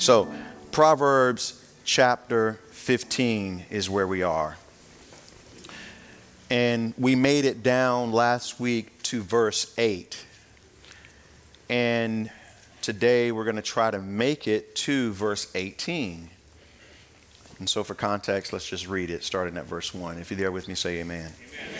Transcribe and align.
So, 0.00 0.32
Proverbs 0.72 1.62
chapter 1.84 2.54
15 2.70 3.66
is 3.68 3.90
where 3.90 4.06
we 4.06 4.22
are. 4.22 4.56
And 6.48 6.94
we 6.96 7.14
made 7.14 7.44
it 7.44 7.62
down 7.62 8.10
last 8.10 8.58
week 8.58 9.02
to 9.02 9.20
verse 9.20 9.74
8. 9.76 10.24
And 11.68 12.30
today 12.80 13.30
we're 13.30 13.44
going 13.44 13.56
to 13.56 13.62
try 13.62 13.90
to 13.90 13.98
make 13.98 14.48
it 14.48 14.74
to 14.76 15.12
verse 15.12 15.50
18. 15.54 16.30
And 17.58 17.68
so, 17.68 17.84
for 17.84 17.94
context, 17.94 18.54
let's 18.54 18.66
just 18.66 18.88
read 18.88 19.10
it 19.10 19.22
starting 19.22 19.58
at 19.58 19.66
verse 19.66 19.92
1. 19.92 20.16
If 20.16 20.30
you're 20.30 20.38
there 20.38 20.50
with 20.50 20.66
me, 20.66 20.76
say 20.76 21.00
amen. 21.00 21.30
amen. 21.30 21.79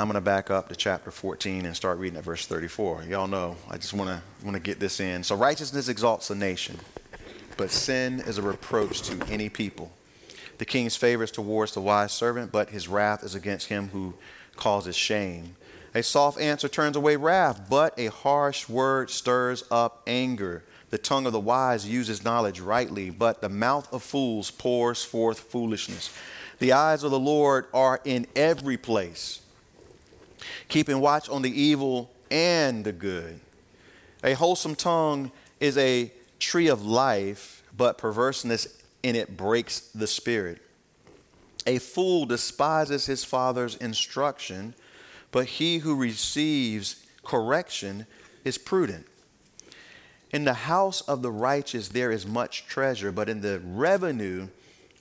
I'm 0.00 0.06
going 0.06 0.14
to 0.14 0.22
back 0.22 0.50
up 0.50 0.70
to 0.70 0.76
chapter 0.76 1.10
14 1.10 1.66
and 1.66 1.76
start 1.76 1.98
reading 1.98 2.16
at 2.16 2.24
verse 2.24 2.46
34. 2.46 3.02
Y'all 3.02 3.28
know, 3.28 3.56
I 3.68 3.76
just 3.76 3.92
want 3.92 4.08
to 4.08 4.22
want 4.42 4.56
to 4.56 4.62
get 4.62 4.80
this 4.80 4.98
in. 4.98 5.22
So 5.22 5.36
righteousness 5.36 5.90
exalts 5.90 6.30
a 6.30 6.34
nation, 6.34 6.78
but 7.58 7.70
sin 7.70 8.20
is 8.20 8.38
a 8.38 8.42
reproach 8.42 9.02
to 9.02 9.22
any 9.30 9.50
people. 9.50 9.92
The 10.56 10.64
king's 10.64 10.96
favor 10.96 11.24
is 11.24 11.30
towards 11.30 11.74
the 11.74 11.82
wise 11.82 12.12
servant, 12.12 12.50
but 12.50 12.70
his 12.70 12.88
wrath 12.88 13.22
is 13.22 13.34
against 13.34 13.66
him 13.66 13.90
who 13.90 14.14
causes 14.56 14.96
shame. 14.96 15.54
A 15.94 16.02
soft 16.02 16.40
answer 16.40 16.66
turns 16.66 16.96
away 16.96 17.16
wrath, 17.16 17.66
but 17.68 17.92
a 17.98 18.06
harsh 18.06 18.70
word 18.70 19.10
stirs 19.10 19.64
up 19.70 20.02
anger. 20.06 20.64
The 20.88 20.96
tongue 20.96 21.26
of 21.26 21.34
the 21.34 21.40
wise 21.40 21.86
uses 21.86 22.24
knowledge 22.24 22.58
rightly, 22.58 23.10
but 23.10 23.42
the 23.42 23.50
mouth 23.50 23.92
of 23.92 24.02
fools 24.02 24.50
pours 24.50 25.04
forth 25.04 25.40
foolishness. 25.40 26.10
The 26.58 26.72
eyes 26.72 27.02
of 27.02 27.10
the 27.10 27.20
Lord 27.20 27.66
are 27.74 28.00
in 28.06 28.26
every 28.34 28.78
place 28.78 29.42
keeping 30.68 31.00
watch 31.00 31.28
on 31.28 31.42
the 31.42 31.60
evil 31.60 32.10
and 32.30 32.84
the 32.84 32.92
good. 32.92 33.40
A 34.22 34.34
wholesome 34.34 34.74
tongue 34.74 35.32
is 35.58 35.76
a 35.78 36.12
tree 36.38 36.68
of 36.68 36.84
life, 36.84 37.62
but 37.76 37.98
perverseness 37.98 38.82
in 39.02 39.16
it 39.16 39.36
breaks 39.36 39.80
the 39.80 40.06
spirit. 40.06 40.60
A 41.66 41.78
fool 41.78 42.26
despises 42.26 43.06
his 43.06 43.24
father's 43.24 43.76
instruction, 43.76 44.74
but 45.30 45.46
he 45.46 45.78
who 45.78 45.94
receives 45.94 47.04
correction 47.24 48.06
is 48.44 48.58
prudent. 48.58 49.06
In 50.32 50.44
the 50.44 50.54
house 50.54 51.00
of 51.02 51.22
the 51.22 51.30
righteous 51.30 51.88
there 51.88 52.10
is 52.10 52.26
much 52.26 52.66
treasure, 52.66 53.12
but 53.12 53.28
in 53.28 53.40
the 53.40 53.60
revenue 53.64 54.48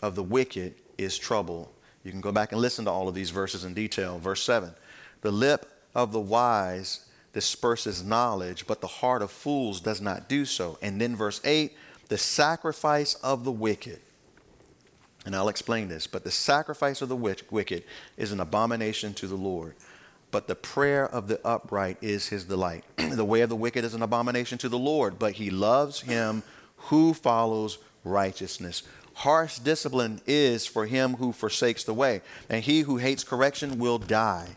of 0.02 0.16
the 0.16 0.24
wicked 0.24 0.76
is 0.98 1.18
trouble. 1.18 1.72
You 2.04 2.12
can 2.12 2.22
go 2.22 2.32
back 2.32 2.52
and 2.52 2.62
listen 2.62 2.86
to 2.86 2.92
all 2.92 3.08
of 3.08 3.16
these 3.16 3.30
verses 3.30 3.64
in 3.64 3.74
detail. 3.74 4.20
Verse 4.20 4.44
7 4.44 4.74
the 5.22 5.32
lip 5.32 5.66
of 5.96 6.12
the 6.12 6.20
wise 6.20 7.06
disperses 7.34 8.04
knowledge, 8.04 8.66
but 8.68 8.82
the 8.82 8.88
heart 8.88 9.22
of 9.22 9.32
fools 9.32 9.82
does 9.82 10.02
not 10.02 10.28
do 10.28 10.46
so. 10.46 10.78
And 10.82 11.00
then 11.00 11.16
verse 11.16 11.42
8 11.44 11.76
the 12.08 12.18
sacrifice 12.18 13.14
of 13.16 13.44
the 13.44 13.52
wicked. 13.52 14.00
And 15.26 15.36
I'll 15.36 15.50
explain 15.50 15.90
this, 15.90 16.08
but 16.08 16.24
the 16.24 16.32
sacrifice 16.32 17.04
of 17.04 17.10
the 17.10 17.16
wicked 17.16 17.84
is 18.18 18.32
an 18.32 18.40
abomination 18.40 19.14
to 19.16 19.28
the 19.28 19.36
Lord. 19.36 19.76
But 20.32 20.48
the 20.48 20.56
prayer 20.56 21.08
of 21.08 21.28
the 21.28 21.40
upright 21.46 21.98
is 22.02 22.30
his 22.30 22.46
delight. 22.46 22.84
the 22.98 23.26
way 23.26 23.42
of 23.42 23.50
the 23.50 23.56
wicked 23.56 23.86
is 23.86 23.94
an 23.94 24.02
abomination 24.02 24.58
to 24.60 24.70
the 24.70 24.80
Lord, 24.80 25.20
but 25.20 25.34
he 25.34 25.52
loves 25.52 26.02
him 26.02 26.42
who 26.78 27.14
follows 27.14 27.78
righteousness. 28.04 28.82
Harsh 29.14 29.60
discipline 29.60 30.22
is 30.26 30.66
for 30.66 30.88
him 30.88 31.16
who 31.16 31.32
forsakes 31.32 31.84
the 31.84 31.94
way, 31.94 32.22
and 32.50 32.64
he 32.64 32.82
who 32.82 32.98
hates 32.98 33.24
correction 33.24 33.78
will 33.78 34.00
die 34.00 34.56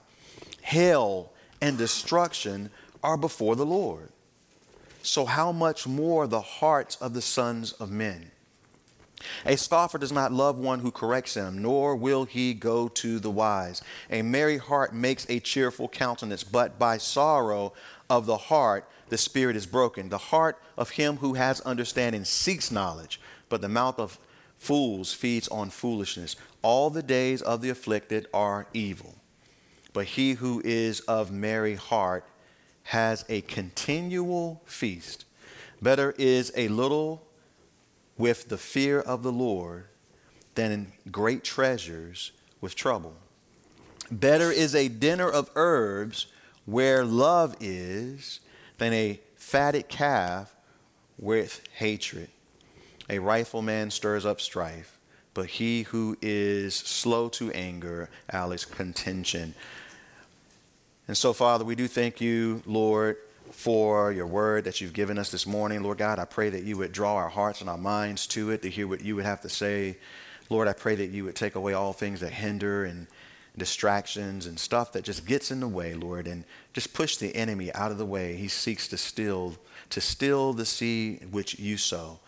hell, 0.63 1.33
and 1.61 1.77
destruction 1.77 2.71
are 3.03 3.17
before 3.17 3.57
the 3.57 3.67
Lord. 3.67 4.09
So, 5.03 5.27
how 5.27 5.53
much 5.53 5.87
more 5.87 6.27
the 6.27 6.41
hearts 6.41 6.97
of 6.97 7.13
the 7.13 7.23
sons 7.23 7.73
of 7.73 7.91
men? 7.91 8.31
A 9.45 9.57
scoffer 9.57 9.99
does 9.99 10.13
not 10.13 10.33
love 10.33 10.59
one 10.59 10.81
who 10.81 10.91
corrects 10.91 11.35
him, 11.35 11.63
nor 11.63 11.95
will 11.95 12.25
he 12.25 12.55
go 12.55 12.89
to 12.89 13.19
the 13.19 13.31
wise. 13.31 13.83
A 14.11 14.23
merry 14.23 14.59
heart 14.59 14.95
makes 14.95 15.27
a 15.29 15.41
cheerful 15.41 15.89
countenance, 15.89 16.43
but 16.43 16.79
by 16.79 16.99
sorrow 16.99 17.73
of 18.09 18.27
the 18.27 18.37
heart 18.37 18.89
the 19.11 19.19
spirit 19.19 19.57
is 19.57 19.67
broken. 19.67 20.09
The 20.09 20.19
heart 20.19 20.61
of 20.77 20.91
him 20.91 21.19
who 21.19 21.35
has 21.35 21.61
understanding 21.61 22.25
seeks 22.25 22.71
knowledge, 22.71 23.21
but 23.49 23.61
the 23.61 23.69
mouth 23.69 23.99
of 23.99 24.19
fools 24.59 25.13
feeds 25.13 25.49
on 25.49 25.71
foolishness. 25.71 26.35
All 26.63 26.91
the 26.91 27.03
days 27.03 27.43
of 27.43 27.61
the 27.61 27.71
afflicted 27.71 28.27
are 28.33 28.67
evil 28.73 29.17
but 29.93 30.07
he 30.07 30.35
who 30.35 30.63
is 30.65 31.01
of 31.01 31.31
merry 31.31 31.75
heart 31.75 32.25
has 32.85 33.25
a 33.29 33.41
continual 33.43 34.63
feast. 34.65 35.25
Better 35.81 36.15
is 36.19 36.53
a 36.57 36.69
little 36.69 37.27
with 38.17 38.49
the 38.49 38.59
fear 38.59 39.01
of 39.01 39.23
the 39.23 39.33
Lord 39.33 39.87
than 40.55 40.93
great 41.11 41.45
treasures 41.45 42.33
with 42.61 42.75
trouble. 42.75 43.15
Better 44.11 44.51
is 44.51 44.75
a 44.75 44.89
dinner 44.89 45.29
of 45.29 45.51
herbs 45.55 46.27
where 46.67 47.05
love 47.05 47.57
is 47.61 48.41
than 48.79 48.93
a 48.93 49.21
fatted 49.37 49.89
calf 49.89 50.55
with 51.19 51.63
hatred. 51.75 52.29
A 53.09 53.19
rifleman 53.19 53.91
stirs 53.91 54.25
up 54.25 54.41
strife, 54.41 54.99
but 55.35 55.47
he 55.47 55.83
who 55.83 56.17
is 56.23 56.75
slow 56.75 57.29
to 57.31 57.51
anger 57.53 58.11
allows 58.29 58.65
contention. 58.65 59.55
And 61.13 61.17
so, 61.19 61.35
Father, 61.35 61.63
we 61.63 61.75
do 61.75 61.89
thank 61.89 62.23
you, 62.23 62.63
Lord, 62.65 63.19
for 63.51 64.13
your 64.13 64.27
word 64.27 64.65
that 64.65 64.81
you've 64.81 64.95
given 64.95 65.19
us 65.19 65.31
this 65.31 65.47
morning. 65.47 65.83
Lord 65.83 65.99
God, 65.99 66.19
I 66.19 66.25
pray 66.25 66.49
that 66.49 66.63
you 66.63 66.79
would 66.79 66.91
draw 66.91 67.17
our 67.17 67.29
hearts 67.29 67.61
and 67.61 67.69
our 67.69 67.77
minds 67.77 68.27
to 68.29 68.51
it 68.51 68.63
to 68.63 68.71
hear 68.71 68.89
what 68.89 69.03
you 69.03 69.17
would 69.17 69.27
have 69.27 69.43
to 69.43 69.51
say. 69.51 69.99
Lord, 70.49 70.69
I 70.69 70.73
pray 70.73 70.95
that 70.95 71.11
you 71.11 71.25
would 71.25 71.37
take 71.37 71.55
away 71.55 71.75
all 71.75 71.93
things 71.93 72.21
that 72.21 72.33
hinder 72.33 72.87
and 72.87 73.09
distractions 73.59 74.47
and 74.47 74.59
stuff 74.59 74.93
that 74.93 75.05
just 75.05 75.27
gets 75.27 75.51
in 75.51 75.61
the 75.61 75.69
way, 75.69 75.93
Lord, 75.93 76.27
and 76.27 76.45
just 76.73 76.95
push 76.95 77.19
the 77.19 77.37
enemy 77.37 77.71
out 77.75 77.93
of 77.93 77.99
the 77.99 78.07
way. 78.07 78.37
He 78.37 78.49
seeks 78.49 78.89
to 78.89 78.97
steal, 78.97 79.59
to 79.91 80.01
steal 80.01 80.55
the 80.55 80.65
seed 80.65 81.31
which 81.31 81.59
you 81.59 81.77
sow. 81.77 82.21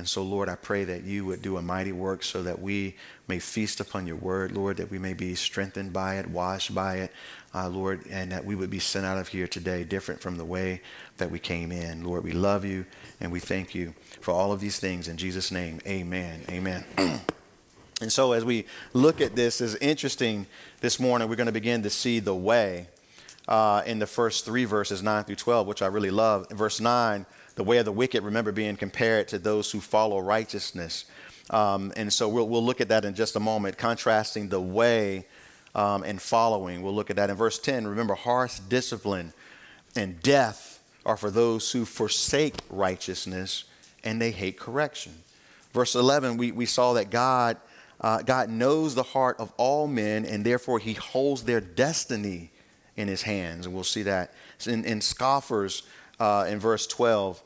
And 0.00 0.08
so, 0.08 0.22
Lord, 0.22 0.48
I 0.48 0.54
pray 0.54 0.84
that 0.84 1.04
you 1.04 1.26
would 1.26 1.42
do 1.42 1.58
a 1.58 1.62
mighty 1.62 1.92
work 1.92 2.22
so 2.22 2.42
that 2.44 2.58
we 2.58 2.96
may 3.28 3.38
feast 3.38 3.80
upon 3.80 4.06
your 4.06 4.16
word, 4.16 4.50
Lord, 4.50 4.78
that 4.78 4.90
we 4.90 4.98
may 4.98 5.12
be 5.12 5.34
strengthened 5.34 5.92
by 5.92 6.14
it, 6.14 6.26
washed 6.26 6.74
by 6.74 6.96
it, 6.96 7.12
uh, 7.54 7.68
Lord, 7.68 8.06
and 8.08 8.32
that 8.32 8.46
we 8.46 8.54
would 8.54 8.70
be 8.70 8.78
sent 8.78 9.04
out 9.04 9.18
of 9.18 9.28
here 9.28 9.46
today 9.46 9.84
different 9.84 10.22
from 10.22 10.38
the 10.38 10.44
way 10.46 10.80
that 11.18 11.30
we 11.30 11.38
came 11.38 11.70
in. 11.70 12.02
Lord, 12.02 12.24
we 12.24 12.32
love 12.32 12.64
you 12.64 12.86
and 13.20 13.30
we 13.30 13.40
thank 13.40 13.74
you 13.74 13.92
for 14.22 14.32
all 14.32 14.52
of 14.52 14.60
these 14.60 14.80
things. 14.80 15.06
In 15.06 15.18
Jesus' 15.18 15.50
name, 15.50 15.82
amen. 15.86 16.46
Amen. 16.48 16.82
and 18.00 18.10
so, 18.10 18.32
as 18.32 18.42
we 18.42 18.64
look 18.94 19.20
at 19.20 19.36
this, 19.36 19.60
is 19.60 19.74
interesting 19.82 20.46
this 20.80 20.98
morning, 20.98 21.28
we're 21.28 21.36
going 21.36 21.44
to 21.44 21.52
begin 21.52 21.82
to 21.82 21.90
see 21.90 22.20
the 22.20 22.34
way 22.34 22.86
uh, 23.48 23.82
in 23.84 23.98
the 23.98 24.06
first 24.06 24.46
three 24.46 24.64
verses, 24.64 25.02
9 25.02 25.24
through 25.24 25.36
12, 25.36 25.66
which 25.66 25.82
I 25.82 25.88
really 25.88 26.10
love. 26.10 26.48
Verse 26.48 26.80
9, 26.80 27.26
the 27.54 27.64
way 27.64 27.78
of 27.78 27.84
the 27.84 27.92
wicked, 27.92 28.22
remember, 28.22 28.52
being 28.52 28.76
compared 28.76 29.28
to 29.28 29.38
those 29.38 29.70
who 29.70 29.80
follow 29.80 30.18
righteousness. 30.20 31.04
Um, 31.50 31.92
and 31.96 32.12
so 32.12 32.28
we'll, 32.28 32.48
we'll 32.48 32.64
look 32.64 32.80
at 32.80 32.88
that 32.88 33.04
in 33.04 33.14
just 33.14 33.36
a 33.36 33.40
moment, 33.40 33.76
contrasting 33.76 34.48
the 34.48 34.60
way 34.60 35.26
um, 35.74 36.02
and 36.02 36.20
following. 36.20 36.82
We'll 36.82 36.94
look 36.94 37.10
at 37.10 37.16
that 37.16 37.30
in 37.30 37.36
verse 37.36 37.58
10. 37.58 37.86
Remember, 37.86 38.14
harsh 38.14 38.60
discipline 38.60 39.32
and 39.96 40.20
death 40.22 40.82
are 41.04 41.16
for 41.16 41.30
those 41.30 41.72
who 41.72 41.84
forsake 41.84 42.54
righteousness 42.68 43.64
and 44.04 44.20
they 44.20 44.30
hate 44.30 44.58
correction. 44.58 45.12
Verse 45.72 45.94
11, 45.94 46.36
we, 46.36 46.52
we 46.52 46.66
saw 46.66 46.94
that 46.94 47.10
God, 47.10 47.56
uh, 48.00 48.22
God 48.22 48.48
knows 48.48 48.94
the 48.94 49.02
heart 49.02 49.36
of 49.38 49.52
all 49.56 49.86
men 49.86 50.24
and 50.24 50.44
therefore 50.44 50.78
he 50.78 50.94
holds 50.94 51.44
their 51.44 51.60
destiny 51.60 52.50
in 52.96 53.08
his 53.08 53.22
hands. 53.22 53.66
And 53.66 53.74
we'll 53.74 53.84
see 53.84 54.02
that 54.02 54.32
in, 54.66 54.84
in 54.84 55.00
scoffers 55.00 55.84
uh, 56.20 56.46
in 56.48 56.60
verse 56.60 56.86
12 56.86 57.42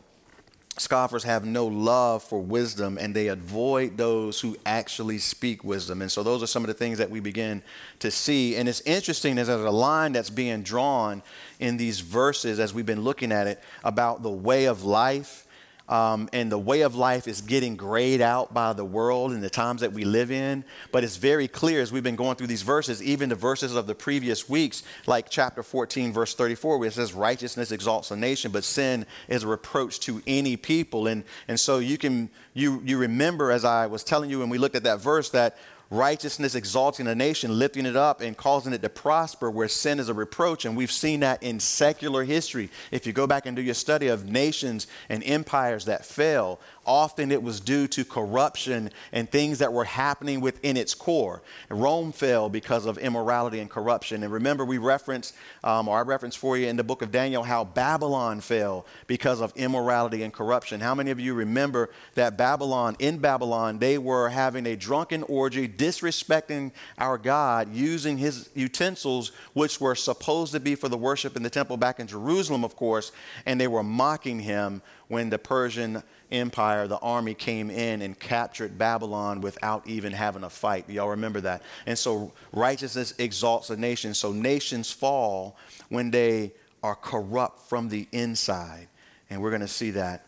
scoffers 0.77 1.23
have 1.23 1.45
no 1.45 1.67
love 1.67 2.23
for 2.23 2.41
wisdom 2.41 2.99
and 2.99 3.15
they 3.15 3.29
avoid 3.29 3.97
those 3.97 4.41
who 4.41 4.57
actually 4.67 5.19
speak 5.19 5.63
wisdom. 5.63 6.03
And 6.03 6.11
so 6.11 6.23
those 6.23 6.43
are 6.43 6.49
some 6.49 6.65
of 6.65 6.67
the 6.67 6.75
things 6.75 6.99
that 6.99 7.11
we 7.11 7.21
begin 7.21 7.63
to 8.01 8.11
see. 8.11 8.57
And 8.57 8.69
it's 8.69 8.81
interesting 8.81 9.39
as 9.39 9.47
there's 9.47 9.61
a 9.61 9.71
line 9.71 10.13
that's 10.13 10.31
being 10.31 10.63
drawn 10.63 11.23
in 11.61 11.77
these 11.77 12.01
verses 12.01 12.59
as 12.59 12.75
we've 12.75 12.85
been 12.87 13.03
looking 13.03 13.31
at 13.31 13.47
it 13.47 13.63
about 13.85 14.23
the 14.23 14.31
way 14.31 14.65
of 14.65 14.85
life 14.85 15.44
um, 15.89 16.31
and 16.33 16.51
the 16.51 16.59
way 16.59 16.81
of 16.81 16.95
life 16.95 17.29
is 17.29 17.43
getting 17.43 17.77
grayed 17.77 18.21
out 18.21 18.55
by 18.55 18.73
the 18.73 18.85
world 18.85 19.33
and 19.33 19.43
the 19.43 19.51
times 19.51 19.83
that 19.83 19.93
we 19.93 20.05
live 20.05 20.31
in. 20.31 20.65
But 20.93 21.05
it's 21.05 21.17
very 21.17 21.47
clear 21.47 21.83
as 21.83 21.93
we've 21.93 22.03
been 22.03 22.17
going 22.17 22.37
through 22.37 22.47
these 22.47 22.63
verses, 22.63 23.03
even 23.03 23.29
the 23.29 23.35
verses 23.35 23.77
of 23.77 23.87
the 23.87 23.95
previous 23.95 24.49
weeks, 24.49 24.83
like 25.07 25.29
chapter 25.29 25.63
14, 25.63 26.13
verse 26.13 26.35
34, 26.35 26.79
where 26.79 26.89
it 26.89 26.95
says, 26.95 27.13
Righteousness 27.13 27.71
exalts 27.71 28.11
a 28.11 28.17
nation, 28.17 28.51
but 28.51 28.65
sin 28.65 29.05
is 29.29 29.43
a 29.43 29.49
reproach 29.49 30.01
to 30.01 30.23
any 30.27 30.57
people. 30.57 31.07
And, 31.07 31.25
and 31.49 31.61
so 31.61 31.79
you 31.79 31.99
can 31.99 32.31
you, 32.55 32.81
you 32.85 32.99
remember, 32.99 33.51
as 33.51 33.65
I 33.65 33.87
was 33.87 34.05
telling 34.05 34.31
you 34.31 34.39
when 34.39 34.49
we 34.49 34.59
looked 34.59 34.77
at 34.77 34.85
that 34.85 35.01
verse, 35.01 35.31
that 35.31 35.57
righteousness 35.91 36.55
exalting 36.55 37.07
a 37.07 37.15
nation, 37.15 37.59
lifting 37.59 37.87
it 37.87 37.97
up, 37.97 38.21
and 38.21 38.37
causing 38.37 38.73
it 38.73 38.83
to 38.83 38.89
prosper, 38.89 39.51
where 39.51 39.69
sin 39.69 39.99
is 39.99 40.09
a 40.09 40.15
reproach. 40.15 40.65
And 40.65 40.77
we've 40.77 40.93
seen 40.93 41.21
that 41.21 41.43
in 41.43 41.61
secular 41.61 42.25
history. 42.25 42.71
If 42.91 43.07
you 43.07 43.13
go 43.13 43.27
back 43.27 43.47
and 43.47 43.57
do 43.57 43.63
your 43.63 43.75
study 43.75 44.09
of 44.09 44.29
nations 44.29 44.87
and 45.09 45.23
empires 45.25 45.85
that 45.87 46.05
fell, 46.05 46.61
often 46.87 47.31
it 47.31 47.43
was 47.43 47.61
due 47.61 47.87
to 47.89 48.05
corruption 48.05 48.91
and 49.13 49.31
things 49.31 49.59
that 49.59 49.73
were 49.73 49.85
happening 49.85 50.41
within 50.41 50.77
its 50.77 50.95
core. 50.95 51.43
Rome 51.69 52.13
fell 52.13 52.49
because 52.49 52.87
of 52.87 52.99
immorality 52.99 53.61
and 53.61 53.71
corruption. 53.71 54.23
And 54.23 54.33
remember, 54.33 54.65
we 54.65 54.79
reference, 54.79 55.33
um, 55.63 55.89
or 55.89 55.99
I 55.99 56.03
reference 56.03 56.37
for 56.37 56.57
you 56.57 56.67
in 56.67 56.77
the 56.77 56.85
book 56.85 57.03
of 57.03 57.11
Daniel, 57.11 57.43
how 57.43 57.65
Babylon 57.65 58.41
fell 58.41 58.87
because 59.07 59.41
of 59.41 59.53
immorality 59.57 60.23
and 60.23 60.33
corruption. 60.33 60.81
How 60.81 60.95
many 60.95 61.11
of 61.11 61.21
you 61.21 61.35
remember 61.35 61.91
that 62.15 62.37
Babylon, 62.37 62.97
in 62.99 63.19
Babylon, 63.19 63.79
they 63.79 63.99
were 63.99 64.29
having 64.29 64.67
a 64.67 64.77
drunken 64.77 65.23
orgy, 65.25 65.69
disrespecting 65.69 66.73
our 66.99 67.19
God, 67.19 67.73
using 67.75 68.19
his 68.19 68.51
utensils, 68.55 69.33
which 69.53 69.81
were 69.81 69.95
supposed 69.95 70.53
to 70.53 70.61
be 70.61 70.75
for 70.75 70.89
the 70.89 70.97
worship 70.97 71.37
in 71.37 71.43
the 71.43 71.51
temple 71.51 71.77
back 71.77 72.01
in 72.01 72.07
Jerusalem, 72.07 72.65
of 72.65 72.77
course, 72.77 73.13
and 73.47 73.61
they 73.61 73.69
were 73.69 73.83
mocking 73.83 74.41
him 74.41 74.83
when 75.09 75.31
the 75.31 75.39
Persian 75.39 76.03
Empire, 76.31 76.87
the 76.87 76.99
army 76.99 77.35
came 77.35 77.71
in 77.71 78.03
and 78.03 78.19
captured 78.19 78.79
Babylon 78.79 79.41
without 79.41 79.87
even 79.87 80.13
having 80.13 80.45
a 80.45 80.51
fight. 80.51 80.89
Y'all 80.89 81.11
remember 81.11 81.41
that? 81.43 81.63
And 81.87 81.99
so 81.99 82.33
righteousness 82.53 83.15
exalts 83.19 83.71
a 83.71 83.77
nation. 83.77 84.15
So 84.15 84.33
nations 84.33 84.91
fall 84.91 85.57
when 85.89 86.11
they 86.11 86.53
are 86.83 86.95
corrupt 86.95 87.69
from 87.69 87.89
the 87.89 88.07
inside. 88.13 88.89
And 89.31 89.41
we're 89.41 89.51
going 89.51 89.63
to 89.63 89.69
see 89.69 89.91
that 89.93 90.27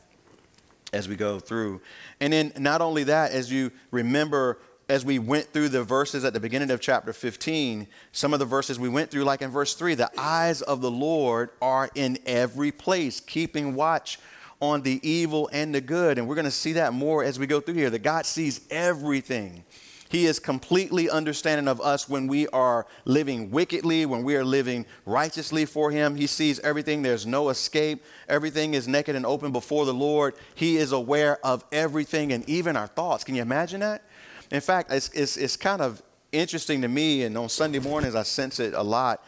as 0.92 1.08
we 1.08 1.16
go 1.16 1.38
through. 1.38 1.80
And 2.20 2.32
then, 2.32 2.52
not 2.58 2.80
only 2.80 3.04
that, 3.04 3.32
as 3.32 3.52
you 3.52 3.70
remember, 3.90 4.58
as 4.88 5.04
we 5.04 5.18
went 5.18 5.52
through 5.52 5.68
the 5.68 5.82
verses 5.82 6.24
at 6.24 6.32
the 6.32 6.40
beginning 6.40 6.70
of 6.70 6.80
chapter 6.80 7.12
15, 7.12 7.86
some 8.12 8.32
of 8.32 8.38
the 8.38 8.44
verses 8.44 8.78
we 8.78 8.88
went 8.88 9.10
through, 9.10 9.24
like 9.24 9.42
in 9.42 9.50
verse 9.50 9.74
3, 9.74 9.94
the 9.94 10.10
eyes 10.16 10.62
of 10.62 10.80
the 10.80 10.90
Lord 10.90 11.50
are 11.60 11.90
in 11.94 12.18
every 12.24 12.70
place, 12.72 13.20
keeping 13.20 13.74
watch 13.74 14.18
on 14.60 14.82
the 14.82 15.00
evil 15.08 15.48
and 15.52 15.74
the 15.74 15.80
good. 15.80 16.18
And 16.18 16.26
we're 16.26 16.34
going 16.34 16.46
to 16.46 16.50
see 16.50 16.72
that 16.74 16.92
more 16.92 17.22
as 17.22 17.38
we 17.38 17.46
go 17.46 17.60
through 17.60 17.74
here 17.74 17.90
that 17.90 18.02
God 18.02 18.26
sees 18.26 18.60
everything. 18.70 19.64
He 20.08 20.26
is 20.26 20.38
completely 20.38 21.10
understanding 21.10 21.66
of 21.66 21.80
us 21.80 22.08
when 22.08 22.28
we 22.28 22.46
are 22.48 22.86
living 23.04 23.50
wickedly, 23.50 24.06
when 24.06 24.22
we 24.22 24.36
are 24.36 24.44
living 24.44 24.86
righteously 25.04 25.64
for 25.64 25.90
Him. 25.90 26.14
He 26.14 26.28
sees 26.28 26.60
everything. 26.60 27.02
There's 27.02 27.26
no 27.26 27.48
escape. 27.48 28.04
Everything 28.28 28.74
is 28.74 28.86
naked 28.86 29.16
and 29.16 29.26
open 29.26 29.50
before 29.50 29.84
the 29.84 29.94
Lord. 29.94 30.34
He 30.54 30.76
is 30.76 30.92
aware 30.92 31.44
of 31.44 31.64
everything 31.72 32.32
and 32.32 32.48
even 32.48 32.76
our 32.76 32.86
thoughts. 32.86 33.24
Can 33.24 33.34
you 33.34 33.42
imagine 33.42 33.80
that? 33.80 34.04
In 34.52 34.60
fact, 34.60 34.92
it's, 34.92 35.08
it's, 35.10 35.36
it's 35.36 35.56
kind 35.56 35.82
of 35.82 36.00
interesting 36.30 36.82
to 36.82 36.88
me, 36.88 37.24
and 37.24 37.36
on 37.36 37.48
Sunday 37.48 37.80
mornings, 37.80 38.14
I 38.14 38.22
sense 38.22 38.60
it 38.60 38.74
a 38.74 38.82
lot, 38.82 39.24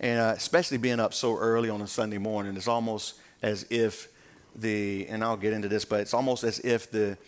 and 0.00 0.18
uh, 0.20 0.34
especially 0.36 0.78
being 0.78 1.00
up 1.00 1.12
so 1.12 1.36
early 1.36 1.68
on 1.68 1.82
a 1.82 1.86
Sunday 1.86 2.18
morning. 2.18 2.56
It's 2.56 2.68
almost 2.68 3.16
as 3.42 3.66
if 3.68 4.08
the, 4.54 5.06
and 5.08 5.22
I'll 5.24 5.36
get 5.36 5.52
into 5.52 5.68
this, 5.68 5.84
but 5.84 6.00
it's 6.00 6.14
almost 6.14 6.44
as 6.44 6.60
if 6.60 6.90
the 6.90 7.18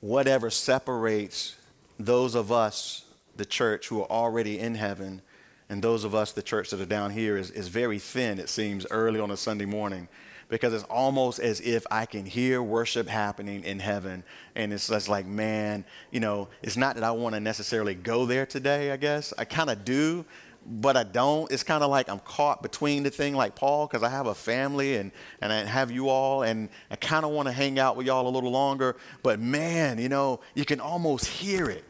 whatever 0.00 0.50
separates 0.50 1.56
those 1.98 2.34
of 2.34 2.52
us, 2.52 3.04
the 3.36 3.44
church, 3.44 3.88
who 3.88 4.02
are 4.02 4.10
already 4.10 4.58
in 4.58 4.74
heaven, 4.74 5.22
and 5.68 5.82
those 5.82 6.04
of 6.04 6.14
us, 6.14 6.32
the 6.32 6.42
church 6.42 6.70
that 6.70 6.80
are 6.80 6.86
down 6.86 7.10
here, 7.10 7.36
is, 7.36 7.50
is 7.50 7.68
very 7.68 7.98
thin, 7.98 8.38
it 8.38 8.48
seems, 8.48 8.86
early 8.90 9.18
on 9.18 9.30
a 9.30 9.36
Sunday 9.36 9.64
morning. 9.64 10.08
Because 10.48 10.74
it's 10.74 10.84
almost 10.84 11.40
as 11.40 11.60
if 11.60 11.86
I 11.90 12.04
can 12.04 12.26
hear 12.26 12.62
worship 12.62 13.08
happening 13.08 13.64
in 13.64 13.78
heaven. 13.78 14.22
And 14.54 14.74
it's 14.74 14.88
just 14.88 15.08
like, 15.08 15.24
man, 15.24 15.86
you 16.10 16.20
know, 16.20 16.48
it's 16.62 16.76
not 16.76 16.96
that 16.96 17.02
I 17.02 17.12
want 17.12 17.34
to 17.34 17.40
necessarily 17.40 17.94
go 17.94 18.26
there 18.26 18.44
today, 18.44 18.92
I 18.92 18.98
guess. 18.98 19.32
I 19.38 19.46
kind 19.46 19.70
of 19.70 19.86
do, 19.86 20.26
but 20.66 20.96
I 20.96 21.04
don't. 21.04 21.50
It's 21.52 21.62
kind 21.62 21.84
of 21.84 21.90
like 21.90 22.08
I'm 22.08 22.20
caught 22.20 22.62
between 22.62 23.02
the 23.02 23.10
thing, 23.10 23.34
like 23.34 23.54
Paul, 23.54 23.86
because 23.86 24.02
I 24.02 24.08
have 24.08 24.26
a 24.26 24.34
family 24.34 24.96
and, 24.96 25.12
and 25.40 25.52
I 25.52 25.64
have 25.64 25.90
you 25.90 26.08
all, 26.08 26.42
and 26.42 26.68
I 26.90 26.96
kind 26.96 27.24
of 27.24 27.30
want 27.32 27.48
to 27.48 27.52
hang 27.52 27.78
out 27.78 27.96
with 27.96 28.06
y'all 28.06 28.26
a 28.26 28.30
little 28.30 28.50
longer. 28.50 28.96
But 29.22 29.40
man, 29.40 29.98
you 29.98 30.08
know, 30.08 30.40
you 30.54 30.64
can 30.64 30.80
almost 30.80 31.26
hear 31.26 31.68
it. 31.68 31.84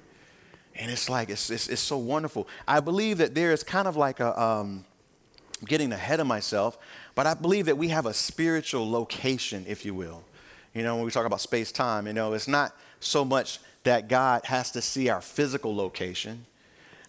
And 0.76 0.90
it's 0.90 1.08
like, 1.08 1.30
it's, 1.30 1.50
it's, 1.50 1.68
it's 1.68 1.80
so 1.80 1.96
wonderful. 1.96 2.48
I 2.66 2.80
believe 2.80 3.18
that 3.18 3.34
there 3.34 3.52
is 3.52 3.62
kind 3.62 3.86
of 3.86 3.96
like 3.96 4.18
a, 4.18 4.40
um, 4.40 4.84
getting 5.64 5.92
ahead 5.92 6.18
of 6.18 6.26
myself, 6.26 6.76
but 7.14 7.26
I 7.26 7.34
believe 7.34 7.66
that 7.66 7.78
we 7.78 7.88
have 7.88 8.06
a 8.06 8.14
spiritual 8.14 8.90
location, 8.90 9.64
if 9.68 9.84
you 9.84 9.94
will. 9.94 10.24
You 10.74 10.82
know, 10.82 10.96
when 10.96 11.04
we 11.04 11.12
talk 11.12 11.26
about 11.26 11.40
space 11.40 11.70
time, 11.70 12.08
you 12.08 12.12
know, 12.12 12.32
it's 12.32 12.48
not 12.48 12.74
so 12.98 13.24
much 13.24 13.60
that 13.84 14.08
God 14.08 14.44
has 14.46 14.72
to 14.72 14.82
see 14.82 15.08
our 15.08 15.20
physical 15.20 15.74
location 15.76 16.46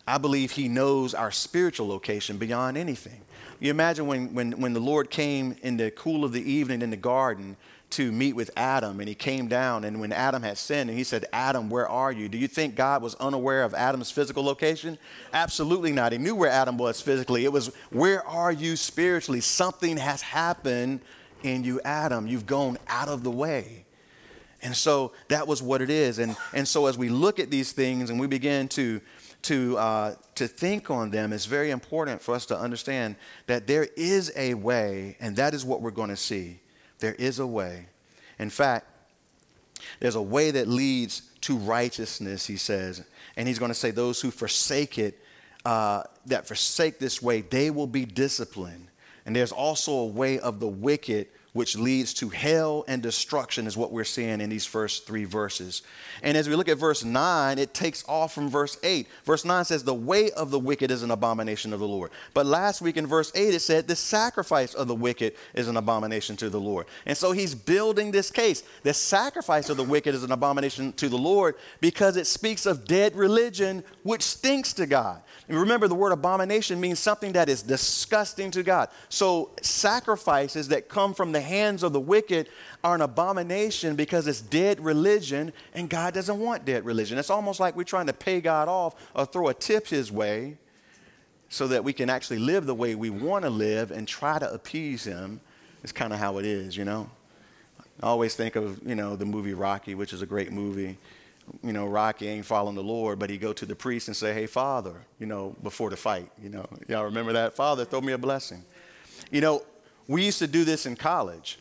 I 0.08 0.18
believe 0.18 0.52
he 0.52 0.68
knows 0.68 1.14
our 1.14 1.32
spiritual 1.32 1.88
location 1.88 2.38
beyond 2.38 2.78
anything. 2.78 3.22
You 3.60 3.72
imagine 3.72 4.06
when, 4.06 4.34
when, 4.34 4.52
when 4.60 4.74
the 4.74 4.80
Lord 4.80 5.10
came 5.10 5.56
in 5.64 5.78
the 5.78 5.90
cool 5.92 6.24
of 6.24 6.34
the 6.34 6.52
evening 6.52 6.82
in 6.82 6.90
the 6.90 6.98
garden 6.98 7.58
to 7.92 8.12
meet 8.12 8.36
with 8.36 8.52
Adam, 8.58 9.00
and 9.00 9.08
he 9.08 9.16
came 9.16 9.48
down, 9.48 9.84
and 9.84 10.00
when 10.02 10.12
Adam 10.12 10.44
had 10.44 10.58
sinned, 10.58 10.90
and 10.90 10.98
he 10.98 11.04
said, 11.04 11.26
Adam, 11.32 11.70
where 11.70 11.88
are 11.88 12.12
you? 12.12 12.28
Do 12.28 12.38
you 12.38 12.48
think 12.48 12.76
God 12.76 13.02
was 13.02 13.16
unaware 13.16 13.64
of 13.64 13.74
Adam's 13.74 14.12
physical 14.12 14.44
location? 14.44 14.98
Absolutely 15.34 15.94
not. 15.94 16.12
He 16.12 16.18
knew 16.18 16.36
where 16.36 16.52
Adam 16.52 16.78
was 16.78 17.00
physically. 17.00 17.46
It 17.46 17.54
was, 17.54 17.74
where 17.92 18.28
are 18.28 18.52
you 18.52 18.76
spiritually? 18.76 19.40
Something 19.40 19.98
has 19.98 20.22
happened 20.22 21.00
in 21.44 21.64
you, 21.64 21.80
Adam. 21.86 22.28
You've 22.28 22.48
gone 22.48 22.78
out 22.88 23.08
of 23.08 23.24
the 23.24 23.32
way. 23.32 23.86
And 24.62 24.76
so 24.76 25.14
that 25.28 25.48
was 25.48 25.62
what 25.62 25.82
it 25.82 25.92
is. 25.92 26.18
And, 26.18 26.36
and 26.52 26.68
so 26.68 26.88
as 26.88 26.98
we 26.98 27.10
look 27.10 27.40
at 27.40 27.52
these 27.52 27.72
things 27.72 28.10
and 28.10 28.20
we 28.20 28.26
begin 28.26 28.68
to 28.70 29.00
to, 29.46 29.78
uh, 29.78 30.16
to 30.36 30.48
think 30.48 30.90
on 30.90 31.12
them, 31.12 31.32
it's 31.32 31.46
very 31.46 31.70
important 31.70 32.22
for 32.22 32.34
us 32.34 32.48
to 32.48 32.58
understand 32.58 33.16
that 33.46 33.68
there 33.68 33.88
is 33.96 34.32
a 34.36 34.56
way, 34.56 35.18
and 35.20 35.36
that 35.36 35.54
is 35.54 35.64
what 35.64 35.82
we're 35.82 35.92
going 35.92 36.10
to 36.10 36.18
see. 36.18 36.60
There 37.00 37.14
is 37.14 37.38
a 37.38 37.46
way. 37.46 37.86
In 38.40 38.50
fact, 38.50 38.88
there's 40.00 40.16
a 40.16 40.22
way 40.22 40.50
that 40.52 40.68
leads 40.68 41.22
to 41.42 41.58
righteousness, 41.58 42.48
he 42.48 42.58
says. 42.58 43.04
And 43.38 43.48
he's 43.48 43.60
going 43.60 43.70
to 43.70 43.76
say, 43.76 43.92
Those 43.92 44.20
who 44.20 44.32
forsake 44.32 44.98
it, 44.98 45.20
uh, 45.64 46.04
that 46.26 46.48
forsake 46.48 46.98
this 46.98 47.22
way, 47.22 47.42
they 47.42 47.70
will 47.70 47.88
be 47.88 48.06
disciplined. 48.06 48.88
And 49.28 49.36
there's 49.36 49.52
also 49.52 49.92
a 49.94 50.06
way 50.06 50.40
of 50.40 50.60
the 50.60 50.68
wicked 50.68 51.28
which 51.56 51.78
leads 51.78 52.14
to 52.14 52.28
hell 52.28 52.84
and 52.86 53.02
destruction, 53.02 53.66
is 53.66 53.78
what 53.78 53.90
we're 53.90 54.04
seeing 54.04 54.42
in 54.42 54.50
these 54.50 54.66
first 54.66 55.08
three 55.08 55.24
verses. 55.24 55.84
And 56.22 56.36
as 56.36 56.50
we 56.50 56.56
look 56.56 56.68
at 56.68 56.78
verse 56.78 57.06
9, 57.06 57.58
it 57.58 57.74
takes 57.74 58.04
off 58.10 58.34
from 58.34 58.50
verse 58.50 58.78
8. 58.84 59.08
Verse 59.24 59.46
9 59.46 59.64
says, 59.64 59.86
The 59.86 59.94
way 59.94 60.32
of 60.32 60.52
the 60.52 60.60
wicked 60.60 60.92
is 60.92 61.02
an 61.02 61.12
abomination 61.12 61.72
of 61.72 61.80
the 61.80 61.88
Lord. 61.88 62.12
But 62.34 62.46
last 62.46 62.82
week 62.82 62.98
in 62.98 63.08
verse 63.08 63.32
8, 63.34 63.54
it 63.54 63.62
said, 63.62 63.88
The 63.88 63.96
sacrifice 63.96 64.74
of 64.74 64.90
the 64.90 64.96
wicked 64.96 65.34
is 65.54 65.70
an 65.70 65.78
abomination 65.78 66.36
to 66.38 66.50
the 66.50 66.60
Lord. 66.60 66.88
And 67.06 67.18
so 67.18 67.32
he's 67.32 67.56
building 67.56 68.12
this 68.12 68.32
case. 68.32 68.64
The 68.84 68.94
sacrifice 68.94 69.70
of 69.70 69.78
the 69.78 69.84
wicked 69.86 70.14
is 70.14 70.24
an 70.24 70.34
abomination 70.34 70.92
to 70.92 71.08
the 71.08 71.18
Lord 71.18 71.56
because 71.80 72.18
it 72.18 72.28
speaks 72.28 72.66
of 72.66 72.86
dead 72.86 73.16
religion, 73.16 73.82
which 74.04 74.24
stinks 74.24 74.74
to 74.74 74.86
God. 74.86 75.22
And 75.48 75.58
remember, 75.58 75.88
the 75.88 75.96
word 75.96 76.12
abomination 76.12 76.82
means 76.82 77.00
something 77.00 77.32
that 77.32 77.48
is 77.48 77.62
disgusting 77.62 78.52
to 78.52 78.62
God. 78.62 78.90
So 79.08 79.52
sacrifices 79.62 80.68
that 80.68 80.90
come 80.90 81.14
from 81.14 81.32
the 81.32 81.45
hands 81.46 81.84
of 81.84 81.94
the 81.94 82.00
wicked 82.00 82.50
are 82.84 82.96
an 82.96 83.02
abomination 83.02 83.96
because 83.96 84.28
it's 84.28 84.42
dead 84.42 84.84
religion, 84.84 85.54
and 85.74 85.90
God 85.90 86.14
doesn't 86.14 86.40
want 86.40 86.66
dead 86.66 86.86
religion. 86.86 87.18
It's 87.18 87.30
almost 87.30 87.60
like 87.60 87.76
we're 87.76 87.84
trying 87.84 88.08
to 88.08 88.14
pay 88.14 88.42
God 88.42 88.68
off 88.68 88.96
or 89.16 89.26
throw 89.26 89.48
a 89.48 89.54
tip 89.54 89.88
his 89.88 90.12
way 90.12 90.58
so 91.48 91.68
that 91.68 91.84
we 91.84 91.94
can 91.94 92.10
actually 92.10 92.40
live 92.40 92.66
the 92.66 92.76
way 92.76 92.96
we 92.96 93.10
want 93.10 93.46
to 93.46 93.50
live 93.50 93.92
and 93.92 94.08
try 94.08 94.40
to 94.40 94.52
appease 94.52 95.06
him. 95.06 95.40
It's 95.84 95.92
kind 95.92 96.12
of 96.12 96.20
how 96.20 96.40
it 96.40 96.46
is, 96.46 96.76
you 96.76 96.84
know. 96.84 97.10
I 98.02 98.08
always 98.08 98.36
think 98.36 98.56
of, 98.56 98.86
you 98.86 98.96
know, 98.96 99.16
the 99.16 99.26
movie 99.26 99.54
Rocky, 99.54 99.96
which 99.96 100.12
is 100.12 100.22
a 100.22 100.26
great 100.26 100.52
movie 100.52 100.98
you 101.64 101.74
know, 101.74 101.86
Rocky 101.86 102.28
ain't 102.28 102.46
following 102.46 102.76
the 102.76 102.84
Lord, 102.84 103.20
but 103.20 103.30
he 103.30 103.38
go 103.38 103.54
to 103.54 103.66
the 103.66 103.76
priest 103.76 104.08
and 104.08 104.16
say, 104.16 104.34
hey, 104.34 104.48
Father, 104.48 104.96
you 105.20 105.26
know, 105.26 105.56
before 105.64 105.90
the 105.90 105.98
fight, 105.98 106.30
you 106.42 106.50
know. 106.50 106.66
Y'all 106.88 107.06
remember 107.06 107.34
that? 107.34 107.56
Father, 107.56 107.86
throw 107.86 108.02
me 108.02 108.14
a 108.14 108.18
blessing. 108.18 108.64
You 109.32 109.42
know, 109.42 109.64
we 110.08 110.26
used 110.26 110.40
to 110.40 110.48
do 110.48 110.64
this 110.64 110.86
in 110.86 110.96
college. 110.96 111.60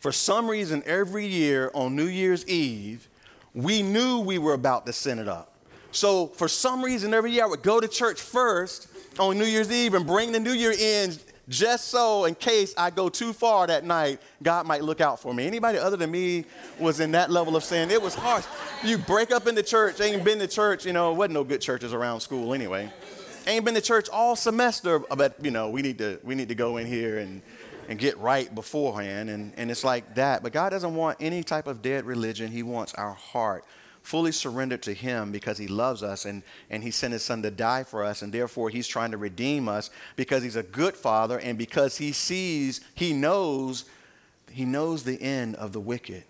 For 0.00 0.12
some 0.12 0.48
reason, 0.48 0.82
every 0.86 1.26
year 1.26 1.70
on 1.74 1.96
New 1.96 2.06
Year's 2.06 2.46
Eve, 2.46 3.08
we 3.54 3.82
knew 3.82 4.20
we 4.20 4.38
were 4.38 4.54
about 4.54 4.86
to 4.86 4.92
send 4.92 5.20
it 5.20 5.28
up. 5.28 5.52
So 5.92 6.26
for 6.26 6.48
some 6.48 6.84
reason, 6.84 7.14
every 7.14 7.30
year 7.30 7.44
I 7.44 7.46
would 7.46 7.62
go 7.62 7.80
to 7.80 7.88
church 7.88 8.20
first 8.20 8.88
on 9.18 9.38
New 9.38 9.44
Year's 9.44 9.70
Eve 9.70 9.94
and 9.94 10.06
bring 10.06 10.32
the 10.32 10.40
New 10.40 10.52
Year 10.52 10.72
in 10.72 11.12
just 11.48 11.88
so 11.88 12.24
in 12.24 12.34
case 12.34 12.74
I 12.76 12.90
go 12.90 13.08
too 13.08 13.32
far 13.32 13.66
that 13.66 13.84
night, 13.84 14.20
God 14.42 14.66
might 14.66 14.82
look 14.82 15.00
out 15.00 15.20
for 15.20 15.32
me. 15.34 15.46
Anybody 15.46 15.78
other 15.78 15.96
than 15.96 16.10
me 16.10 16.46
was 16.78 17.00
in 17.00 17.12
that 17.12 17.30
level 17.30 17.54
of 17.54 17.62
sin. 17.62 17.90
It 17.90 18.00
was 18.00 18.14
harsh. 18.14 18.44
You 18.82 18.98
break 18.98 19.30
up 19.30 19.46
in 19.46 19.54
the 19.54 19.62
church, 19.62 20.00
ain't 20.00 20.24
been 20.24 20.38
to 20.38 20.48
church, 20.48 20.86
you 20.86 20.92
know, 20.92 21.12
it 21.12 21.16
wasn't 21.16 21.34
no 21.34 21.44
good 21.44 21.60
churches 21.60 21.92
around 21.92 22.20
school 22.20 22.54
anyway. 22.54 22.90
Ain't 23.46 23.64
been 23.64 23.74
to 23.74 23.80
church 23.80 24.08
all 24.08 24.36
semester, 24.36 25.00
but 25.00 25.36
you 25.42 25.50
know, 25.50 25.68
we 25.68 25.82
need 25.82 25.98
to 25.98 26.18
we 26.22 26.34
need 26.34 26.48
to 26.48 26.54
go 26.54 26.78
in 26.78 26.86
here 26.86 27.18
and 27.18 27.42
and 27.88 27.98
get 27.98 28.18
right 28.18 28.54
beforehand. 28.54 29.30
And, 29.30 29.52
and 29.56 29.70
it's 29.70 29.84
like 29.84 30.14
that. 30.14 30.42
But 30.42 30.52
God 30.52 30.70
doesn't 30.70 30.94
want 30.94 31.18
any 31.20 31.42
type 31.42 31.66
of 31.66 31.82
dead 31.82 32.04
religion. 32.04 32.50
He 32.50 32.62
wants 32.62 32.94
our 32.94 33.12
heart 33.12 33.64
fully 34.02 34.32
surrendered 34.32 34.82
to 34.82 34.92
him 34.92 35.32
because 35.32 35.56
he 35.56 35.66
loves 35.66 36.02
us 36.02 36.26
and, 36.26 36.42
and 36.68 36.82
he 36.82 36.90
sent 36.90 37.14
his 37.14 37.22
son 37.22 37.40
to 37.42 37.50
die 37.50 37.82
for 37.82 38.04
us. 38.04 38.20
And 38.20 38.32
therefore, 38.32 38.68
he's 38.68 38.86
trying 38.86 39.12
to 39.12 39.16
redeem 39.16 39.66
us 39.66 39.90
because 40.14 40.42
he's 40.42 40.56
a 40.56 40.62
good 40.62 40.94
father 40.94 41.38
and 41.40 41.56
because 41.56 41.96
he 41.96 42.12
sees, 42.12 42.82
he 42.94 43.14
knows, 43.14 43.86
he 44.50 44.66
knows 44.66 45.04
the 45.04 45.20
end 45.22 45.56
of 45.56 45.72
the 45.72 45.80
wicked. 45.80 46.24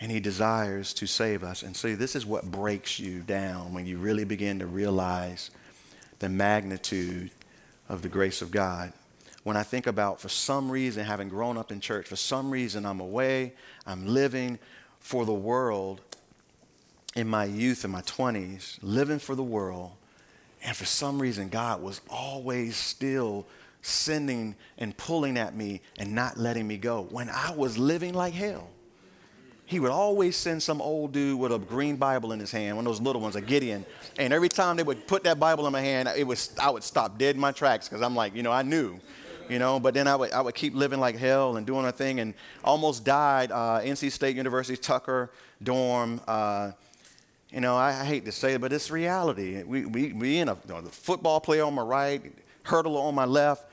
And 0.00 0.12
he 0.12 0.20
desires 0.20 0.94
to 0.94 1.06
save 1.08 1.42
us. 1.42 1.64
And 1.64 1.76
see, 1.76 1.94
this 1.94 2.14
is 2.14 2.24
what 2.24 2.48
breaks 2.48 3.00
you 3.00 3.20
down 3.20 3.74
when 3.74 3.84
you 3.84 3.98
really 3.98 4.24
begin 4.24 4.60
to 4.60 4.66
realize 4.66 5.50
the 6.18 6.28
magnitude 6.28 7.30
of 7.88 8.02
the 8.02 8.08
grace 8.08 8.42
of 8.42 8.50
God 8.50 8.92
when 9.48 9.56
I 9.56 9.62
think 9.62 9.86
about, 9.86 10.20
for 10.20 10.28
some 10.28 10.70
reason, 10.70 11.06
having 11.06 11.30
grown 11.30 11.56
up 11.56 11.72
in 11.72 11.80
church, 11.80 12.06
for 12.06 12.16
some 12.16 12.50
reason 12.50 12.84
I'm 12.84 13.00
away, 13.00 13.54
I'm 13.86 14.06
living 14.06 14.58
for 15.00 15.24
the 15.24 15.32
world 15.32 16.02
in 17.14 17.26
my 17.26 17.46
youth, 17.46 17.82
in 17.82 17.90
my 17.90 18.02
20s, 18.02 18.78
living 18.82 19.18
for 19.18 19.34
the 19.34 19.42
world. 19.42 19.92
And 20.62 20.76
for 20.76 20.84
some 20.84 21.18
reason, 21.18 21.48
God 21.48 21.80
was 21.80 22.02
always 22.10 22.76
still 22.76 23.46
sending 23.80 24.54
and 24.76 24.94
pulling 24.98 25.38
at 25.38 25.56
me 25.56 25.80
and 25.98 26.14
not 26.14 26.36
letting 26.36 26.68
me 26.68 26.76
go 26.76 27.04
when 27.10 27.30
I 27.30 27.52
was 27.52 27.78
living 27.78 28.12
like 28.12 28.34
hell. 28.34 28.68
He 29.68 29.80
would 29.80 29.90
always 29.90 30.34
send 30.34 30.62
some 30.62 30.80
old 30.80 31.12
dude 31.12 31.38
with 31.38 31.52
a 31.52 31.58
green 31.58 31.96
Bible 31.96 32.32
in 32.32 32.40
his 32.40 32.50
hand, 32.50 32.76
one 32.76 32.86
of 32.86 32.90
those 32.90 33.02
little 33.02 33.20
ones, 33.20 33.36
a 33.36 33.42
Gideon. 33.42 33.84
And 34.18 34.32
every 34.32 34.48
time 34.48 34.78
they 34.78 34.82
would 34.82 35.06
put 35.06 35.24
that 35.24 35.38
Bible 35.38 35.66
in 35.66 35.74
my 35.74 35.82
hand, 35.82 36.08
it 36.16 36.26
was, 36.26 36.56
I 36.58 36.70
would 36.70 36.82
stop 36.82 37.18
dead 37.18 37.34
in 37.34 37.40
my 37.40 37.52
tracks 37.52 37.86
because 37.86 38.00
I'm 38.00 38.16
like, 38.16 38.34
you 38.34 38.42
know, 38.42 38.50
I 38.50 38.62
knew 38.62 38.98
you 39.48 39.58
know. 39.58 39.78
But 39.78 39.94
then 39.94 40.06
I 40.06 40.16
would, 40.16 40.32
I 40.32 40.40
would 40.40 40.54
keep 40.54 40.74
living 40.74 41.00
like 41.00 41.16
hell 41.16 41.56
and 41.56 41.66
doing 41.66 41.84
a 41.84 41.92
thing 41.92 42.20
and 42.20 42.34
almost 42.64 43.04
died. 43.04 43.50
Uh, 43.50 43.80
NC 43.82 44.10
State 44.12 44.36
University, 44.36 44.76
Tucker 44.76 45.30
dorm. 45.62 46.20
Uh, 46.26 46.72
you 47.50 47.60
know, 47.60 47.76
I, 47.76 48.00
I, 48.00 48.04
hate 48.04 48.24
to 48.26 48.32
say 48.32 48.54
it, 48.54 48.60
but 48.60 48.72
it's 48.72 48.90
reality. 48.90 49.62
We, 49.62 49.86
we, 49.86 50.12
we 50.12 50.38
in 50.38 50.48
a 50.48 50.54
you 50.54 50.74
know, 50.74 50.80
the 50.82 50.90
football 50.90 51.40
player 51.40 51.64
on 51.64 51.74
my 51.74 51.82
right, 51.82 52.22
hurdler 52.64 53.02
on 53.02 53.14
my 53.14 53.24
left, 53.24 53.64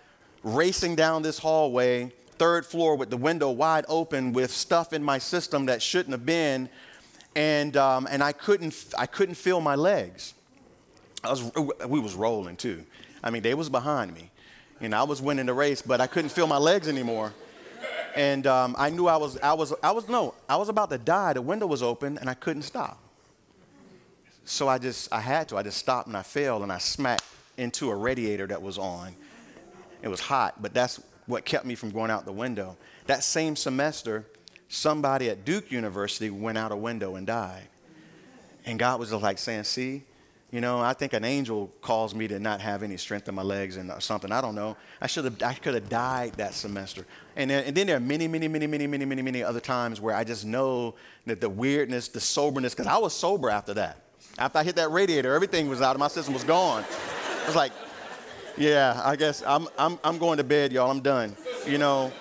racing 0.43 0.95
down 0.95 1.21
this 1.21 1.37
hallway, 1.37 2.11
third 2.37 2.65
floor 2.65 2.95
with 2.95 3.09
the 3.09 3.17
window 3.17 3.51
wide 3.51 3.85
open 3.87 4.33
with 4.33 4.51
stuff 4.51 4.93
in 4.93 5.03
my 5.03 5.17
system 5.17 5.65
that 5.67 5.81
shouldn't 5.81 6.11
have 6.11 6.25
been. 6.25 6.69
And, 7.35 7.75
um, 7.75 8.07
and 8.09 8.23
I, 8.23 8.31
couldn't, 8.31 8.93
I 8.97 9.05
couldn't 9.05 9.35
feel 9.35 9.61
my 9.61 9.75
legs. 9.75 10.33
I 11.23 11.31
was, 11.31 11.51
we 11.87 11.99
was 11.99 12.15
rolling 12.15 12.55
too. 12.55 12.85
I 13.23 13.29
mean, 13.29 13.41
they 13.41 13.53
was 13.53 13.69
behind 13.69 14.13
me. 14.13 14.31
And 14.81 14.93
I 14.93 15.03
was 15.03 15.21
winning 15.21 15.45
the 15.45 15.53
race, 15.53 15.81
but 15.81 16.01
I 16.01 16.07
couldn't 16.07 16.29
feel 16.29 16.47
my 16.47 16.57
legs 16.57 16.87
anymore. 16.87 17.33
And 18.15 18.47
um, 18.47 18.75
I 18.77 18.89
knew 18.89 19.07
I 19.07 19.17
was, 19.17 19.37
I 19.39 19.53
was, 19.53 19.73
I 19.83 19.91
was, 19.91 20.07
no, 20.07 20.33
I 20.47 20.55
was 20.55 20.69
about 20.69 20.89
to 20.91 20.97
die. 20.97 21.33
The 21.33 21.41
window 21.41 21.67
was 21.67 21.83
open 21.83 22.17
and 22.17 22.29
I 22.29 22.33
couldn't 22.33 22.63
stop. 22.63 22.99
So 24.45 24.67
I 24.67 24.77
just, 24.77 25.11
I 25.11 25.19
had 25.19 25.49
to. 25.49 25.57
I 25.57 25.63
just 25.63 25.77
stopped 25.77 26.07
and 26.07 26.15
I 26.15 26.23
fell 26.23 26.63
and 26.63 26.71
I 26.71 26.77
smacked 26.77 27.25
into 27.57 27.89
a 27.89 27.95
radiator 27.95 28.47
that 28.47 28.61
was 28.61 28.77
on. 28.77 29.15
It 30.01 30.07
was 30.07 30.19
hot, 30.19 30.61
but 30.61 30.73
that's 30.73 31.01
what 31.27 31.45
kept 31.45 31.65
me 31.65 31.75
from 31.75 31.91
going 31.91 32.11
out 32.11 32.25
the 32.25 32.31
window. 32.31 32.77
That 33.07 33.23
same 33.23 33.55
semester, 33.55 34.25
somebody 34.67 35.29
at 35.29 35.45
Duke 35.45 35.71
University 35.71 36.29
went 36.29 36.57
out 36.57 36.71
a 36.71 36.75
window 36.75 37.15
and 37.15 37.25
died. 37.25 37.67
And 38.65 38.79
God 38.79 38.99
was 38.99 39.09
just 39.11 39.21
like 39.21 39.37
saying, 39.37 39.63
See, 39.63 40.03
you 40.51 40.61
know, 40.61 40.79
I 40.79 40.93
think 40.93 41.13
an 41.13 41.25
angel 41.25 41.71
caused 41.81 42.15
me 42.15 42.27
to 42.27 42.39
not 42.39 42.61
have 42.61 42.81
any 42.81 42.97
strength 42.97 43.27
in 43.27 43.35
my 43.35 43.41
legs 43.41 43.77
and 43.77 43.91
uh, 43.91 43.99
something. 43.99 44.31
I 44.31 44.41
don't 44.41 44.55
know. 44.55 44.77
I 45.01 45.07
should 45.07 45.25
have. 45.25 45.43
I 45.43 45.53
could 45.53 45.73
have 45.73 45.89
died 45.89 46.33
that 46.35 46.53
semester. 46.53 47.05
And 47.35 47.49
then, 47.49 47.65
and 47.65 47.75
then 47.75 47.87
there 47.87 47.97
are 47.97 47.99
many, 47.99 48.27
many, 48.27 48.47
many, 48.47 48.65
many, 48.65 48.87
many, 48.87 49.05
many, 49.05 49.21
many 49.21 49.43
other 49.43 49.59
times 49.59 49.99
where 49.99 50.15
I 50.15 50.23
just 50.23 50.45
know 50.45 50.95
that 51.25 51.41
the 51.41 51.49
weirdness, 51.49 52.07
the 52.07 52.21
soberness, 52.21 52.73
because 52.73 52.87
I 52.87 52.97
was 52.97 53.13
sober 53.13 53.49
after 53.49 53.73
that. 53.73 54.01
After 54.37 54.59
I 54.59 54.63
hit 54.63 54.75
that 54.77 54.91
radiator, 54.91 55.33
everything 55.33 55.67
was 55.67 55.81
out 55.81 55.95
of 55.95 55.99
my 55.99 56.07
system 56.07 56.33
was 56.33 56.43
gone. 56.43 56.85
I 57.43 57.47
was 57.47 57.55
like, 57.55 57.71
yeah, 58.57 59.01
I 59.03 59.15
guess 59.15 59.43
I'm, 59.45 59.67
I'm, 59.77 59.99
I'm 60.03 60.17
going 60.17 60.37
to 60.37 60.43
bed, 60.43 60.71
y'all. 60.71 60.89
I'm 60.89 61.01
done. 61.01 61.35
You 61.67 61.77
know, 61.77 62.11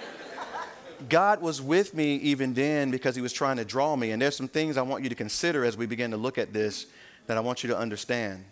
God 1.09 1.41
was 1.41 1.62
with 1.62 1.95
me 1.95 2.17
even 2.17 2.55
then 2.55 2.91
because 2.91 3.14
He 3.14 3.23
was 3.23 3.33
trying 3.33 3.57
to 3.59 3.64
draw 3.64 3.95
me. 3.97 4.11
And 4.11 4.21
there's 4.21 4.37
some 4.37 4.49
things 4.49 4.76
I 4.76 4.83
want 4.83 5.03
you 5.03 5.09
to 5.09 5.14
consider 5.14 5.64
as 5.64 5.76
we 5.76 5.87
begin 5.87 6.11
to 6.11 6.17
look 6.17 6.38
at 6.38 6.53
this 6.53 6.87
that 7.26 7.37
I 7.37 7.41
want 7.41 7.62
you 7.62 7.71
to 7.71 7.79
understand. 7.79 8.45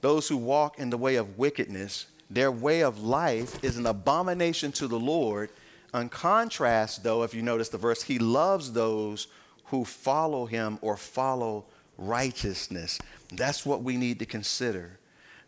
Those 0.00 0.28
who 0.28 0.36
walk 0.36 0.78
in 0.78 0.90
the 0.90 0.98
way 0.98 1.16
of 1.16 1.38
wickedness, 1.38 2.06
their 2.28 2.50
way 2.50 2.82
of 2.82 3.02
life 3.02 3.62
is 3.62 3.76
an 3.76 3.86
abomination 3.86 4.72
to 4.72 4.88
the 4.88 4.98
Lord. 4.98 5.50
In 5.94 6.08
contrast, 6.08 7.04
though, 7.04 7.22
if 7.22 7.34
you 7.34 7.42
notice 7.42 7.68
the 7.68 7.78
verse, 7.78 8.02
he 8.02 8.18
loves 8.18 8.72
those 8.72 9.28
who 9.66 9.84
follow 9.84 10.46
him 10.46 10.78
or 10.82 10.96
follow 10.96 11.64
righteousness. 11.98 12.98
That's 13.30 13.64
what 13.64 13.82
we 13.82 13.96
need 13.96 14.18
to 14.18 14.26
consider. 14.26 14.98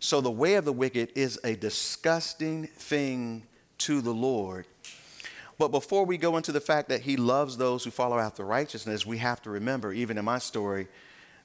So, 0.05 0.21
the 0.21 0.31
way 0.31 0.57
of 0.57 0.67
the 0.67 0.73
wicked 0.73 1.13
is 1.15 1.41
a 1.45 1.57
disgusting 1.57 2.67
thing 2.67 3.47
to 3.79 4.03
the 4.03 4.13
Lord. 4.13 4.67
But 5.59 5.69
before 5.69 6.05
we 6.05 6.19
go 6.19 6.37
into 6.37 6.53
the 6.53 6.61
fact 6.61 6.91
that 6.91 7.01
he 7.01 7.17
loves 7.17 7.57
those 7.57 7.85
who 7.85 7.91
follow 7.91 8.19
after 8.19 8.45
righteousness, 8.45 9.07
we 9.07 9.17
have 9.17 9.41
to 9.45 9.51
remember, 9.51 9.95
even 9.95 10.19
in 10.19 10.25
my 10.27 10.41
story, 10.41 10.89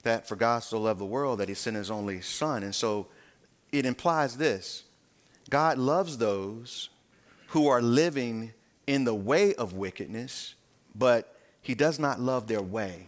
that 0.04 0.28
for 0.28 0.36
God 0.36 0.60
so 0.60 0.78
loved 0.78 1.00
the 1.00 1.06
world 1.06 1.40
that 1.40 1.48
he 1.48 1.56
sent 1.56 1.78
his 1.78 1.90
only 1.90 2.20
son. 2.20 2.64
And 2.64 2.76
so 2.76 3.08
it 3.72 3.86
implies 3.86 4.36
this 4.36 4.84
God 5.50 5.78
loves 5.78 6.18
those 6.18 6.90
who 7.48 7.70
are 7.70 7.82
living 7.82 8.52
in 8.88 9.06
the 9.06 9.16
way 9.16 9.56
of 9.56 9.72
wickedness, 9.72 10.56
but 10.94 11.34
he 11.62 11.76
does 11.76 11.98
not 11.98 12.20
love 12.20 12.48
their 12.48 12.62
way. 12.62 13.08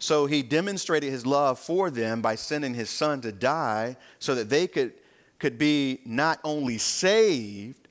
So 0.00 0.24
he 0.24 0.42
demonstrated 0.42 1.10
his 1.10 1.26
love 1.26 1.58
for 1.58 1.90
them 1.90 2.22
by 2.22 2.34
sending 2.34 2.72
his 2.72 2.88
son 2.88 3.20
to 3.20 3.30
die 3.30 3.96
so 4.18 4.34
that 4.34 4.48
they 4.48 4.66
could, 4.66 4.94
could 5.38 5.58
be 5.58 6.00
not 6.06 6.40
only 6.42 6.78
saved, 6.78 7.86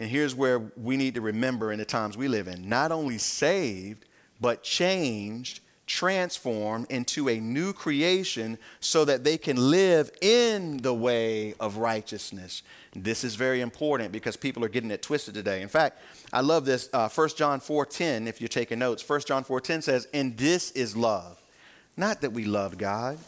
and 0.00 0.10
here's 0.10 0.34
where 0.34 0.58
we 0.76 0.96
need 0.96 1.14
to 1.14 1.20
remember 1.20 1.70
in 1.70 1.78
the 1.78 1.84
times 1.84 2.16
we 2.16 2.28
live 2.28 2.48
in 2.48 2.68
not 2.68 2.90
only 2.92 3.18
saved, 3.18 4.06
but 4.40 4.62
changed 4.62 5.60
transformed 5.86 6.86
into 6.90 7.28
a 7.28 7.38
new 7.38 7.72
creation 7.72 8.58
so 8.80 9.04
that 9.04 9.22
they 9.24 9.36
can 9.36 9.56
live 9.70 10.10
in 10.22 10.78
the 10.78 10.94
way 10.94 11.54
of 11.60 11.76
righteousness. 11.76 12.62
This 12.94 13.24
is 13.24 13.34
very 13.34 13.60
important 13.60 14.12
because 14.12 14.36
people 14.36 14.64
are 14.64 14.68
getting 14.68 14.90
it 14.90 15.02
twisted 15.02 15.34
today. 15.34 15.60
In 15.62 15.68
fact, 15.68 16.00
I 16.34 16.40
love 16.40 16.64
this. 16.64 16.88
Uh, 16.92 17.08
1 17.08 17.28
John 17.36 17.60
4.10, 17.60 18.26
if 18.26 18.40
you're 18.40 18.48
taking 18.48 18.80
notes, 18.80 19.08
1 19.08 19.20
John 19.20 19.44
4.10 19.44 19.84
says, 19.84 20.08
And 20.12 20.36
this 20.36 20.72
is 20.72 20.96
love. 20.96 21.40
Not 21.96 22.22
that 22.22 22.32
we 22.32 22.44
loved 22.44 22.76
God, 22.76 23.18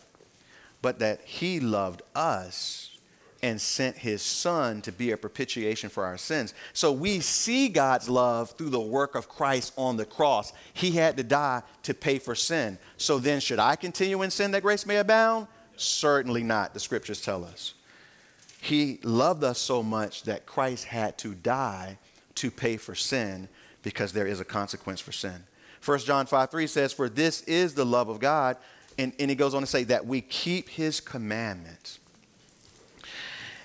but 0.83 0.99
that 0.99 1.21
he 1.21 1.61
loved 1.61 2.03
us 2.17 2.99
and 3.45 3.61
sent 3.61 3.97
his 3.97 4.23
son 4.23 4.83
to 4.83 4.91
be 4.91 5.13
a 5.13 5.17
propitiation 5.17 5.89
for 5.89 6.05
our 6.05 6.19
sins. 6.19 6.53
So 6.73 6.91
we 6.91 7.21
see 7.21 7.69
God's 7.69 8.09
love 8.09 8.51
through 8.59 8.71
the 8.71 8.81
work 8.81 9.15
of 9.15 9.29
Christ 9.29 9.73
on 9.77 9.97
the 9.97 10.05
cross. 10.05 10.53
He 10.75 10.91
had 10.91 11.17
to 11.19 11.23
die 11.23 11.63
to 11.85 11.95
pay 11.95 12.19
for 12.19 12.35
sin. 12.35 12.77
So 12.97 13.21
then, 13.21 13.39
should 13.39 13.61
I 13.61 13.77
continue 13.77 14.23
in 14.23 14.33
sin 14.33 14.51
that 14.51 14.63
grace 14.63 14.85
may 14.85 14.97
abound? 14.97 15.47
Certainly 15.77 16.43
not, 16.43 16.75
the 16.75 16.81
scriptures 16.81 17.21
tell 17.21 17.45
us. 17.45 17.75
He 18.61 18.99
loved 19.05 19.45
us 19.45 19.61
so 19.61 19.81
much 19.81 20.25
that 20.25 20.45
Christ 20.45 20.87
had 20.87 21.17
to 21.19 21.35
die 21.35 21.99
to 22.37 22.51
pay 22.51 22.77
for 22.77 22.95
sin 22.95 23.49
because 23.83 24.13
there 24.13 24.27
is 24.27 24.41
a 24.41 24.45
consequence 24.45 25.01
for 25.01 25.13
sin. 25.13 25.45
1 25.85 25.99
John 26.01 26.27
5 26.27 26.51
3 26.51 26.67
says, 26.67 26.93
For 26.93 27.09
this 27.09 27.43
is 27.43 27.75
the 27.75 27.85
love 27.85 28.09
of 28.09 28.19
God. 28.19 28.57
And, 28.99 29.13
and 29.19 29.29
he 29.29 29.37
goes 29.37 29.55
on 29.55 29.61
to 29.61 29.67
say 29.67 29.85
that 29.85 30.07
we 30.07 30.23
keep 30.23 30.71
his 30.71 31.01
commandments 31.01 31.99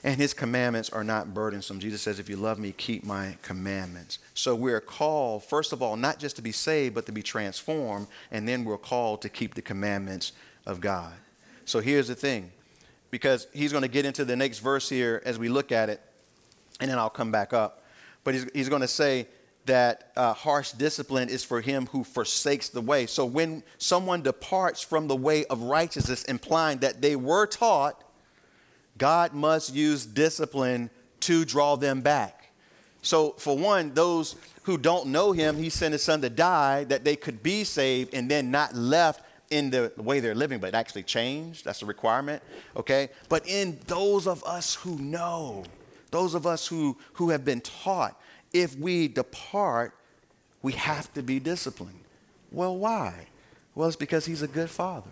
and 0.03 0.19
his 0.19 0.33
commandments 0.33 0.89
are 0.89 1.03
not 1.03 1.33
burdensome. 1.33 1.79
Jesus 1.79 2.01
says, 2.01 2.19
If 2.19 2.27
you 2.27 2.35
love 2.35 2.57
me, 2.57 2.71
keep 2.71 3.03
my 3.03 3.37
commandments. 3.41 4.19
So 4.33 4.55
we're 4.55 4.81
called, 4.81 5.43
first 5.43 5.73
of 5.73 5.81
all, 5.81 5.95
not 5.95 6.17
just 6.17 6.35
to 6.37 6.41
be 6.41 6.51
saved, 6.51 6.95
but 6.95 7.05
to 7.05 7.11
be 7.11 7.21
transformed, 7.21 8.07
and 8.31 8.47
then 8.47 8.63
we're 8.63 8.77
called 8.77 9.21
to 9.21 9.29
keep 9.29 9.53
the 9.53 9.61
commandments 9.61 10.31
of 10.65 10.81
God. 10.81 11.13
So 11.65 11.79
here's 11.79 12.07
the 12.07 12.15
thing, 12.15 12.51
because 13.11 13.47
he's 13.53 13.71
going 13.71 13.83
to 13.83 13.87
get 13.87 14.05
into 14.05 14.25
the 14.25 14.35
next 14.35 14.59
verse 14.59 14.89
here 14.89 15.21
as 15.23 15.37
we 15.37 15.49
look 15.49 15.71
at 15.71 15.89
it, 15.89 16.01
and 16.79 16.89
then 16.89 16.97
I'll 16.97 17.09
come 17.09 17.31
back 17.31 17.53
up. 17.53 17.80
But 18.23 18.33
he's, 18.35 18.47
he's 18.53 18.69
going 18.69 18.81
to 18.81 18.87
say, 18.87 19.27
that 19.67 20.11
uh, 20.17 20.33
harsh 20.33 20.71
discipline 20.71 21.29
is 21.29 21.43
for 21.43 21.61
him 21.61 21.85
who 21.91 22.03
forsakes 22.03 22.69
the 22.69 22.81
way. 22.81 23.05
So 23.05 23.27
when 23.27 23.61
someone 23.77 24.23
departs 24.23 24.81
from 24.81 25.07
the 25.07 25.15
way 25.15 25.45
of 25.45 25.61
righteousness, 25.61 26.23
implying 26.23 26.79
that 26.79 26.99
they 26.99 27.15
were 27.15 27.45
taught 27.45 28.03
God 29.01 29.33
must 29.33 29.73
use 29.73 30.05
discipline 30.05 30.91
to 31.21 31.43
draw 31.43 31.75
them 31.75 32.01
back. 32.01 32.51
So, 33.01 33.31
for 33.31 33.57
one, 33.57 33.95
those 33.95 34.35
who 34.61 34.77
don't 34.77 35.07
know 35.07 35.31
him, 35.31 35.57
he 35.57 35.71
sent 35.71 35.93
his 35.93 36.03
son 36.03 36.21
to 36.21 36.29
die 36.29 36.83
that 36.83 37.03
they 37.03 37.15
could 37.15 37.41
be 37.41 37.63
saved 37.63 38.13
and 38.13 38.29
then 38.29 38.51
not 38.51 38.75
left 38.75 39.25
in 39.49 39.71
the 39.71 39.91
way 39.97 40.19
they're 40.19 40.35
living, 40.35 40.59
but 40.59 40.75
actually 40.75 41.01
changed. 41.01 41.65
That's 41.65 41.81
a 41.81 41.85
requirement, 41.87 42.43
okay? 42.77 43.09
But 43.27 43.47
in 43.47 43.79
those 43.87 44.27
of 44.27 44.43
us 44.43 44.75
who 44.75 44.99
know, 44.99 45.63
those 46.11 46.33
of 46.33 46.45
us 46.45 46.67
who, 46.67 46.97
who 47.13 47.29
have 47.29 47.43
been 47.43 47.61
taught, 47.61 48.19
if 48.53 48.77
we 48.77 49.07
depart, 49.07 49.95
we 50.61 50.73
have 50.73 51.11
to 51.13 51.23
be 51.23 51.39
disciplined. 51.39 52.03
Well, 52.51 52.77
why? 52.77 53.27
Well, 53.73 53.87
it's 53.87 53.95
because 53.95 54.25
he's 54.25 54.41
a 54.41 54.47
good 54.47 54.69
father. 54.69 55.09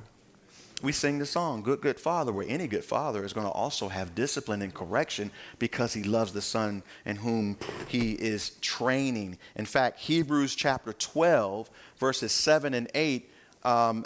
We 0.81 0.93
sing 0.93 1.19
the 1.19 1.25
song, 1.25 1.61
Good, 1.61 1.81
Good 1.81 1.99
Father, 1.99 2.31
where 2.31 2.45
any 2.47 2.65
good 2.65 2.85
father 2.85 3.25
is 3.25 3.33
going 3.33 3.45
to 3.45 3.51
also 3.51 3.89
have 3.89 4.15
discipline 4.15 4.61
and 4.61 4.73
correction 4.73 5.29
because 5.57 5.93
he 5.93 6.03
loves 6.03 6.31
the 6.31 6.41
son 6.41 6.83
in 7.05 7.17
whom 7.17 7.57
he 7.89 8.13
is 8.13 8.51
training. 8.61 9.37
In 9.57 9.65
fact, 9.65 9.99
Hebrews 9.99 10.55
chapter 10.55 10.93
12, 10.93 11.69
verses 11.97 12.31
7 12.31 12.73
and 12.73 12.89
8, 12.95 13.29
um, 13.63 14.05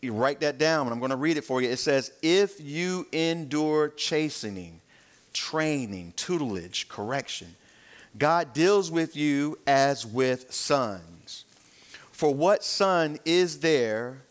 you 0.00 0.12
write 0.12 0.40
that 0.40 0.58
down, 0.58 0.86
and 0.86 0.92
I'm 0.92 1.00
going 1.00 1.10
to 1.10 1.16
read 1.16 1.38
it 1.38 1.44
for 1.44 1.60
you. 1.60 1.70
It 1.70 1.78
says, 1.80 2.12
If 2.22 2.60
you 2.60 3.08
endure 3.10 3.88
chastening, 3.88 4.80
training, 5.36 6.14
tutelage, 6.16 6.88
correction, 6.88 7.54
God 8.18 8.52
deals 8.52 8.90
with 8.90 9.14
you 9.16 9.58
as 9.66 10.06
with 10.06 10.52
sons. 10.52 11.44
For 12.12 12.34
what 12.34 12.64
son 12.64 13.18
is 13.24 13.60
there 13.60 14.22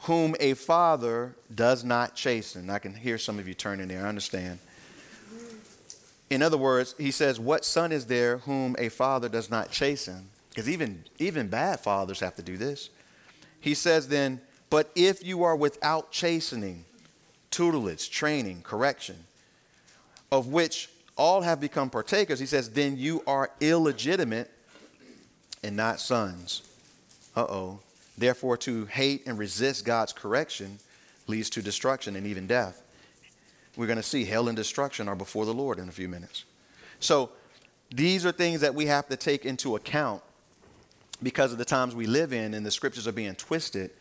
whom 0.00 0.34
a 0.40 0.54
father 0.54 1.36
does 1.54 1.84
not 1.84 2.14
chasten? 2.16 2.68
I 2.68 2.78
can 2.78 2.94
hear 2.94 3.18
some 3.18 3.38
of 3.38 3.46
you 3.46 3.54
turning 3.54 3.88
there. 3.88 4.04
I 4.04 4.08
understand. 4.08 4.58
In 6.28 6.42
other 6.42 6.58
words, 6.58 6.94
he 6.98 7.12
says, 7.12 7.38
What 7.38 7.64
son 7.64 7.92
is 7.92 8.06
there 8.06 8.38
whom 8.38 8.74
a 8.78 8.88
father 8.88 9.28
does 9.28 9.50
not 9.50 9.70
chasten? 9.70 10.28
Because 10.48 10.68
even, 10.68 11.04
even 11.18 11.48
bad 11.48 11.80
fathers 11.80 12.20
have 12.20 12.34
to 12.36 12.42
do 12.42 12.56
this. 12.56 12.90
He 13.60 13.74
says, 13.74 14.08
Then, 14.08 14.40
but 14.70 14.90
if 14.96 15.24
you 15.24 15.44
are 15.44 15.54
without 15.54 16.10
chastening, 16.10 16.84
tutelage, 17.52 18.10
training, 18.10 18.62
correction, 18.62 19.24
of 20.34 20.48
which 20.48 20.90
all 21.16 21.42
have 21.42 21.60
become 21.60 21.88
partakers, 21.88 22.40
he 22.40 22.46
says, 22.46 22.70
then 22.70 22.96
you 22.96 23.22
are 23.24 23.52
illegitimate 23.60 24.50
and 25.62 25.76
not 25.76 26.00
sons. 26.00 26.62
Uh 27.36 27.42
oh. 27.42 27.78
Therefore, 28.18 28.56
to 28.58 28.86
hate 28.86 29.24
and 29.26 29.38
resist 29.38 29.84
God's 29.84 30.12
correction 30.12 30.80
leads 31.28 31.50
to 31.50 31.62
destruction 31.62 32.16
and 32.16 32.26
even 32.26 32.48
death. 32.48 32.82
We're 33.76 33.86
going 33.86 33.96
to 33.96 34.02
see 34.02 34.24
hell 34.24 34.48
and 34.48 34.56
destruction 34.56 35.08
are 35.08 35.14
before 35.14 35.46
the 35.46 35.54
Lord 35.54 35.78
in 35.78 35.88
a 35.88 35.92
few 35.92 36.08
minutes. 36.08 36.44
So, 36.98 37.30
these 37.92 38.26
are 38.26 38.32
things 38.32 38.60
that 38.62 38.74
we 38.74 38.86
have 38.86 39.08
to 39.08 39.16
take 39.16 39.44
into 39.44 39.76
account 39.76 40.20
because 41.22 41.52
of 41.52 41.58
the 41.58 41.64
times 41.64 41.94
we 41.94 42.06
live 42.06 42.32
in 42.32 42.54
and 42.54 42.66
the 42.66 42.72
scriptures 42.72 43.06
are 43.06 43.12
being 43.12 43.36
twisted. 43.36 43.92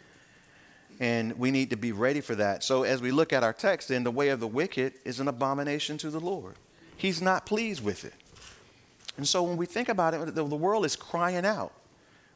And 0.99 1.37
we 1.37 1.51
need 1.51 1.71
to 1.71 1.75
be 1.75 1.91
ready 1.91 2.21
for 2.21 2.35
that. 2.35 2.63
So, 2.63 2.83
as 2.83 3.01
we 3.01 3.11
look 3.11 3.33
at 3.33 3.43
our 3.43 3.53
text, 3.53 3.89
then 3.89 4.03
the 4.03 4.11
way 4.11 4.29
of 4.29 4.39
the 4.39 4.47
wicked 4.47 4.93
is 5.03 5.19
an 5.19 5.27
abomination 5.27 5.97
to 5.99 6.09
the 6.09 6.19
Lord. 6.19 6.55
He's 6.95 7.21
not 7.21 7.45
pleased 7.45 7.83
with 7.83 8.05
it. 8.05 8.13
And 9.17 9.27
so, 9.27 9.43
when 9.43 9.57
we 9.57 9.65
think 9.65 9.89
about 9.89 10.13
it, 10.13 10.35
the 10.35 10.45
world 10.45 10.85
is 10.85 10.95
crying 10.95 11.45
out. 11.45 11.73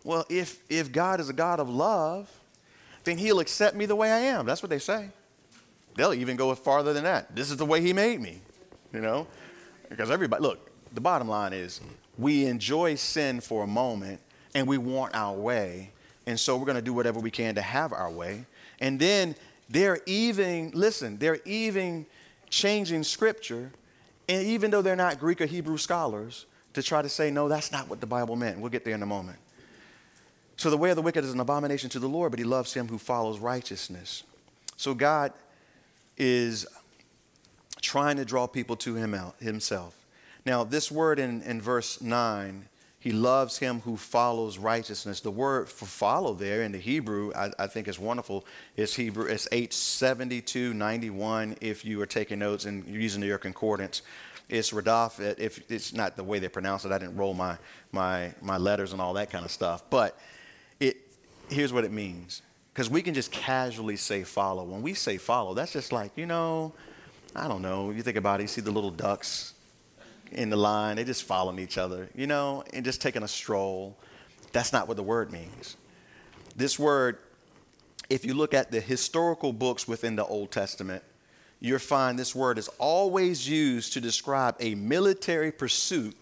Well, 0.04 0.26
if, 0.30 0.60
if 0.70 0.92
God 0.92 1.20
is 1.20 1.30
a 1.30 1.34
God 1.34 1.60
of 1.60 1.70
love, 1.70 2.30
then 3.04 3.18
He'll 3.18 3.40
accept 3.40 3.76
me 3.76 3.86
the 3.86 3.96
way 3.96 4.12
I 4.12 4.20
am. 4.20 4.46
That's 4.46 4.64
what 4.64 4.70
they 4.70 4.80
say. 4.80 5.10
They'll 5.96 6.14
even 6.14 6.36
go 6.36 6.54
farther 6.56 6.94
than 6.94 7.04
that. 7.04 7.36
This 7.36 7.52
is 7.52 7.58
the 7.58 7.66
way 7.66 7.82
He 7.82 7.94
made 7.94 8.22
me, 8.22 8.42
you 8.94 9.02
know? 9.02 9.28
Because 9.90 10.12
everybody, 10.12 10.42
look, 10.42 10.70
the 10.94 11.02
bottom 11.02 11.28
line 11.28 11.54
is 11.54 11.82
we 12.18 12.46
enjoy 12.46 12.96
sin 12.96 13.42
for 13.42 13.64
a 13.64 13.68
moment 13.68 14.20
and 14.54 14.68
we 14.68 14.78
want 14.78 15.16
our 15.16 15.36
way. 15.36 15.92
And 16.28 16.40
so 16.40 16.58
we're 16.58 16.66
going 16.66 16.76
to 16.76 16.82
do 16.82 16.94
whatever 16.94 17.20
we 17.20 17.32
can 17.32 17.56
to 17.56 17.62
have 17.62 17.94
our 17.94 18.12
way. 18.12 18.46
And 18.80 19.00
then 19.00 19.34
they're 19.70 20.02
even, 20.06 20.72
listen, 20.76 21.18
they're 21.18 21.40
even 21.46 22.06
changing 22.50 23.04
scripture, 23.04 23.72
and 24.30 24.46
even 24.46 24.70
though 24.70 24.82
they're 24.82 24.96
not 24.96 25.20
Greek 25.20 25.42
or 25.42 25.46
Hebrew 25.46 25.78
scholars, 25.78 26.46
to 26.74 26.84
try 26.84 27.02
to 27.02 27.10
say, 27.10 27.32
no, 27.32 27.48
that's 27.48 27.72
not 27.72 27.90
what 27.90 28.02
the 28.02 28.06
Bible 28.06 28.36
meant. 28.36 28.60
We'll 28.60 28.70
get 28.70 28.86
there 28.86 28.94
in 28.94 29.02
a 29.02 29.08
moment. 29.08 29.40
So 30.58 30.70
the 30.70 30.78
way 30.78 30.90
of 30.90 30.96
the 30.96 31.02
wicked 31.02 31.24
is 31.24 31.34
an 31.34 31.40
abomination 31.40 31.90
to 31.92 32.00
the 32.00 32.10
Lord, 32.10 32.32
but 32.32 32.40
he 32.40 32.46
loves 32.46 32.74
him 32.74 32.88
who 32.88 32.98
follows 32.98 33.40
righteousness. 33.40 34.24
So 34.76 34.94
God 34.94 35.32
is 36.18 36.68
trying 37.82 38.18
to 38.18 38.26
draw 38.26 38.48
people 38.48 38.76
to 38.78 38.96
him 38.96 39.14
out, 39.14 39.36
himself. 39.40 39.96
Now, 40.46 40.64
this 40.64 40.92
word 40.92 41.20
in, 41.20 41.42
in 41.44 41.62
verse 41.62 42.02
9 42.02 42.66
he 43.08 43.14
loves 43.14 43.58
him 43.58 43.80
who 43.86 43.96
follows 43.96 44.58
righteousness. 44.58 45.22
The 45.22 45.32
word 45.32 45.70
for 45.70 45.86
follow 45.86 46.34
there 46.34 46.64
in 46.64 46.74
the 46.74 46.78
Hebrew, 46.78 47.32
I, 47.34 47.52
I 47.58 47.68
think 47.68 47.88
is 47.88 47.98
wonderful. 47.98 48.46
It's 48.76 48.94
Hebrew, 48.96 49.28
it's 49.28 49.48
872, 49.50 50.74
91, 50.74 51.56
if 51.62 51.86
you 51.86 52.02
are 52.02 52.06
taking 52.06 52.40
notes 52.40 52.66
and 52.66 52.86
you're 52.86 53.00
using 53.00 53.24
your 53.24 53.38
concordance. 53.38 54.02
It's 54.50 54.72
Radaf, 54.72 55.22
if 55.40 55.72
it's 55.72 55.94
not 55.94 56.18
the 56.18 56.24
way 56.26 56.40
they 56.40 56.50
pronounce 56.50 56.84
it, 56.84 56.92
I 56.92 56.98
didn't 56.98 57.16
roll 57.16 57.34
my, 57.34 57.58
my, 57.94 58.34
my 58.42 58.58
letters 58.58 58.92
and 58.92 59.02
all 59.02 59.14
that 59.14 59.30
kind 59.30 59.46
of 59.46 59.52
stuff. 59.52 59.90
But 59.90 60.20
it, 60.82 60.98
here's 61.48 61.72
what 61.72 61.86
it 61.86 61.94
means. 61.94 62.42
Because 62.74 62.90
we 62.90 63.02
can 63.02 63.14
just 63.14 63.32
casually 63.32 63.96
say 63.96 64.26
follow. 64.26 64.66
When 64.66 64.82
we 64.82 64.94
say 64.94 65.16
follow, 65.16 65.54
that's 65.54 65.72
just 65.72 65.94
like, 65.94 66.12
you 66.18 66.26
know, 66.26 66.74
I 67.34 67.48
don't 67.48 67.62
know. 67.62 67.90
You 67.90 68.02
think 68.02 68.18
about 68.18 68.42
it, 68.42 68.44
you 68.44 68.48
see 68.50 68.60
the 68.60 68.72
little 68.72 68.92
ducks 68.92 69.54
in 70.32 70.50
the 70.50 70.58
line. 70.58 70.96
They 70.96 71.04
just 71.04 71.24
following 71.24 71.60
each 71.60 71.78
other, 71.78 72.10
you 72.16 72.28
know, 72.28 72.64
and 72.74 72.84
just 72.86 73.02
taking 73.02 73.24
a 73.24 73.28
stroll. 73.28 73.98
That's 74.52 74.74
not 74.74 74.88
what 74.88 74.98
the 74.98 75.04
word 75.04 75.32
means. 75.32 75.78
This 76.56 76.80
word, 76.80 77.20
if 78.10 78.26
you 78.26 78.34
look 78.34 78.54
at 78.54 78.72
the 78.72 78.80
historical 78.80 79.54
books 79.54 79.88
within 79.88 80.16
the 80.16 80.26
Old 80.26 80.52
Testament, 80.52 81.04
you'll 81.60 81.80
find 81.80 82.18
this 82.18 82.36
word 82.36 82.58
is 82.58 82.70
always 82.80 83.48
used 83.48 83.94
to 83.94 84.02
describe 84.02 84.56
a 84.60 84.76
military 84.76 85.52
pursuit 85.52 86.16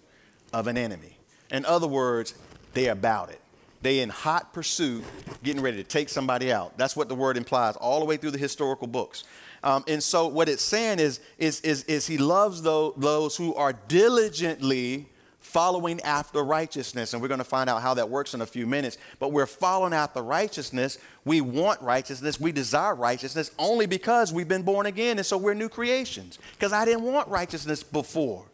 of 0.53 0.67
an 0.67 0.77
enemy. 0.77 1.17
In 1.51 1.65
other 1.65 1.87
words, 1.87 2.33
they're 2.73 2.91
about 2.91 3.29
it. 3.29 3.39
They 3.81 3.99
in 3.99 4.09
hot 4.09 4.51
pursuit, 4.51 5.03
getting 5.43 5.61
ready 5.61 5.77
to 5.77 5.83
take 5.83 6.09
somebody 6.09 6.51
out. 6.51 6.77
That's 6.77 6.95
what 6.95 7.07
the 7.07 7.15
word 7.15 7.37
implies 7.37 7.75
all 7.75 7.99
the 7.99 8.05
way 8.05 8.17
through 8.17 8.31
the 8.31 8.37
historical 8.37 8.87
books. 8.87 9.23
Um, 9.65 9.83
and 9.87 10.01
so 10.01 10.27
what 10.27 10.47
it's 10.47 10.61
saying 10.61 10.99
is, 10.99 11.19
is, 11.39 11.59
is, 11.61 11.83
is 11.85 12.05
he 12.05 12.19
loves 12.19 12.61
those, 12.61 12.93
those 12.97 13.35
who 13.35 13.55
are 13.55 13.73
diligently 13.73 15.07
following 15.39 15.99
after 16.01 16.43
righteousness. 16.43 17.13
And 17.13 17.21
we're 17.21 17.29
going 17.29 17.39
to 17.39 17.43
find 17.43 17.67
out 17.67 17.81
how 17.81 17.95
that 17.95 18.07
works 18.07 18.35
in 18.35 18.41
a 18.41 18.45
few 18.45 18.67
minutes. 18.67 18.99
But 19.17 19.31
we're 19.31 19.47
following 19.47 19.91
after 19.91 20.21
righteousness. 20.21 20.99
We 21.25 21.41
want 21.41 21.81
righteousness. 21.81 22.39
We 22.39 22.51
desire 22.51 22.93
righteousness 22.93 23.49
only 23.57 23.87
because 23.87 24.31
we've 24.31 24.47
been 24.47 24.61
born 24.61 24.85
again. 24.85 25.17
And 25.17 25.25
so 25.25 25.35
we're 25.35 25.55
new 25.55 25.69
creations. 25.69 26.37
Because 26.51 26.71
I 26.71 26.85
didn't 26.85 27.03
want 27.03 27.27
righteousness 27.27 27.81
before. 27.81 28.45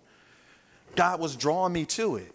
God 0.96 1.20
was 1.20 1.36
drawing 1.36 1.74
me 1.74 1.84
to 1.88 2.16
it. 2.16 2.34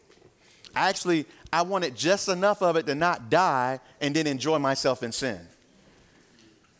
Actually, 0.74 1.24
I 1.50 1.62
wanted 1.62 1.96
just 1.96 2.28
enough 2.28 2.60
of 2.60 2.76
it 2.76 2.84
to 2.86 2.94
not 2.94 3.30
die 3.30 3.80
and 4.02 4.14
then 4.14 4.26
enjoy 4.26 4.58
myself 4.58 5.02
in 5.02 5.12
sin. 5.12 5.40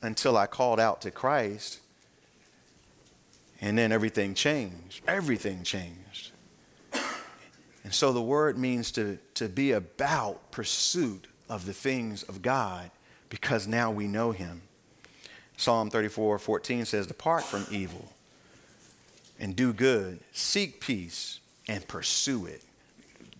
Until 0.02 0.36
I 0.36 0.46
called 0.46 0.78
out 0.78 1.00
to 1.02 1.10
Christ 1.10 1.80
and 3.60 3.76
then 3.76 3.92
everything 3.92 4.34
changed. 4.34 5.02
Everything 5.06 5.62
changed. 5.62 6.32
And 7.84 7.94
so 7.94 8.12
the 8.12 8.22
word 8.22 8.58
means 8.58 8.90
to, 8.92 9.18
to 9.34 9.48
be 9.48 9.72
about 9.72 10.50
pursuit 10.50 11.28
of 11.48 11.66
the 11.66 11.72
things 11.72 12.24
of 12.24 12.42
God 12.42 12.90
because 13.28 13.68
now 13.68 13.90
we 13.90 14.08
know 14.08 14.32
him. 14.32 14.62
Psalm 15.56 15.90
34 15.90 16.38
14 16.38 16.84
says, 16.84 17.06
Depart 17.06 17.44
from 17.44 17.64
evil 17.70 18.12
and 19.38 19.54
do 19.54 19.72
good, 19.72 20.18
seek 20.32 20.80
peace 20.80 21.40
and 21.68 21.86
pursue 21.86 22.46
it. 22.46 22.62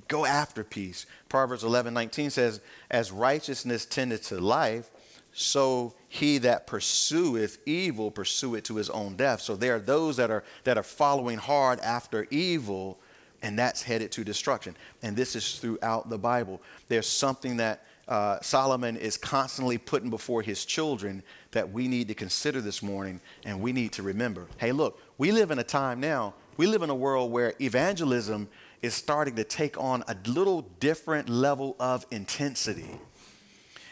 Go 0.09 0.25
after 0.25 0.63
peace. 0.63 1.07
Proverbs 1.29 1.65
11 1.65 1.93
19 1.93 2.31
says, 2.31 2.61
As 2.91 3.11
righteousness 3.11 3.85
tended 3.85 4.23
to 4.25 4.41
life, 4.41 4.91
so 5.39 5.93
he 6.09 6.39
that 6.39 6.67
pursueth 6.67 7.59
evil 7.67 8.11
pursueth 8.11 8.61
it 8.61 8.65
to 8.65 8.77
his 8.77 8.89
own 8.89 9.17
death. 9.17 9.43
So 9.43 9.55
there 9.55 9.77
are 9.77 9.81
those 9.81 10.17
that 10.17 10.31
are 10.31 10.43
that 10.65 10.79
are 10.79 10.83
following 10.83 11.37
hard 11.37 11.79
after 11.81 12.27
evil, 12.31 12.99
and 13.43 13.59
that's 13.59 13.83
headed 13.83 14.11
to 14.13 14.25
destruction. 14.25 14.75
And 15.03 15.15
this 15.15 15.37
is 15.37 15.59
throughout 15.59 16.09
the 16.09 16.17
Bible. 16.17 16.63
There's 16.89 17.07
something 17.07 17.59
that 17.59 17.85
uh, 18.09 18.39
Solomon 18.41 18.97
is 18.97 19.19
constantly 19.19 19.77
putting 19.77 20.09
before 20.09 20.41
his 20.41 20.65
children 20.65 21.23
that 21.51 21.71
we 21.71 21.87
need 21.87 22.09
to 22.09 22.15
consider 22.15 22.63
this 22.63 22.83
morning, 22.83 23.21
and 23.45 23.61
we 23.61 23.73
need 23.73 23.93
to 23.93 24.03
remember. 24.03 24.47
Hey, 24.57 24.73
look, 24.73 24.99
we 25.19 25.33
live 25.33 25.51
in 25.51 25.59
a 25.59 25.65
time 25.65 26.01
now. 26.01 26.33
We 26.57 26.67
live 26.67 26.81
in 26.81 26.89
a 26.89 26.95
world 26.95 27.31
where 27.31 27.53
evangelism 27.61 28.49
is 28.81 28.95
starting 28.95 29.37
to 29.37 29.45
take 29.45 29.79
on 29.79 30.03
a 30.09 30.17
little 30.27 30.63
different 30.81 31.29
level 31.29 31.77
of 31.79 32.07
intensity. 32.11 32.99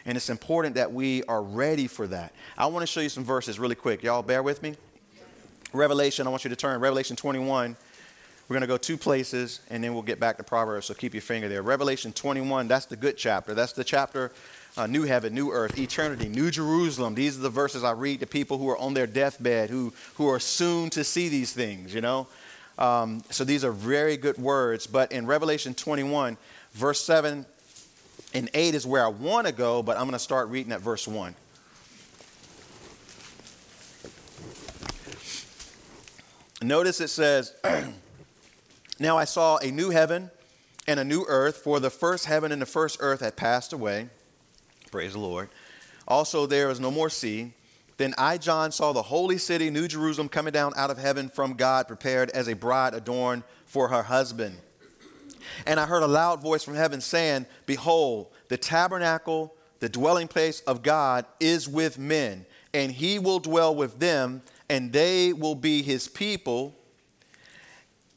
And 0.06 0.16
it's 0.16 0.28
important 0.28 0.74
that 0.74 0.92
we 0.92 1.22
are 1.24 1.42
ready 1.42 1.86
for 1.86 2.06
that. 2.08 2.32
I 2.58 2.66
want 2.66 2.82
to 2.82 2.86
show 2.86 3.00
you 3.00 3.08
some 3.08 3.24
verses 3.24 3.58
really 3.58 3.74
quick. 3.74 4.02
Y'all 4.02 4.22
bear 4.22 4.42
with 4.42 4.62
me. 4.62 4.74
Revelation, 5.72 6.26
I 6.26 6.30
want 6.30 6.44
you 6.44 6.50
to 6.50 6.56
turn. 6.56 6.80
Revelation 6.80 7.16
21. 7.16 7.76
We're 8.46 8.54
going 8.54 8.60
to 8.60 8.66
go 8.66 8.76
two 8.76 8.98
places 8.98 9.60
and 9.70 9.82
then 9.82 9.94
we'll 9.94 10.02
get 10.02 10.20
back 10.20 10.36
to 10.36 10.42
Proverbs, 10.42 10.86
so 10.86 10.94
keep 10.94 11.14
your 11.14 11.22
finger 11.22 11.48
there. 11.48 11.62
Revelation 11.62 12.12
21, 12.12 12.68
that's 12.68 12.84
the 12.84 12.96
good 12.96 13.16
chapter. 13.16 13.54
That's 13.54 13.72
the 13.72 13.84
chapter, 13.84 14.32
uh, 14.76 14.86
new 14.86 15.04
heaven, 15.04 15.34
new 15.34 15.50
earth, 15.50 15.78
eternity, 15.78 16.28
new 16.28 16.50
Jerusalem. 16.50 17.14
These 17.14 17.38
are 17.38 17.40
the 17.40 17.48
verses 17.48 17.84
I 17.84 17.92
read 17.92 18.20
to 18.20 18.26
people 18.26 18.58
who 18.58 18.68
are 18.68 18.76
on 18.76 18.92
their 18.92 19.06
deathbed, 19.06 19.70
who, 19.70 19.94
who 20.16 20.28
are 20.28 20.38
soon 20.38 20.90
to 20.90 21.04
see 21.04 21.30
these 21.30 21.54
things, 21.54 21.94
you 21.94 22.02
know. 22.02 22.26
Um, 22.78 23.22
so 23.30 23.44
these 23.44 23.64
are 23.64 23.72
very 23.72 24.18
good 24.18 24.36
words. 24.36 24.86
But 24.86 25.10
in 25.10 25.26
Revelation 25.26 25.72
21, 25.72 26.36
verse 26.72 27.00
7 27.00 27.46
And 28.34 28.50
8 28.52 28.74
is 28.74 28.84
where 28.84 29.04
I 29.04 29.08
want 29.08 29.46
to 29.46 29.52
go, 29.52 29.82
but 29.82 29.96
I'm 29.96 30.02
going 30.02 30.12
to 30.12 30.18
start 30.18 30.48
reading 30.48 30.72
at 30.72 30.80
verse 30.80 31.06
1. 31.06 31.36
Notice 36.62 37.00
it 37.00 37.08
says, 37.08 37.54
Now 38.98 39.16
I 39.16 39.24
saw 39.24 39.58
a 39.58 39.70
new 39.70 39.90
heaven 39.90 40.30
and 40.86 40.98
a 40.98 41.04
new 41.04 41.24
earth, 41.28 41.58
for 41.58 41.78
the 41.78 41.90
first 41.90 42.26
heaven 42.26 42.52
and 42.52 42.60
the 42.60 42.66
first 42.66 42.96
earth 43.00 43.20
had 43.20 43.36
passed 43.36 43.72
away. 43.72 44.08
Praise 44.90 45.12
the 45.12 45.18
Lord. 45.18 45.48
Also, 46.06 46.46
there 46.46 46.70
is 46.70 46.80
no 46.80 46.90
more 46.90 47.10
sea. 47.10 47.52
Then 47.96 48.14
I, 48.18 48.38
John, 48.38 48.72
saw 48.72 48.92
the 48.92 49.02
holy 49.02 49.38
city, 49.38 49.70
New 49.70 49.86
Jerusalem, 49.88 50.28
coming 50.28 50.52
down 50.52 50.72
out 50.76 50.90
of 50.90 50.98
heaven 50.98 51.28
from 51.28 51.54
God, 51.54 51.86
prepared 51.86 52.30
as 52.30 52.48
a 52.48 52.54
bride 52.54 52.94
adorned 52.94 53.44
for 53.66 53.88
her 53.88 54.02
husband. 54.02 54.58
And 55.66 55.78
I 55.80 55.86
heard 55.86 56.02
a 56.02 56.08
loud 56.08 56.40
voice 56.42 56.62
from 56.62 56.74
heaven 56.74 57.00
saying, 57.00 57.46
Behold, 57.66 58.28
the 58.48 58.56
tabernacle, 58.56 59.54
the 59.80 59.88
dwelling 59.88 60.28
place 60.28 60.60
of 60.60 60.82
God, 60.82 61.24
is 61.40 61.68
with 61.68 61.98
men, 61.98 62.46
and 62.72 62.90
he 62.90 63.18
will 63.18 63.38
dwell 63.38 63.74
with 63.74 63.98
them, 63.98 64.42
and 64.68 64.92
they 64.92 65.32
will 65.32 65.54
be 65.54 65.82
his 65.82 66.08
people. 66.08 66.74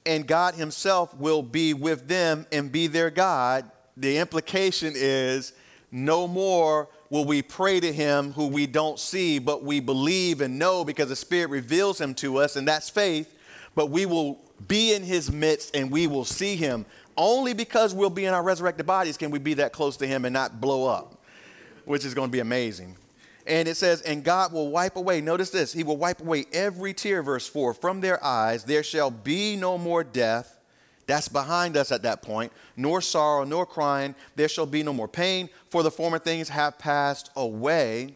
And 0.05 0.25
God 0.25 0.55
himself 0.55 1.13
will 1.15 1.43
be 1.43 1.73
with 1.73 2.07
them 2.07 2.45
and 2.51 2.71
be 2.71 2.87
their 2.87 3.09
God. 3.09 3.69
The 3.97 4.17
implication 4.17 4.93
is 4.95 5.53
no 5.91 6.27
more 6.27 6.87
will 7.09 7.25
we 7.25 7.41
pray 7.41 7.79
to 7.79 7.91
him 7.91 8.33
who 8.33 8.47
we 8.47 8.67
don't 8.67 8.99
see, 8.99 9.39
but 9.39 9.63
we 9.63 9.79
believe 9.79 10.41
and 10.41 10.59
know 10.59 10.83
because 10.83 11.09
the 11.09 11.15
Spirit 11.15 11.49
reveals 11.49 11.99
him 11.99 12.13
to 12.15 12.37
us, 12.37 12.55
and 12.55 12.67
that's 12.67 12.89
faith. 12.89 13.33
But 13.75 13.89
we 13.89 14.05
will 14.05 14.39
be 14.65 14.93
in 14.93 15.03
his 15.03 15.31
midst 15.31 15.75
and 15.75 15.91
we 15.91 16.07
will 16.07 16.25
see 16.25 16.55
him. 16.55 16.85
Only 17.17 17.53
because 17.53 17.93
we'll 17.93 18.09
be 18.09 18.25
in 18.25 18.33
our 18.33 18.43
resurrected 18.43 18.85
bodies 18.85 19.17
can 19.17 19.31
we 19.31 19.39
be 19.39 19.55
that 19.55 19.73
close 19.73 19.97
to 19.97 20.07
him 20.07 20.23
and 20.25 20.33
not 20.33 20.61
blow 20.61 20.85
up, 20.87 21.19
which 21.85 22.05
is 22.05 22.13
going 22.13 22.29
to 22.29 22.31
be 22.31 22.39
amazing. 22.39 22.95
And 23.47 23.67
it 23.67 23.75
says, 23.75 24.01
and 24.01 24.23
God 24.23 24.53
will 24.53 24.69
wipe 24.69 24.97
away, 24.97 25.21
notice 25.21 25.49
this, 25.49 25.73
he 25.73 25.83
will 25.83 25.97
wipe 25.97 26.19
away 26.19 26.45
every 26.51 26.93
tear, 26.93 27.23
verse 27.23 27.47
4, 27.47 27.73
from 27.73 28.01
their 28.01 28.23
eyes. 28.23 28.65
There 28.65 28.83
shall 28.83 29.09
be 29.09 29.55
no 29.55 29.77
more 29.77 30.03
death 30.03 30.57
that's 31.07 31.29
behind 31.29 31.77
us 31.77 31.91
at 31.91 32.03
that 32.03 32.21
point. 32.21 32.51
Nor 32.75 33.01
sorrow, 33.01 33.45
nor 33.45 33.65
crying. 33.65 34.13
There 34.35 34.49
shall 34.49 34.65
be 34.65 34.83
no 34.83 34.93
more 34.93 35.07
pain, 35.07 35.49
for 35.69 35.81
the 35.81 35.89
former 35.89 36.19
things 36.19 36.49
have 36.49 36.77
passed 36.77 37.31
away. 37.35 38.13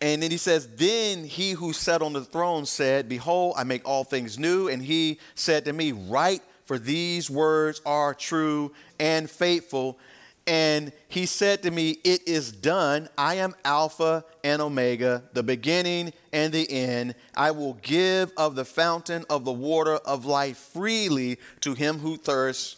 And 0.00 0.20
then 0.20 0.32
he 0.32 0.36
says, 0.36 0.68
Then 0.74 1.24
he 1.24 1.52
who 1.52 1.72
sat 1.72 2.02
on 2.02 2.12
the 2.12 2.24
throne 2.24 2.66
said, 2.66 3.08
Behold, 3.08 3.54
I 3.56 3.62
make 3.62 3.88
all 3.88 4.02
things 4.02 4.36
new. 4.36 4.68
And 4.68 4.82
he 4.82 5.20
said 5.36 5.64
to 5.66 5.72
me, 5.72 5.92
Write, 5.92 6.42
for 6.64 6.78
these 6.78 7.30
words 7.30 7.80
are 7.84 8.14
true 8.14 8.72
and 8.98 9.28
faithful. 9.30 9.98
And 10.46 10.92
he 11.08 11.24
said 11.26 11.62
to 11.62 11.70
me, 11.70 11.98
It 12.04 12.28
is 12.28 12.52
done. 12.52 13.08
I 13.16 13.36
am 13.36 13.54
Alpha 13.64 14.24
and 14.42 14.60
Omega, 14.60 15.22
the 15.32 15.42
beginning 15.42 16.12
and 16.32 16.52
the 16.52 16.70
end. 16.70 17.14
I 17.34 17.50
will 17.50 17.74
give 17.74 18.32
of 18.36 18.54
the 18.54 18.64
fountain 18.64 19.24
of 19.30 19.44
the 19.44 19.52
water 19.52 19.94
of 19.96 20.26
life 20.26 20.58
freely 20.58 21.38
to 21.60 21.74
him 21.74 22.00
who 22.00 22.16
thirsts. 22.16 22.76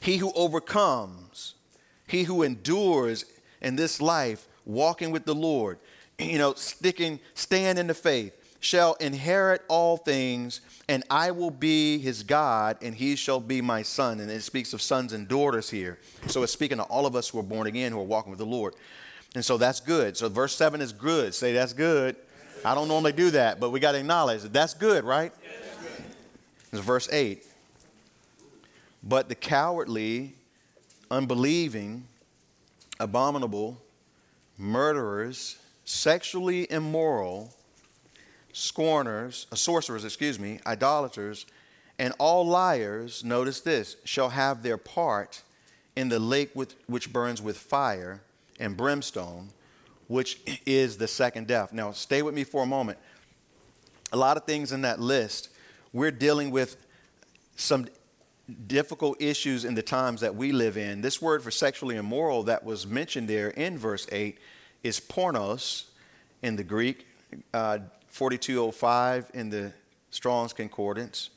He 0.00 0.18
who 0.18 0.32
overcomes, 0.34 1.54
he 2.06 2.24
who 2.24 2.42
endures 2.42 3.24
in 3.60 3.76
this 3.76 4.00
life, 4.00 4.48
walking 4.64 5.12
with 5.12 5.24
the 5.24 5.34
Lord, 5.34 5.78
you 6.18 6.38
know, 6.38 6.54
sticking, 6.54 7.20
staying 7.34 7.78
in 7.78 7.86
the 7.86 7.94
faith, 7.94 8.36
shall 8.62 8.94
inherit 8.94 9.62
all 9.68 9.98
things 9.98 10.62
and 10.88 11.04
I 11.08 11.30
will 11.30 11.50
be 11.50 11.98
his 11.98 12.22
God, 12.22 12.76
and 12.82 12.94
he 12.94 13.16
shall 13.16 13.40
be 13.40 13.62
my 13.62 13.82
son. 13.82 14.20
And 14.20 14.30
it 14.30 14.42
speaks 14.42 14.72
of 14.72 14.82
sons 14.82 15.12
and 15.12 15.28
daughters 15.28 15.70
here. 15.70 15.98
So 16.26 16.42
it's 16.42 16.52
speaking 16.52 16.78
to 16.78 16.84
all 16.84 17.06
of 17.06 17.14
us 17.16 17.28
who 17.28 17.38
are 17.38 17.44
born 17.44 17.66
again, 17.66 17.92
who 17.92 18.00
are 18.00 18.04
walking 18.04 18.30
with 18.30 18.38
the 18.38 18.46
Lord. 18.46 18.74
And 19.34 19.44
so 19.44 19.56
that's 19.56 19.80
good. 19.80 20.16
So 20.16 20.28
verse 20.28 20.54
7 20.54 20.80
is 20.80 20.92
good. 20.92 21.34
Say 21.34 21.52
that's 21.52 21.72
good. 21.72 22.16
I 22.64 22.74
don't 22.74 22.88
normally 22.88 23.12
do 23.12 23.30
that, 23.30 23.58
but 23.58 23.70
we 23.70 23.80
got 23.80 23.92
to 23.92 23.98
acknowledge 23.98 24.42
that 24.42 24.52
that's 24.52 24.74
good, 24.74 25.04
right? 25.04 25.32
It's 26.72 26.82
verse 26.82 27.08
8. 27.10 27.42
But 29.02 29.28
the 29.28 29.34
cowardly, 29.34 30.34
unbelieving, 31.10 32.04
abominable, 33.00 33.80
murderers, 34.58 35.56
sexually 35.84 36.70
immoral, 36.70 37.54
scorners, 38.52 39.46
uh, 39.50 39.56
sorcerers, 39.56 40.04
excuse 40.04 40.38
me, 40.38 40.60
idolaters, 40.66 41.46
and 41.98 42.14
all 42.18 42.46
liars, 42.46 43.24
notice 43.24 43.60
this, 43.60 43.96
shall 44.04 44.30
have 44.30 44.62
their 44.62 44.76
part 44.76 45.42
in 45.96 46.08
the 46.08 46.18
lake 46.18 46.50
with, 46.54 46.74
which 46.86 47.12
burns 47.12 47.42
with 47.42 47.56
fire 47.56 48.22
and 48.58 48.76
brimstone, 48.76 49.50
which 50.08 50.40
is 50.66 50.98
the 50.98 51.08
second 51.08 51.46
death. 51.46 51.72
Now, 51.72 51.92
stay 51.92 52.22
with 52.22 52.34
me 52.34 52.44
for 52.44 52.62
a 52.62 52.66
moment. 52.66 52.98
A 54.12 54.16
lot 54.16 54.36
of 54.36 54.44
things 54.44 54.72
in 54.72 54.82
that 54.82 55.00
list, 55.00 55.48
we're 55.92 56.10
dealing 56.10 56.50
with 56.50 56.76
some 57.56 57.86
difficult 58.66 59.20
issues 59.20 59.64
in 59.64 59.74
the 59.74 59.82
times 59.82 60.20
that 60.20 60.34
we 60.34 60.52
live 60.52 60.76
in. 60.76 61.00
This 61.00 61.22
word 61.22 61.42
for 61.42 61.50
sexually 61.50 61.96
immoral 61.96 62.42
that 62.44 62.64
was 62.64 62.86
mentioned 62.86 63.28
there 63.28 63.50
in 63.50 63.78
verse 63.78 64.06
8 64.10 64.38
is 64.82 65.00
pornos 65.00 65.84
in 66.42 66.56
the 66.56 66.64
Greek. 66.64 67.06
Uh, 67.54 67.78
4205 68.12 69.30
in 69.32 69.48
the 69.48 69.72
Strong's 70.10 70.52
Concordance. 70.52 71.30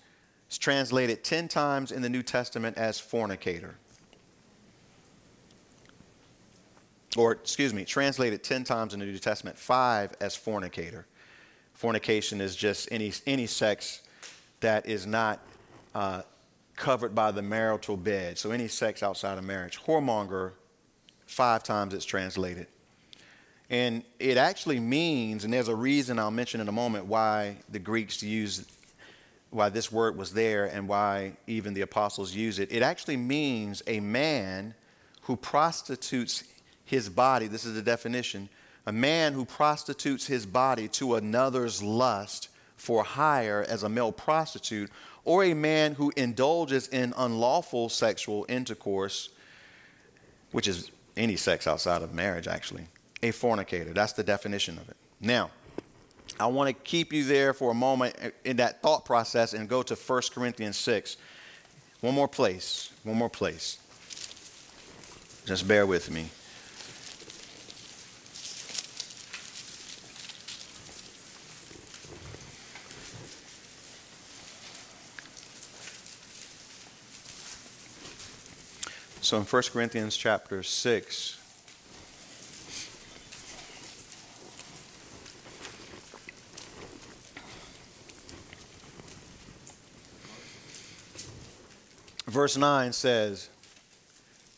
It's 0.47 0.57
translated 0.57 1.23
10 1.23 1.47
times 1.47 1.93
in 1.93 2.01
the 2.01 2.09
New 2.09 2.21
Testament 2.21 2.77
as 2.77 2.99
fornicator. 2.99 3.75
Or, 7.15 7.31
excuse 7.31 7.73
me, 7.73 7.85
translated 7.85 8.43
10 8.43 8.65
times 8.65 8.93
in 8.93 8.99
the 8.99 9.05
New 9.05 9.17
Testament, 9.17 9.57
five 9.57 10.13
as 10.19 10.35
fornicator. 10.35 11.05
Fornication 11.73 12.41
is 12.41 12.57
just 12.57 12.89
any, 12.91 13.13
any 13.25 13.47
sex 13.47 14.01
that 14.59 14.85
is 14.85 15.07
not 15.07 15.39
uh, 15.95 16.23
covered 16.75 17.15
by 17.15 17.31
the 17.31 17.41
marital 17.41 17.95
bed. 17.95 18.38
So 18.38 18.51
any 18.51 18.67
sex 18.67 19.01
outside 19.01 19.38
of 19.38 19.45
marriage. 19.45 19.79
Whoremonger, 19.79 20.51
five 21.25 21.63
times 21.63 21.93
it's 21.93 22.03
translated. 22.03 22.67
And 23.69 24.04
it 24.19 24.38
actually 24.38 24.80
means, 24.80 25.43
and 25.43 25.51
there's 25.54 25.67
a 25.67 25.75
reason 25.75 26.19
I'll 26.19 26.32
mention 26.32 26.62
in 26.62 26.67
a 26.67 26.73
moment 26.73 27.06
why 27.06 27.58
the 27.69 27.80
Greeks 27.80 28.21
used, 28.21 28.69
why 29.49 29.69
this 29.69 29.91
word 29.91 30.17
was 30.17 30.34
there 30.34 30.65
and 30.65 30.88
why 30.88 31.34
even 31.47 31.73
the 31.73 31.82
apostles 31.82 32.36
use 32.36 32.60
it. 32.60 32.71
It 32.71 32.84
actually 32.84 33.17
means 33.17 33.82
a 33.88 33.99
man 33.99 34.75
who 35.21 35.36
prostitutes 35.36 36.43
his 36.84 37.10
body. 37.10 37.47
This 37.47 37.65
is 37.65 37.73
the 37.73 37.82
definition 37.82 38.49
a 38.88 38.91
man 38.91 39.34
who 39.34 39.45
prostitutes 39.45 40.28
his 40.28 40.45
body 40.45 40.88
to 40.88 41.15
another's 41.15 41.82
lust 41.82 42.49
for 42.78 43.04
hire 43.04 43.65
as 43.67 43.82
a 43.82 43.89
male 43.89 44.12
prostitute, 44.12 44.91
or 45.23 45.43
a 45.43 45.56
man 45.56 45.95
who 45.95 46.13
indulges 46.15 46.88
in 46.89 47.12
unlawful 47.17 47.89
sexual 47.89 48.45
intercourse, 48.47 49.30
which 50.51 50.67
is 50.67 50.91
any 51.17 51.36
sex 51.36 51.65
outside 51.65 52.04
of 52.04 52.13
marriage, 52.13 52.47
actually 52.47 52.86
a 53.25 53.31
fornicator. 53.31 53.91
That's 53.91 54.13
the 54.13 54.23
definition 54.23 54.77
of 54.77 54.88
it. 54.89 54.95
Now, 55.19 55.49
I 56.39 56.45
want 56.47 56.67
to 56.67 56.73
keep 56.73 57.11
you 57.11 57.23
there 57.23 57.53
for 57.53 57.71
a 57.71 57.73
moment 57.73 58.15
in 58.43 58.57
that 58.57 58.81
thought 58.81 59.03
process 59.03 59.53
and 59.53 59.67
go 59.67 59.81
to 59.83 59.95
1 59.95 60.21
Corinthians 60.33 60.77
6. 60.77 61.17
One 62.01 62.13
more 62.13 62.27
place. 62.27 62.91
One 63.03 63.17
more 63.17 63.29
place. 63.29 63.79
Just 65.45 65.67
bear 65.67 65.85
with 65.85 66.11
me. 66.11 66.29
So 79.21 79.38
in 79.38 79.43
1 79.43 79.63
Corinthians 79.73 80.15
chapter 80.15 80.61
6, 80.61 81.39
Verse 92.27 92.57
9 92.57 92.91
says, 92.91 93.49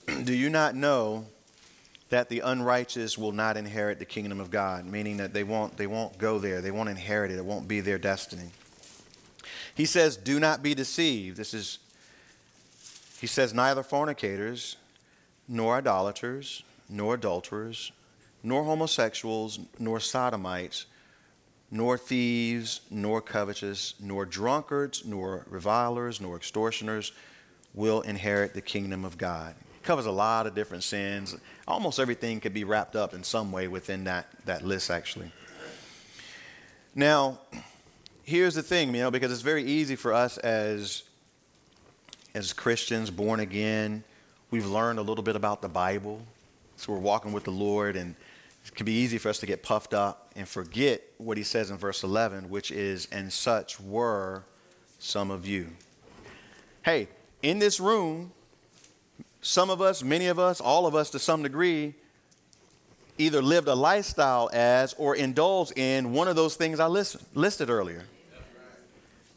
Do 0.23 0.33
you 0.33 0.49
not 0.49 0.75
know 0.75 1.25
that 2.09 2.29
the 2.29 2.39
unrighteous 2.39 3.17
will 3.17 3.33
not 3.33 3.57
inherit 3.57 3.99
the 3.99 4.05
kingdom 4.05 4.39
of 4.39 4.49
God? 4.49 4.85
Meaning 4.85 5.17
that 5.17 5.33
they 5.33 5.43
won't, 5.43 5.75
they 5.77 5.87
won't 5.87 6.17
go 6.17 6.39
there, 6.39 6.61
they 6.61 6.71
won't 6.71 6.89
inherit 6.89 7.31
it, 7.31 7.37
it 7.37 7.45
won't 7.45 7.67
be 7.67 7.81
their 7.81 7.97
destiny. 7.97 8.49
He 9.75 9.85
says, 9.85 10.15
Do 10.15 10.39
not 10.39 10.63
be 10.63 10.73
deceived. 10.73 11.37
This 11.37 11.53
is, 11.53 11.79
he 13.19 13.27
says, 13.27 13.53
neither 13.53 13.83
fornicators, 13.83 14.77
nor 15.47 15.75
idolaters, 15.75 16.63
nor 16.89 17.15
adulterers, 17.15 17.91
nor 18.43 18.63
homosexuals, 18.63 19.59
nor 19.77 19.99
sodomites, 19.99 20.85
nor 21.69 21.97
thieves, 21.97 22.79
nor 22.89 23.21
covetous, 23.21 23.93
nor 23.99 24.25
drunkards, 24.25 25.03
nor 25.05 25.45
revilers, 25.49 26.21
nor 26.21 26.37
extortioners 26.37 27.11
will 27.73 28.01
inherit 28.01 28.53
the 28.53 28.61
kingdom 28.61 29.05
of 29.05 29.17
God. 29.17 29.55
covers 29.83 30.05
a 30.05 30.11
lot 30.11 30.45
of 30.47 30.53
different 30.53 30.83
sins. 30.83 31.37
Almost 31.67 31.99
everything 31.99 32.41
could 32.41 32.53
be 32.53 32.65
wrapped 32.65 32.95
up 32.95 33.13
in 33.13 33.23
some 33.23 33.51
way 33.51 33.67
within 33.69 34.03
that, 34.03 34.27
that 34.45 34.65
list, 34.65 34.91
actually. 34.91 35.31
Now, 36.93 37.39
here's 38.23 38.55
the 38.55 38.63
thing, 38.63 38.93
you 38.93 39.01
know, 39.01 39.11
because 39.11 39.31
it's 39.31 39.41
very 39.41 39.63
easy 39.63 39.95
for 39.95 40.11
us 40.13 40.37
as, 40.39 41.03
as 42.33 42.51
Christians, 42.51 43.09
born 43.09 43.39
again, 43.39 44.03
we've 44.51 44.65
learned 44.65 44.99
a 44.99 45.01
little 45.01 45.23
bit 45.23 45.35
about 45.35 45.61
the 45.61 45.69
Bible. 45.69 46.21
So 46.75 46.91
we're 46.91 46.99
walking 46.99 47.31
with 47.31 47.43
the 47.43 47.51
Lord, 47.51 47.95
and 47.95 48.15
it 48.65 48.75
can 48.75 48.85
be 48.85 48.93
easy 48.93 49.17
for 49.17 49.29
us 49.29 49.39
to 49.39 49.45
get 49.45 49.63
puffed 49.63 49.93
up 49.93 50.31
and 50.35 50.47
forget 50.47 51.01
what 51.17 51.37
he 51.37 51.43
says 51.43 51.71
in 51.71 51.77
verse 51.77 52.03
11, 52.03 52.49
which 52.49 52.71
is, 52.71 53.07
and 53.11 53.31
such 53.31 53.79
were 53.79 54.43
some 54.99 55.31
of 55.31 55.47
you. 55.47 55.69
Hey, 56.83 57.07
in 57.41 57.59
this 57.59 57.79
room, 57.79 58.31
some 59.41 59.69
of 59.69 59.81
us, 59.81 60.03
many 60.03 60.27
of 60.27 60.39
us, 60.39 60.59
all 60.59 60.85
of 60.85 60.95
us 60.95 61.09
to 61.11 61.19
some 61.19 61.43
degree, 61.43 61.93
either 63.17 63.41
lived 63.41 63.67
a 63.67 63.75
lifestyle 63.75 64.49
as 64.53 64.93
or 64.97 65.15
indulged 65.15 65.77
in 65.77 66.13
one 66.13 66.27
of 66.27 66.35
those 66.35 66.55
things 66.55 66.79
I 66.79 66.87
list, 66.87 67.17
listed 67.35 67.69
earlier. 67.69 68.03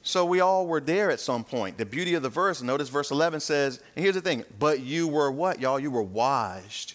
So 0.02 0.24
we 0.24 0.40
all 0.40 0.66
were 0.66 0.80
there 0.80 1.10
at 1.10 1.20
some 1.20 1.44
point. 1.44 1.76
The 1.76 1.84
beauty 1.84 2.14
of 2.14 2.22
the 2.22 2.30
verse, 2.30 2.62
notice 2.62 2.88
verse 2.88 3.10
11 3.10 3.40
says, 3.40 3.82
and 3.94 4.02
here's 4.02 4.14
the 4.14 4.22
thing, 4.22 4.44
but 4.58 4.80
you 4.80 5.06
were 5.06 5.30
what, 5.30 5.60
y'all? 5.60 5.78
You 5.78 5.90
were 5.90 6.02
washed. 6.02 6.94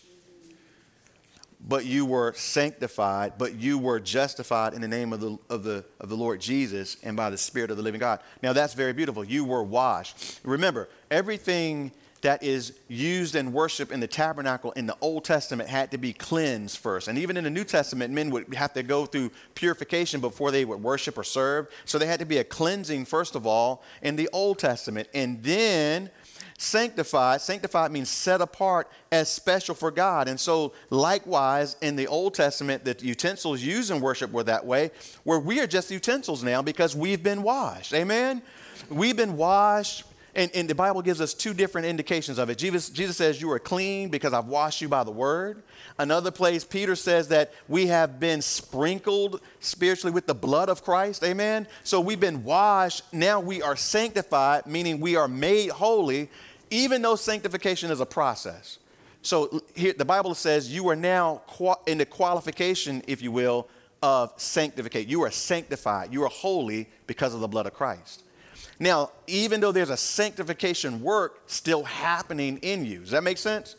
But 1.67 1.86
you 1.86 2.06
were 2.06 2.34
sanctified, 2.34 3.34
but 3.38 3.56
you 3.56 3.80
were 3.80 3.99
justified 3.99 4.73
in 4.73 4.82
the 4.82 4.88
name 4.88 5.13
of 5.13 5.19
the, 5.19 5.38
of, 5.49 5.63
the, 5.63 5.84
of 5.99 6.10
the 6.10 6.15
Lord 6.15 6.39
Jesus 6.39 6.97
and 7.01 7.17
by 7.17 7.32
the 7.32 7.38
Spirit 7.38 7.71
of 7.71 7.78
the 7.78 7.84
living 7.84 7.99
God. 7.99 8.19
Now 8.43 8.54
that's 8.54 8.75
very 8.75 8.93
beautiful. 8.93 9.23
You 9.23 9.45
were 9.45 9.63
washed. 9.63 10.39
Remember, 10.43 10.89
everything 11.10 11.91
that 12.21 12.41
is 12.41 12.73
used 12.88 13.36
in 13.36 13.51
worship 13.54 13.91
in 13.91 13.99
the 13.99 14.08
tabernacle 14.08 14.71
in 14.71 14.88
the 14.88 14.97
Old 14.99 15.23
Testament 15.23 15.69
had 15.69 15.91
to 15.91 15.97
be 15.99 16.12
cleansed 16.12 16.78
first. 16.78 17.08
And 17.08 17.19
even 17.19 17.38
in 17.38 17.43
the 17.43 17.51
New 17.51 17.63
Testament, 17.63 18.13
men 18.13 18.32
would 18.32 18.51
have 18.56 18.73
to 18.73 18.82
go 18.82 19.06
through 19.06 19.32
purification 19.54 20.21
before 20.21 20.49
they 20.49 20.65
would 20.65 20.82
worship 20.82 21.19
or 21.19 21.23
serve. 21.23 21.67
So 21.86 21.99
there 21.99 22.08
had 22.08 22.19
to 22.19 22.25
be 22.25 22.39
a 22.39 22.43
cleansing, 22.43 23.06
first 23.06 23.36
of 23.36 23.45
all, 23.45 23.84
in 24.01 24.15
the 24.15 24.28
Old 24.34 24.58
Testament. 24.58 25.08
And 25.13 25.43
then 25.43 26.10
sanctified. 26.58 27.41
Sanctified 27.41 27.91
means 27.91 28.10
set 28.10 28.41
apart 28.41 28.89
as 29.12 29.29
special 29.29 29.75
for 29.75 29.91
God. 29.91 30.27
And 30.27 30.39
so, 30.39 30.73
likewise, 30.89 31.75
in 31.81 31.95
the 31.95 32.08
Old 32.08 32.34
Testament, 32.34 32.86
the 32.86 32.95
utensils 33.01 33.62
used 33.62 33.91
in 33.91 34.01
worship 34.01 34.31
were 34.31 34.43
that 34.43 34.65
way, 34.65 34.91
where 35.23 35.39
we 35.39 35.60
are 35.60 35.67
just 35.67 35.91
utensils 35.91 36.43
now 36.43 36.62
because 36.62 36.95
we've 36.95 37.23
been 37.23 37.43
washed. 37.43 37.93
Amen? 37.93 38.41
We've 38.89 39.17
been 39.17 39.38
washed 39.38 40.03
and, 40.36 40.52
and, 40.54 40.69
the 40.69 40.76
Bible 40.76 41.02
gives 41.02 41.21
us 41.21 41.34
two 41.34 41.54
different 41.54 41.88
indications 41.88 42.38
of 42.38 42.50
it. 42.50 42.58
Jesus, 42.58 42.89
Jesus 42.89 43.17
says, 43.17 43.41
You 43.41 43.50
are 43.52 43.60
clean 43.60 44.10
because 44.10 44.34
I've 44.34 44.48
washed 44.48 44.82
you 44.82 44.89
by 44.89 45.04
the 45.04 45.12
word. 45.12 45.63
Another 45.98 46.32
place, 46.32 46.63
Peter 46.63 46.95
says 46.95 47.30
that 47.30 47.54
we 47.67 47.88
have 47.88 48.19
been 48.19 48.41
sprinkled 48.41 49.41
spiritually 49.60 50.13
with 50.13 50.28
the 50.28 50.36
blood 50.36 50.69
of 50.69 50.84
Christ. 50.84 51.24
Amen. 51.24 51.67
So 51.84 52.02
we've 52.02 52.19
been 52.19 52.43
washed. 52.43 53.02
Now 53.13 53.39
we 53.39 53.62
are 53.62 53.76
sanctified, 53.76 54.65
meaning 54.65 55.00
we 55.00 55.15
are 55.15 55.28
made 55.28 55.69
holy, 55.69 56.30
even 56.69 57.02
though 57.02 57.15
sanctification 57.15 57.89
is 57.89 58.02
a 58.02 58.06
process. 58.06 58.80
So 59.21 59.63
here, 59.74 59.93
the 59.93 60.06
Bible 60.06 60.36
says 60.36 60.71
you 60.71 60.89
are 60.89 60.95
now 60.95 61.41
in 61.88 61.98
the 61.98 62.06
qualification, 62.06 63.02
if 63.08 63.21
you 63.21 63.32
will, 63.32 63.67
of 64.04 64.34
sanctification. 64.38 65.10
You 65.10 65.24
are 65.24 65.32
sanctified. 65.32 66.13
You 66.13 66.24
are 66.24 66.30
holy 66.30 66.89
because 67.08 67.34
of 67.34 67.39
the 67.39 67.48
blood 67.48 67.65
of 67.65 67.74
Christ. 67.74 68.25
Now, 68.80 69.12
even 69.28 69.62
though 69.62 69.72
there's 69.72 69.90
a 69.90 69.98
sanctification 69.98 71.02
work 71.02 71.42
still 71.48 71.84
happening 71.84 72.58
in 72.58 72.86
you, 72.86 73.00
does 73.00 73.12
that 73.12 73.24
make 73.24 73.38
sense? 73.38 73.76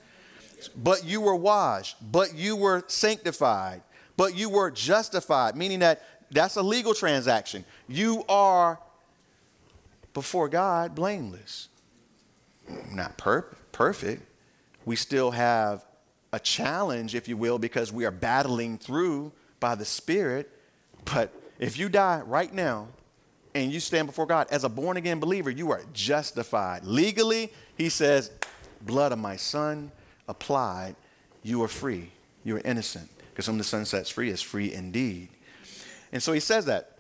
But 0.75 1.05
you 1.05 1.21
were 1.21 1.37
washed, 1.37 1.97
but 2.11 2.35
you 2.35 2.57
were 2.57 2.83
sanctified, 2.87 3.83
but 4.17 4.35
you 4.35 4.49
were 4.49 4.71
justified, 4.71 5.55
meaning 5.55 5.81
that 5.81 6.03
that's 6.31 6.57
a 6.57 6.63
legal 6.63 6.95
transaction. 6.95 7.65
You 7.89 8.25
are 8.29 8.81
before 10.15 10.49
God 10.49 10.95
blameless. 10.95 11.69
Not 12.91 13.19
per- 13.19 13.47
perfect. 13.73 14.23
We 14.87 14.97
still 14.97 15.31
have 15.33 15.85
a 16.33 16.41
challenge, 16.41 17.15
if 17.15 17.29
you 17.29 17.37
will, 17.37 17.59
because 17.59 17.93
we 17.93 18.05
are 18.07 18.11
battling 18.11 18.79
through 18.79 19.33
by 19.61 19.75
the 19.75 19.85
Spirit. 19.85 20.51
But 21.05 21.33
if 21.59 21.79
you 21.79 21.89
die 21.89 22.23
right 22.25 22.53
now, 22.53 22.89
and 23.57 23.73
you 23.73 23.81
stand 23.81 24.07
before 24.07 24.27
God 24.27 24.49
as 24.51 24.65
a 24.65 24.69
born 24.69 24.97
again 24.99 25.19
believer, 25.19 25.51
you 25.51 25.71
are 25.71 25.83
justified. 25.93 26.85
Legally, 26.85 27.51
he 27.77 27.89
says, 27.89 28.31
blood 28.83 29.13
of 29.13 29.19
my 29.19 29.37
son 29.37 29.91
applied, 30.29 30.95
you 31.43 31.63
are 31.63 31.69
free. 31.69 32.11
You 32.45 32.57
are 32.57 32.63
innocent. 32.65 33.09
Because 33.31 33.47
whom 33.47 33.59
the 33.59 33.65
son 33.65 33.85
sets 33.85 34.11
free 34.11 34.31
is 34.31 34.43
free 34.43 34.73
indeed. 34.73 35.29
And 36.13 36.23
so 36.23 36.33
he 36.33 36.41
says 36.41 36.67
that. 36.67 36.99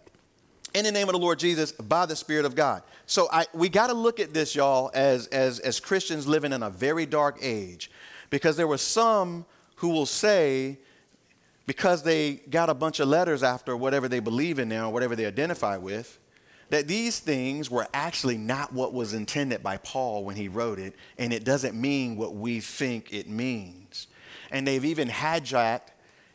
In 0.74 0.84
the 0.84 0.92
name 0.92 1.08
of 1.08 1.12
the 1.12 1.18
Lord 1.18 1.38
Jesus, 1.38 1.72
by 1.72 2.06
the 2.06 2.16
Spirit 2.16 2.44
of 2.44 2.54
God. 2.54 2.82
So 3.06 3.28
I, 3.30 3.46
we 3.52 3.68
got 3.68 3.86
to 3.88 3.94
look 3.94 4.18
at 4.18 4.34
this, 4.34 4.54
y'all, 4.54 4.90
as, 4.94 5.26
as, 5.28 5.58
as 5.60 5.78
Christians 5.78 6.26
living 6.26 6.52
in 6.52 6.62
a 6.62 6.70
very 6.70 7.06
dark 7.06 7.38
age. 7.40 7.90
Because 8.30 8.56
there 8.56 8.66
were 8.66 8.78
some 8.78 9.44
who 9.76 9.88
will 9.90 10.06
say, 10.06 10.78
because 11.66 12.02
they 12.02 12.34
got 12.50 12.70
a 12.70 12.74
bunch 12.74 13.00
of 13.00 13.08
letters 13.08 13.42
after 13.42 13.76
whatever 13.76 14.08
they 14.08 14.20
believe 14.20 14.58
in 14.58 14.68
now, 14.68 14.90
whatever 14.90 15.14
they 15.16 15.26
identify 15.26 15.76
with, 15.76 16.18
that 16.70 16.88
these 16.88 17.18
things 17.20 17.70
were 17.70 17.86
actually 17.94 18.36
not 18.36 18.72
what 18.72 18.92
was 18.92 19.14
intended 19.14 19.62
by 19.62 19.76
Paul 19.78 20.24
when 20.24 20.36
he 20.36 20.48
wrote 20.48 20.78
it, 20.78 20.94
and 21.18 21.32
it 21.32 21.44
doesn't 21.44 21.80
mean 21.80 22.16
what 22.16 22.34
we 22.34 22.60
think 22.60 23.12
it 23.12 23.28
means. 23.28 24.08
And 24.50 24.66
they've 24.66 24.84
even 24.84 25.08
hijacked, 25.08 25.88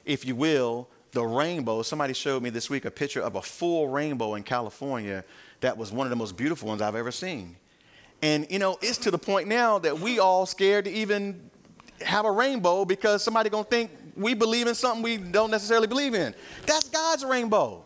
if 0.05 0.25
you 0.25 0.35
will, 0.35 0.87
the 1.11 1.23
rainbow. 1.23 1.81
Somebody 1.81 2.13
showed 2.13 2.41
me 2.43 2.49
this 2.49 2.69
week 2.69 2.85
a 2.85 2.91
picture 2.91 3.21
of 3.21 3.35
a 3.35 3.41
full 3.41 3.89
rainbow 3.89 4.35
in 4.35 4.43
California 4.43 5.23
that 5.59 5.77
was 5.77 5.91
one 5.91 6.07
of 6.07 6.09
the 6.09 6.15
most 6.15 6.37
beautiful 6.37 6.67
ones 6.67 6.81
I've 6.81 6.95
ever 6.95 7.11
seen. 7.11 7.55
And, 8.21 8.47
you 8.49 8.59
know, 8.59 8.77
it's 8.81 8.97
to 8.99 9.11
the 9.11 9.17
point 9.17 9.47
now 9.47 9.79
that 9.79 9.99
we 9.99 10.19
all 10.19 10.45
scared 10.45 10.85
to 10.85 10.91
even 10.91 11.49
have 12.01 12.25
a 12.25 12.31
rainbow 12.31 12.85
because 12.85 13.23
somebody 13.23 13.49
gonna 13.49 13.63
think 13.63 13.91
we 14.15 14.33
believe 14.33 14.67
in 14.67 14.75
something 14.75 15.01
we 15.01 15.17
don't 15.17 15.51
necessarily 15.51 15.87
believe 15.87 16.13
in. 16.13 16.33
That's 16.65 16.89
God's 16.89 17.25
rainbow. 17.25 17.85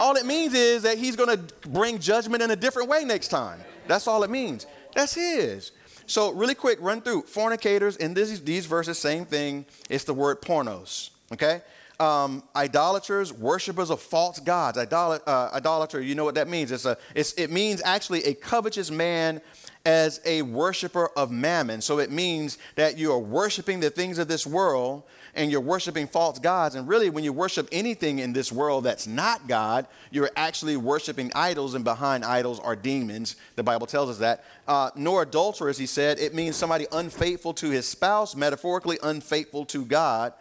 All 0.00 0.16
it 0.16 0.24
means 0.24 0.54
is 0.54 0.82
that 0.82 0.96
he's 0.96 1.14
going 1.14 1.36
to 1.36 1.68
bring 1.68 1.98
judgment 1.98 2.42
in 2.42 2.50
a 2.50 2.56
different 2.56 2.88
way 2.88 3.04
next 3.04 3.28
time. 3.28 3.60
That's 3.86 4.08
all 4.08 4.22
it 4.22 4.30
means. 4.30 4.66
That's 4.94 5.14
his. 5.14 5.72
So, 6.06 6.32
really 6.32 6.54
quick, 6.54 6.78
run 6.80 7.02
through 7.02 7.22
fornicators 7.22 7.96
in 7.98 8.14
this, 8.14 8.40
these 8.40 8.66
verses, 8.66 8.98
same 8.98 9.26
thing. 9.26 9.66
It's 9.90 10.04
the 10.04 10.14
word 10.14 10.40
pornos, 10.40 11.10
okay? 11.32 11.60
Um, 12.00 12.42
idolaters, 12.56 13.30
worshippers 13.30 13.90
of 13.90 14.00
false 14.00 14.40
gods. 14.40 14.78
Idol- 14.78 15.20
uh, 15.26 15.50
idolater, 15.52 16.00
you 16.00 16.14
know 16.14 16.24
what 16.24 16.34
that 16.36 16.48
means. 16.48 16.72
It's 16.72 16.86
a, 16.86 16.96
it's, 17.14 17.34
it 17.34 17.50
means 17.50 17.82
actually 17.84 18.24
a 18.24 18.34
covetous 18.34 18.90
man 18.90 19.42
as 19.84 20.20
a 20.24 20.42
worshiper 20.42 21.10
of 21.16 21.30
mammon. 21.30 21.82
So 21.82 21.98
it 21.98 22.10
means 22.10 22.58
that 22.74 22.96
you 22.96 23.12
are 23.12 23.18
worshiping 23.18 23.80
the 23.80 23.90
things 23.90 24.18
of 24.18 24.28
this 24.28 24.46
world 24.46 25.02
and 25.34 25.50
you're 25.50 25.60
worshiping 25.60 26.06
false 26.06 26.38
gods. 26.38 26.74
And 26.74 26.88
really, 26.88 27.10
when 27.10 27.24
you 27.24 27.32
worship 27.32 27.68
anything 27.72 28.18
in 28.18 28.32
this 28.32 28.50
world 28.50 28.84
that's 28.84 29.06
not 29.06 29.46
God, 29.46 29.86
you're 30.10 30.30
actually 30.36 30.76
worshiping 30.76 31.30
idols, 31.34 31.74
and 31.74 31.84
behind 31.84 32.24
idols 32.24 32.60
are 32.60 32.76
demons. 32.76 33.36
The 33.56 33.62
Bible 33.62 33.86
tells 33.86 34.10
us 34.10 34.18
that. 34.18 34.44
Uh, 34.66 34.90
nor 34.94 35.22
adulterers, 35.22 35.78
he 35.78 35.86
said, 35.86 36.18
it 36.18 36.34
means 36.34 36.56
somebody 36.56 36.86
unfaithful 36.92 37.54
to 37.54 37.70
his 37.70 37.86
spouse, 37.86 38.34
metaphorically 38.34 38.98
unfaithful 39.02 39.64
to 39.66 39.84
God. 39.84 40.32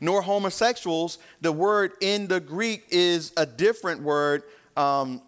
Nor 0.00 0.22
homosexuals. 0.22 1.18
The 1.40 1.52
word 1.52 1.92
in 2.00 2.28
the 2.28 2.40
Greek 2.40 2.84
is 2.90 3.32
a 3.36 3.44
different 3.44 4.02
word. 4.02 4.42
Um, 4.76 5.22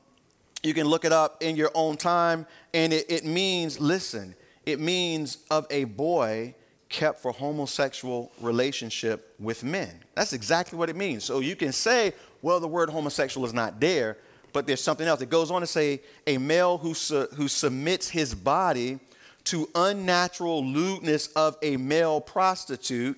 you 0.62 0.74
can 0.74 0.86
look 0.86 1.04
it 1.04 1.12
up 1.12 1.42
in 1.42 1.56
your 1.56 1.70
own 1.74 1.96
time, 1.96 2.46
and 2.74 2.92
it, 2.92 3.10
it 3.10 3.24
means, 3.24 3.80
listen, 3.80 4.34
it 4.66 4.78
means 4.78 5.38
of 5.50 5.66
a 5.70 5.84
boy 5.84 6.54
kept 6.90 7.20
for 7.20 7.32
homosexual 7.32 8.30
relationship 8.40 9.34
with 9.38 9.64
men. 9.64 10.02
That's 10.16 10.32
exactly 10.32 10.76
what 10.76 10.90
it 10.90 10.96
means. 10.96 11.24
So 11.24 11.38
you 11.38 11.56
can 11.56 11.72
say, 11.72 12.12
well, 12.42 12.60
the 12.60 12.68
word 12.68 12.90
homosexual 12.90 13.46
is 13.46 13.54
not 13.54 13.80
there, 13.80 14.18
but 14.52 14.66
there's 14.66 14.82
something 14.82 15.06
else. 15.06 15.20
It 15.22 15.30
goes 15.30 15.52
on 15.52 15.60
to 15.60 15.66
say, 15.66 16.02
a 16.26 16.36
male 16.36 16.78
who, 16.78 16.92
su- 16.92 17.28
who 17.36 17.46
submits 17.46 18.08
his 18.08 18.34
body 18.34 18.98
to 19.44 19.68
unnatural 19.74 20.66
lewdness 20.66 21.28
of 21.28 21.56
a 21.62 21.76
male 21.76 22.20
prostitute. 22.20 23.16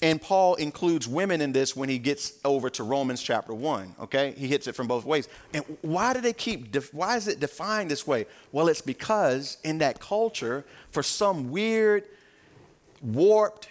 And 0.00 0.22
Paul 0.22 0.54
includes 0.54 1.08
women 1.08 1.40
in 1.40 1.50
this 1.50 1.74
when 1.74 1.88
he 1.88 1.98
gets 1.98 2.34
over 2.44 2.70
to 2.70 2.84
Romans 2.84 3.20
chapter 3.20 3.52
1, 3.52 3.96
okay? 4.02 4.32
He 4.38 4.46
hits 4.46 4.68
it 4.68 4.76
from 4.76 4.86
both 4.86 5.04
ways. 5.04 5.28
And 5.52 5.64
why 5.82 6.12
do 6.12 6.20
they 6.20 6.32
keep, 6.32 6.70
def- 6.70 6.94
why 6.94 7.16
is 7.16 7.26
it 7.26 7.40
defined 7.40 7.90
this 7.90 8.06
way? 8.06 8.26
Well, 8.52 8.68
it's 8.68 8.80
because 8.80 9.58
in 9.64 9.78
that 9.78 9.98
culture, 9.98 10.64
for 10.92 11.02
some 11.02 11.50
weird, 11.50 12.04
warped 13.02 13.68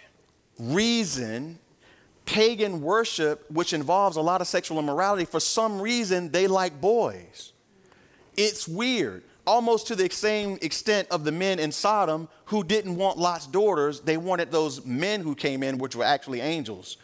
reason, 0.59 1.59
pagan 2.25 2.81
worship, 2.81 3.49
which 3.51 3.73
involves 3.73 4.17
a 4.17 4.21
lot 4.21 4.41
of 4.41 4.47
sexual 4.47 4.79
immorality, 4.79 5.25
for 5.25 5.39
some 5.39 5.81
reason 5.81 6.31
they 6.31 6.47
like 6.47 6.81
boys. 6.81 7.53
It's 8.35 8.67
weird. 8.67 9.23
almost 9.47 9.87
to 9.87 9.95
the 9.95 10.09
same 10.09 10.59
extent 10.61 11.07
of 11.09 11.23
the 11.23 11.31
men 11.31 11.57
in 11.57 11.71
Sodom 11.71 12.27
who 12.45 12.63
didn't 12.63 12.95
want 12.97 13.17
Lot's 13.17 13.47
daughters. 13.47 14.01
They 14.01 14.17
wanted 14.17 14.51
those 14.51 14.85
men 14.85 15.21
who 15.21 15.33
came 15.33 15.63
in, 15.63 15.77
which 15.77 15.95
were 15.95 16.03
actually 16.03 16.41
angels. 16.41 16.97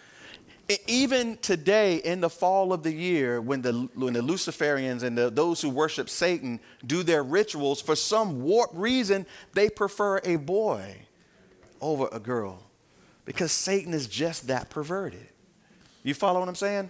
Even 0.87 1.37
today, 1.37 1.97
in 1.97 2.21
the 2.21 2.29
fall 2.29 2.71
of 2.71 2.83
the 2.83 2.93
year, 2.93 3.41
when 3.41 3.61
the, 3.61 3.89
when 3.95 4.13
the 4.13 4.21
Luciferians 4.21 5.03
and 5.03 5.17
the, 5.17 5.29
those 5.29 5.61
who 5.61 5.69
worship 5.69 6.09
Satan 6.09 6.59
do 6.85 7.03
their 7.03 7.23
rituals, 7.23 7.81
for 7.81 7.95
some 7.95 8.43
warped 8.43 8.75
reason, 8.75 9.25
they 9.53 9.69
prefer 9.69 10.19
a 10.23 10.35
boy 10.37 10.95
over 11.83 12.09
a 12.11 12.19
girl 12.19 12.59
because 13.25 13.51
Satan 13.51 13.93
is 13.93 14.07
just 14.07 14.47
that 14.47 14.69
perverted. 14.69 15.27
You 16.03 16.13
follow 16.13 16.39
what 16.39 16.49
I'm 16.49 16.55
saying? 16.55 16.89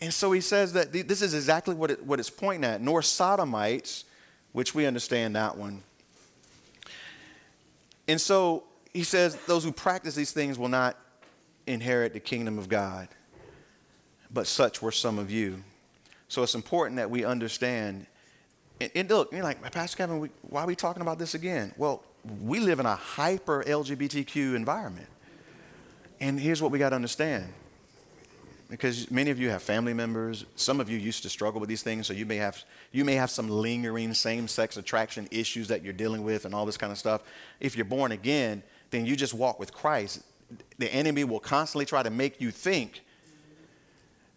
And 0.00 0.12
so 0.12 0.32
he 0.32 0.40
says 0.40 0.72
that 0.72 0.92
this 0.92 1.22
is 1.22 1.34
exactly 1.34 1.74
what, 1.74 1.90
it, 1.90 2.04
what 2.04 2.18
it's 2.18 2.30
pointing 2.30 2.68
at. 2.68 2.82
Nor 2.82 3.00
sodomites, 3.02 4.04
which 4.52 4.74
we 4.74 4.86
understand 4.86 5.36
that 5.36 5.56
one. 5.56 5.82
And 8.06 8.20
so 8.20 8.64
he 8.92 9.02
says 9.02 9.36
those 9.46 9.64
who 9.64 9.72
practice 9.72 10.14
these 10.14 10.32
things 10.32 10.58
will 10.58 10.68
not 10.68 10.96
inherit 11.66 12.12
the 12.12 12.20
kingdom 12.20 12.58
of 12.58 12.68
God. 12.68 13.08
But 14.30 14.46
such 14.46 14.82
were 14.82 14.92
some 14.92 15.18
of 15.18 15.30
you. 15.30 15.62
So 16.28 16.42
it's 16.42 16.54
important 16.54 16.96
that 16.96 17.10
we 17.10 17.24
understand. 17.24 18.06
And, 18.80 18.90
and 18.94 19.08
look, 19.08 19.32
you're 19.32 19.42
like, 19.42 19.62
Pastor 19.72 19.96
Kevin, 19.96 20.18
we, 20.18 20.30
why 20.42 20.64
are 20.64 20.66
we 20.66 20.76
talking 20.76 21.00
about 21.00 21.18
this 21.18 21.34
again? 21.34 21.72
Well, 21.78 22.02
we 22.40 22.60
live 22.60 22.80
in 22.80 22.86
a 22.86 22.96
hyper 22.96 23.62
LGBTQ 23.64 24.54
environment. 24.54 25.08
And 26.20 26.38
here's 26.38 26.62
what 26.62 26.70
we 26.70 26.78
got 26.78 26.90
to 26.90 26.96
understand 26.96 27.52
because 28.70 29.10
many 29.10 29.30
of 29.30 29.38
you 29.38 29.50
have 29.50 29.62
family 29.62 29.92
members 29.92 30.46
some 30.56 30.80
of 30.80 30.88
you 30.88 30.96
used 30.96 31.22
to 31.22 31.28
struggle 31.28 31.60
with 31.60 31.68
these 31.68 31.82
things 31.82 32.06
so 32.06 32.14
you 32.14 32.24
may 32.24 32.36
have 32.36 32.64
you 32.92 33.04
may 33.04 33.14
have 33.14 33.28
some 33.28 33.46
lingering 33.46 34.14
same-sex 34.14 34.78
attraction 34.78 35.28
issues 35.30 35.68
that 35.68 35.84
you're 35.84 35.92
dealing 35.92 36.24
with 36.24 36.46
and 36.46 36.54
all 36.54 36.64
this 36.64 36.78
kind 36.78 36.90
of 36.90 36.96
stuff 36.96 37.20
if 37.60 37.76
you're 37.76 37.84
born 37.84 38.10
again 38.10 38.62
then 38.90 39.04
you 39.04 39.16
just 39.16 39.34
walk 39.34 39.60
with 39.60 39.72
christ 39.74 40.22
the 40.78 40.92
enemy 40.92 41.24
will 41.24 41.40
constantly 41.40 41.84
try 41.84 42.02
to 42.02 42.10
make 42.10 42.40
you 42.40 42.50
think 42.50 43.02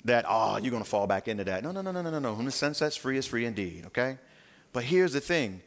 that, 0.05 0.25
oh, 0.27 0.57
you're 0.57 0.71
going 0.71 0.83
to 0.83 0.89
fall 0.89 1.07
back 1.07 1.27
into 1.27 1.43
that. 1.43 1.63
No, 1.63 1.71
no, 1.71 1.81
no, 1.81 1.91
no, 1.91 2.01
no, 2.01 2.09
no, 2.09 2.19
no. 2.19 2.35
Whom 2.35 2.45
the 2.45 2.51
Son 2.51 2.73
sets 2.73 2.95
free 2.95 3.17
is 3.17 3.25
free 3.25 3.45
indeed, 3.45 3.85
okay? 3.87 4.17
But 4.73 4.83
here's 4.83 5.13
the 5.13 5.19
thing 5.19 5.61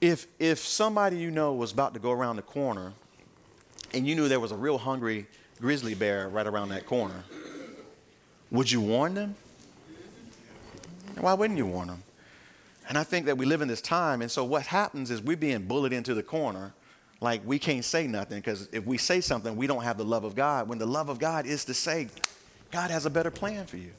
if, 0.00 0.26
if 0.38 0.58
somebody 0.58 1.16
you 1.16 1.30
know 1.30 1.52
was 1.52 1.72
about 1.72 1.94
to 1.94 2.00
go 2.00 2.12
around 2.12 2.36
the 2.36 2.42
corner 2.42 2.92
and 3.92 4.06
you 4.06 4.14
knew 4.14 4.28
there 4.28 4.40
was 4.40 4.52
a 4.52 4.56
real 4.56 4.78
hungry 4.78 5.26
grizzly 5.60 5.94
bear 5.94 6.28
right 6.28 6.46
around 6.46 6.70
that 6.70 6.86
corner, 6.86 7.24
would 8.50 8.70
you 8.70 8.80
warn 8.80 9.14
them? 9.14 9.34
Why 11.18 11.34
wouldn't 11.34 11.58
you 11.58 11.66
warn 11.66 11.88
them? 11.88 12.02
And 12.88 12.98
I 12.98 13.04
think 13.04 13.26
that 13.26 13.38
we 13.38 13.46
live 13.46 13.62
in 13.62 13.68
this 13.68 13.80
time, 13.80 14.20
and 14.20 14.30
so 14.30 14.44
what 14.44 14.66
happens 14.66 15.10
is 15.10 15.22
we're 15.22 15.36
being 15.36 15.62
bullied 15.62 15.92
into 15.92 16.12
the 16.12 16.22
corner 16.22 16.74
like 17.20 17.40
we 17.46 17.58
can't 17.58 17.84
say 17.84 18.06
nothing 18.06 18.38
because 18.38 18.68
if 18.72 18.84
we 18.84 18.98
say 18.98 19.20
something, 19.20 19.56
we 19.56 19.66
don't 19.66 19.82
have 19.82 19.96
the 19.96 20.04
love 20.04 20.24
of 20.24 20.34
God. 20.34 20.68
When 20.68 20.78
the 20.78 20.86
love 20.86 21.08
of 21.08 21.18
God 21.18 21.46
is 21.46 21.64
to 21.64 21.74
say, 21.74 22.08
God 22.70 22.90
has 22.90 23.06
a 23.06 23.10
better 23.10 23.30
plan 23.30 23.66
for 23.66 23.78
you. 23.78 23.92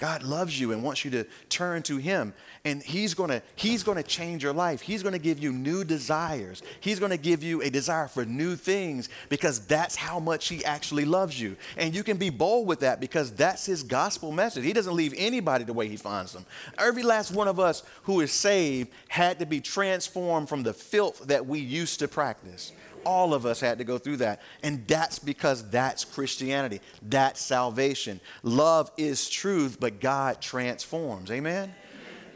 God 0.00 0.22
loves 0.22 0.58
you 0.58 0.72
and 0.72 0.82
wants 0.82 1.04
you 1.04 1.10
to 1.12 1.24
turn 1.48 1.82
to 1.84 1.98
him 1.98 2.32
and 2.64 2.82
he's 2.82 3.14
to 3.30 3.42
he's 3.54 3.82
to 3.96 4.02
change 4.02 4.42
your 4.42 4.52
life. 4.52 4.80
He's 4.80 5.02
to 5.12 5.18
give 5.18 5.38
you 5.38 5.52
new 5.52 5.84
desires. 5.84 6.62
He's 6.80 6.98
to 7.10 7.16
give 7.16 7.42
you 7.42 7.62
a 7.62 7.70
desire 7.70 8.08
for 8.08 8.24
new 8.24 8.56
things 8.56 9.08
because 9.28 9.60
that's 9.66 9.96
how 9.96 10.18
much 10.18 10.48
he 10.48 10.64
actually 10.64 11.04
loves 11.04 11.40
you. 11.40 11.56
And 11.76 11.94
you 11.94 12.02
can 12.02 12.16
be 12.16 12.30
bold 12.30 12.66
with 12.66 12.80
that 12.80 13.00
because 13.00 13.30
that's 13.32 13.64
his 13.64 13.82
gospel 13.82 14.32
message. 14.32 14.64
He 14.64 14.72
doesn't 14.72 14.94
leave 14.94 15.14
anybody 15.16 15.64
the 15.64 15.72
way 15.72 15.88
he 15.88 15.96
finds 15.96 16.32
them. 16.32 16.44
Every 16.78 17.02
last 17.02 17.30
one 17.30 17.48
of 17.48 17.60
us 17.60 17.82
who 18.02 18.20
is 18.20 18.32
saved 18.32 18.90
had 19.08 19.38
to 19.38 19.46
be 19.46 19.60
transformed 19.60 20.48
from 20.48 20.62
the 20.62 20.72
filth 20.72 21.26
that 21.26 21.46
we 21.46 21.60
used 21.60 21.98
to 22.00 22.08
practice. 22.08 22.72
All 23.04 23.34
of 23.34 23.46
us 23.46 23.60
had 23.60 23.78
to 23.78 23.84
go 23.84 23.98
through 23.98 24.18
that. 24.18 24.40
And 24.62 24.86
that's 24.86 25.18
because 25.18 25.68
that's 25.70 26.04
Christianity. 26.04 26.80
That's 27.02 27.40
salvation. 27.40 28.20
Love 28.42 28.90
is 28.96 29.28
truth, 29.28 29.78
but 29.80 30.00
God 30.00 30.40
transforms. 30.40 31.30
Amen? 31.30 31.74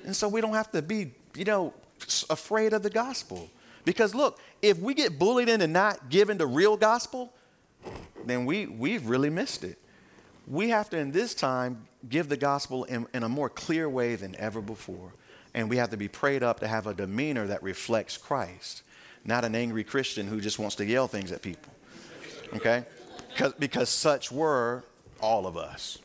And 0.05 0.15
so 0.15 0.29
we 0.29 0.41
don't 0.41 0.55
have 0.55 0.71
to 0.73 0.83
be, 0.83 1.13
you 1.35 1.45
know, 1.45 1.75
afraid 2.31 2.73
of 2.73 2.83
the 2.83 2.91
gospel. 2.91 3.51
Because 3.85 4.15
look, 4.15 4.39
if 4.63 4.79
we 4.79 4.95
get 4.95 5.19
bullied 5.19 5.49
into 5.49 5.67
not 5.67 6.09
giving 6.09 6.39
the 6.39 6.47
real 6.47 6.77
gospel, 6.77 7.33
then 8.25 8.47
we, 8.47 8.67
we've 8.67 9.07
really 9.07 9.31
missed 9.31 9.65
it. 9.65 9.79
We 10.47 10.71
have 10.71 10.91
to, 10.91 10.99
in 10.99 11.13
this 11.13 11.35
time, 11.35 11.87
give 12.09 12.29
the 12.29 12.37
gospel 12.37 12.85
in, 12.85 13.07
in 13.15 13.23
a 13.23 13.29
more 13.29 13.49
clear 13.49 13.89
way 13.89 14.15
than 14.15 14.37
ever 14.37 14.61
before. 14.61 15.13
And 15.55 15.71
we 15.71 15.77
have 15.77 15.91
to 15.91 15.97
be 15.97 16.09
prayed 16.09 16.43
up 16.43 16.61
to 16.61 16.69
have 16.69 16.87
a 16.87 16.95
demeanor 16.95 17.47
that 17.47 17.63
reflects 17.63 18.17
Christ 18.17 18.83
not 19.25 19.45
an 19.45 19.55
angry 19.55 19.85
Christian 19.85 20.27
who 20.27 20.41
just 20.41 20.59
wants 20.59 20.77
to 20.77 20.85
yell 20.85 21.09
things 21.09 21.33
at 21.33 21.43
people. 21.43 21.73
Okay? 22.55 22.85
Because, 23.59 23.89
such 23.89 24.31
were 24.31 24.85
all 25.21 25.47
of 25.47 25.57
us. 25.57 25.99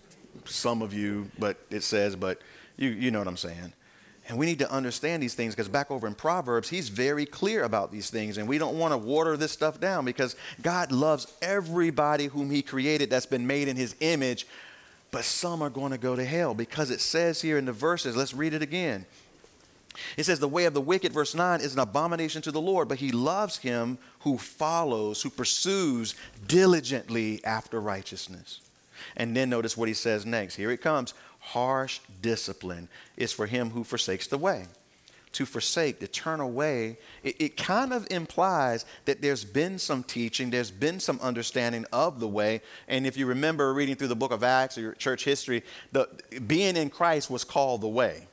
Some 0.46 0.82
of 0.82 0.94
you, 0.94 1.30
but 1.38 1.58
it 1.70 1.84
says, 1.84 2.16
but 2.16 2.42
you, 2.78 2.90
you 2.90 3.12
know 3.12 3.20
what 3.20 3.28
I'm 3.28 3.38
saying. 3.38 3.74
And 4.30 4.38
we 4.38 4.46
need 4.46 4.60
to 4.60 4.72
understand 4.72 5.24
these 5.24 5.34
things 5.34 5.56
because 5.56 5.68
back 5.68 5.90
over 5.90 6.06
in 6.06 6.14
Proverbs, 6.14 6.70
he's 6.70 6.90
very 6.90 7.26
clear 7.26 7.64
about 7.64 7.92
these 7.92 8.12
things. 8.12 8.38
And 8.38 8.48
we 8.48 8.60
don't 8.60 8.78
want 8.78 8.94
to 8.94 8.98
water 8.98 9.36
this 9.36 9.52
stuff 9.52 9.80
down 9.80 10.06
because 10.06 10.36
God 10.62 10.92
loves 10.92 11.28
everybody 11.42 12.28
whom 12.28 12.52
he 12.52 12.62
created 12.62 13.10
that's 13.10 13.26
been 13.26 13.48
made 13.48 13.68
in 13.68 13.76
his 13.76 13.96
image. 14.02 14.46
But 15.12 15.26
some 15.26 15.64
are 15.64 15.72
going 15.72 15.92
to 15.92 15.98
go 15.98 16.16
to 16.16 16.24
hell 16.24 16.54
because 16.54 16.92
it 16.92 17.02
says 17.02 17.42
here 17.42 17.58
in 17.58 17.66
the 17.66 17.74
verses, 17.74 18.16
let's 18.16 18.36
read 18.36 18.54
it 18.54 18.62
again. 18.62 19.08
It 20.18 20.26
says, 20.26 20.40
The 20.40 20.48
way 20.48 20.66
of 20.66 20.74
the 20.74 20.82
wicked, 20.82 21.14
verse 21.14 21.36
9, 21.36 21.62
is 21.62 21.74
an 21.74 21.80
abomination 21.80 22.42
to 22.44 22.52
the 22.52 22.62
Lord, 22.62 22.88
but 22.88 23.00
he 23.00 23.12
loves 23.12 23.58
him 23.58 23.98
who 24.20 24.38
follows, 24.38 25.22
who 25.22 25.30
pursues 25.30 26.16
diligently 26.48 27.44
after 27.44 27.80
righteousness. 27.80 28.62
And 29.16 29.36
then 29.36 29.50
notice 29.50 29.78
what 29.78 29.88
he 29.88 29.94
says 29.94 30.26
next. 30.26 30.56
Here 30.56 30.72
it 30.72 30.82
comes 30.82 31.14
harsh 31.40 32.00
discipline 32.22 32.90
is 33.18 33.32
for 33.32 33.48
him 33.48 33.72
who 33.72 33.84
forsakes 33.84 34.28
the 34.28 34.38
way. 34.38 34.66
To 35.34 35.46
forsake, 35.46 36.00
to 36.00 36.08
turn 36.08 36.40
away, 36.40 36.98
it, 37.22 37.36
it, 37.40 37.58
kind 37.58 37.94
of 37.94 38.08
implies 38.10 38.84
that 39.06 39.22
there's 39.22 39.46
been 39.46 39.78
some 39.78 40.02
teaching, 40.02 40.50
there's 40.50 40.72
been 40.72 41.00
some 41.00 41.20
understanding 41.22 41.86
of 41.94 42.20
the 42.20 42.28
way. 42.28 42.62
And 42.88 43.06
if 43.06 43.16
you 43.16 43.28
remember 43.28 43.72
reading 43.72 43.96
through 43.96 44.08
the 44.08 44.16
book 44.16 44.32
of 44.32 44.44
Acts 44.44 44.76
or 44.80 44.94
church 44.96 45.24
history, 45.26 45.64
the, 45.92 46.10
being 46.48 46.76
in 46.76 46.90
Christ 46.90 47.30
was 47.30 47.44
called 47.44 47.82
the 47.82 47.88
way. 47.88 48.28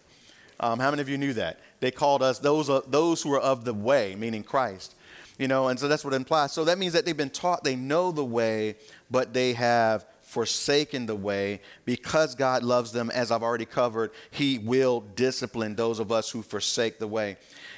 Um, 0.61 0.79
how 0.79 0.91
many 0.91 1.03
of 1.03 1.09
you 1.09 1.19
knew 1.19 1.33
that? 1.35 1.61
They 1.81 1.91
called 1.91 2.23
us 2.23 2.39
those, 2.39 2.71
uh, 2.71 2.81
those 2.87 3.23
who 3.23 3.33
are 3.35 3.41
of 3.41 3.65
the 3.65 3.75
way, 3.75 4.15
meaning 4.17 4.43
Christ. 4.43 4.95
You 5.39 5.49
know, 5.49 5.69
and 5.69 5.79
so 5.79 5.87
that's 5.87 6.05
what 6.05 6.15
it 6.15 6.17
implies. 6.17 6.53
So 6.53 6.65
that 6.65 6.79
means 6.79 6.95
that 6.95 7.05
they've 7.05 7.17
been 7.17 7.29
taught, 7.29 7.63
they 7.63 7.77
know 7.77 8.11
the 8.11 8.25
way, 8.25 8.77
but 9.11 9.35
they 9.35 9.53
have 9.53 10.07
forsaken 10.23 11.07
the 11.07 11.15
way 11.15 11.61
because 11.85 12.35
God 12.35 12.63
loves 12.63 12.91
them, 12.91 13.11
as 13.11 13.31
I've 13.31 13.43
already 13.43 13.67
covered, 13.67 14.13
He 14.31 14.59
will 14.59 15.01
discipline 15.01 15.75
those 15.75 15.99
of 15.99 16.11
us 16.11 16.31
who 16.31 16.43
forsake 16.43 16.99
the 16.99 17.07
way. 17.07 17.37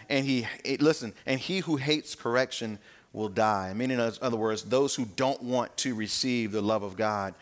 And 0.09 0.25
He, 0.25 0.47
listen, 0.79 1.13
and 1.27 1.41
He 1.41 1.59
who 1.59 1.77
hates 1.77 2.15
correction 2.15 2.79
will 3.13 3.29
die. 3.29 3.73
Meaning, 3.75 3.99
in 3.99 4.13
other 4.23 4.37
words, 4.37 4.63
those 4.63 4.95
who 4.95 5.05
don't 5.05 5.43
want 5.43 5.77
to 5.79 5.95
receive 5.95 6.53
the 6.53 6.63
love 6.63 6.83
of 6.83 6.97
God 6.97 7.35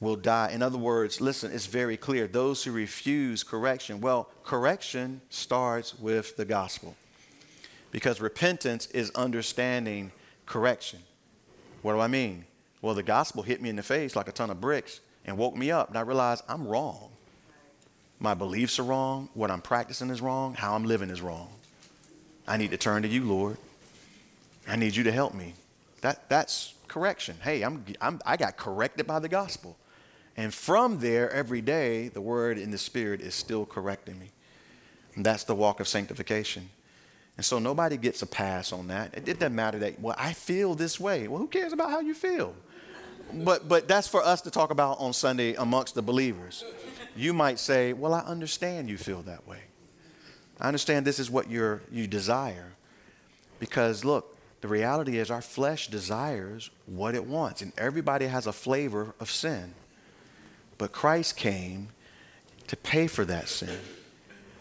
will 0.00 0.16
die. 0.16 0.50
In 0.52 0.62
other 0.62 0.78
words, 0.78 1.20
listen, 1.20 1.52
it's 1.52 1.66
very 1.66 1.96
clear. 1.96 2.26
Those 2.26 2.64
who 2.64 2.72
refuse 2.72 3.42
correction, 3.42 4.00
well, 4.00 4.30
correction 4.44 5.20
starts 5.30 5.98
with 5.98 6.36
the 6.36 6.44
gospel 6.44 6.94
because 7.90 8.20
repentance 8.20 8.86
is 8.86 9.10
understanding 9.10 10.12
correction. 10.46 11.00
What 11.82 11.94
do 11.94 12.00
I 12.00 12.08
mean? 12.08 12.44
Well, 12.80 12.94
the 12.94 13.02
gospel 13.02 13.42
hit 13.42 13.60
me 13.60 13.68
in 13.68 13.76
the 13.76 13.82
face 13.82 14.14
like 14.14 14.28
a 14.28 14.32
ton 14.32 14.50
of 14.50 14.60
bricks 14.60 15.00
and 15.24 15.36
woke 15.36 15.56
me 15.56 15.70
up, 15.70 15.88
and 15.88 15.98
I 15.98 16.02
realized 16.02 16.44
I'm 16.48 16.66
wrong. 16.66 17.10
My 18.20 18.34
beliefs 18.34 18.78
are 18.78 18.84
wrong. 18.84 19.28
What 19.34 19.50
I'm 19.50 19.60
practicing 19.60 20.10
is 20.10 20.20
wrong. 20.20 20.54
How 20.54 20.74
I'm 20.74 20.84
living 20.84 21.10
is 21.10 21.20
wrong. 21.20 21.50
I 22.46 22.56
need 22.56 22.70
to 22.70 22.76
turn 22.76 23.02
to 23.02 23.08
you, 23.08 23.24
Lord. 23.24 23.56
I 24.66 24.76
need 24.76 24.96
you 24.96 25.04
to 25.04 25.12
help 25.12 25.34
me. 25.34 25.54
That, 26.00 26.28
that's 26.28 26.74
correction. 26.88 27.36
Hey, 27.42 27.62
I'm, 27.62 27.84
I'm, 28.00 28.20
I 28.24 28.36
got 28.36 28.56
corrected 28.56 29.06
by 29.06 29.18
the 29.18 29.28
gospel. 29.28 29.76
And 30.38 30.54
from 30.54 31.00
there, 31.00 31.28
every 31.32 31.60
day, 31.60 32.06
the 32.06 32.20
Word 32.20 32.58
in 32.58 32.70
the 32.70 32.78
Spirit 32.78 33.20
is 33.20 33.34
still 33.34 33.66
correcting 33.66 34.20
me. 34.20 34.30
And 35.16 35.26
that's 35.26 35.42
the 35.42 35.54
walk 35.54 35.80
of 35.80 35.88
sanctification. 35.88 36.70
And 37.36 37.44
so 37.44 37.58
nobody 37.58 37.96
gets 37.96 38.22
a 38.22 38.26
pass 38.26 38.72
on 38.72 38.86
that. 38.86 39.14
It, 39.14 39.28
it 39.28 39.40
doesn't 39.40 39.56
matter 39.56 39.80
that, 39.80 40.00
well, 40.00 40.14
I 40.16 40.32
feel 40.32 40.76
this 40.76 41.00
way. 41.00 41.26
Well, 41.26 41.40
who 41.40 41.48
cares 41.48 41.72
about 41.72 41.90
how 41.90 41.98
you 41.98 42.14
feel? 42.14 42.54
But, 43.34 43.66
but 43.66 43.88
that's 43.88 44.06
for 44.06 44.22
us 44.22 44.40
to 44.42 44.50
talk 44.52 44.70
about 44.70 45.00
on 45.00 45.12
Sunday 45.12 45.54
amongst 45.54 45.96
the 45.96 46.02
believers. 46.02 46.64
You 47.16 47.34
might 47.34 47.58
say, 47.58 47.92
well, 47.92 48.14
I 48.14 48.20
understand 48.20 48.88
you 48.88 48.96
feel 48.96 49.22
that 49.22 49.44
way. 49.48 49.62
I 50.60 50.68
understand 50.68 51.04
this 51.04 51.18
is 51.18 51.32
what 51.32 51.50
you're, 51.50 51.82
you 51.90 52.06
desire. 52.06 52.74
Because 53.58 54.04
look, 54.04 54.38
the 54.60 54.68
reality 54.68 55.18
is 55.18 55.32
our 55.32 55.42
flesh 55.42 55.88
desires 55.88 56.70
what 56.86 57.16
it 57.16 57.24
wants, 57.24 57.60
and 57.60 57.72
everybody 57.76 58.26
has 58.26 58.46
a 58.46 58.52
flavor 58.52 59.16
of 59.18 59.32
sin. 59.32 59.74
But 60.78 60.92
Christ 60.92 61.36
came 61.36 61.88
to 62.68 62.76
pay 62.76 63.08
for 63.08 63.24
that 63.24 63.48
sin. 63.48 63.78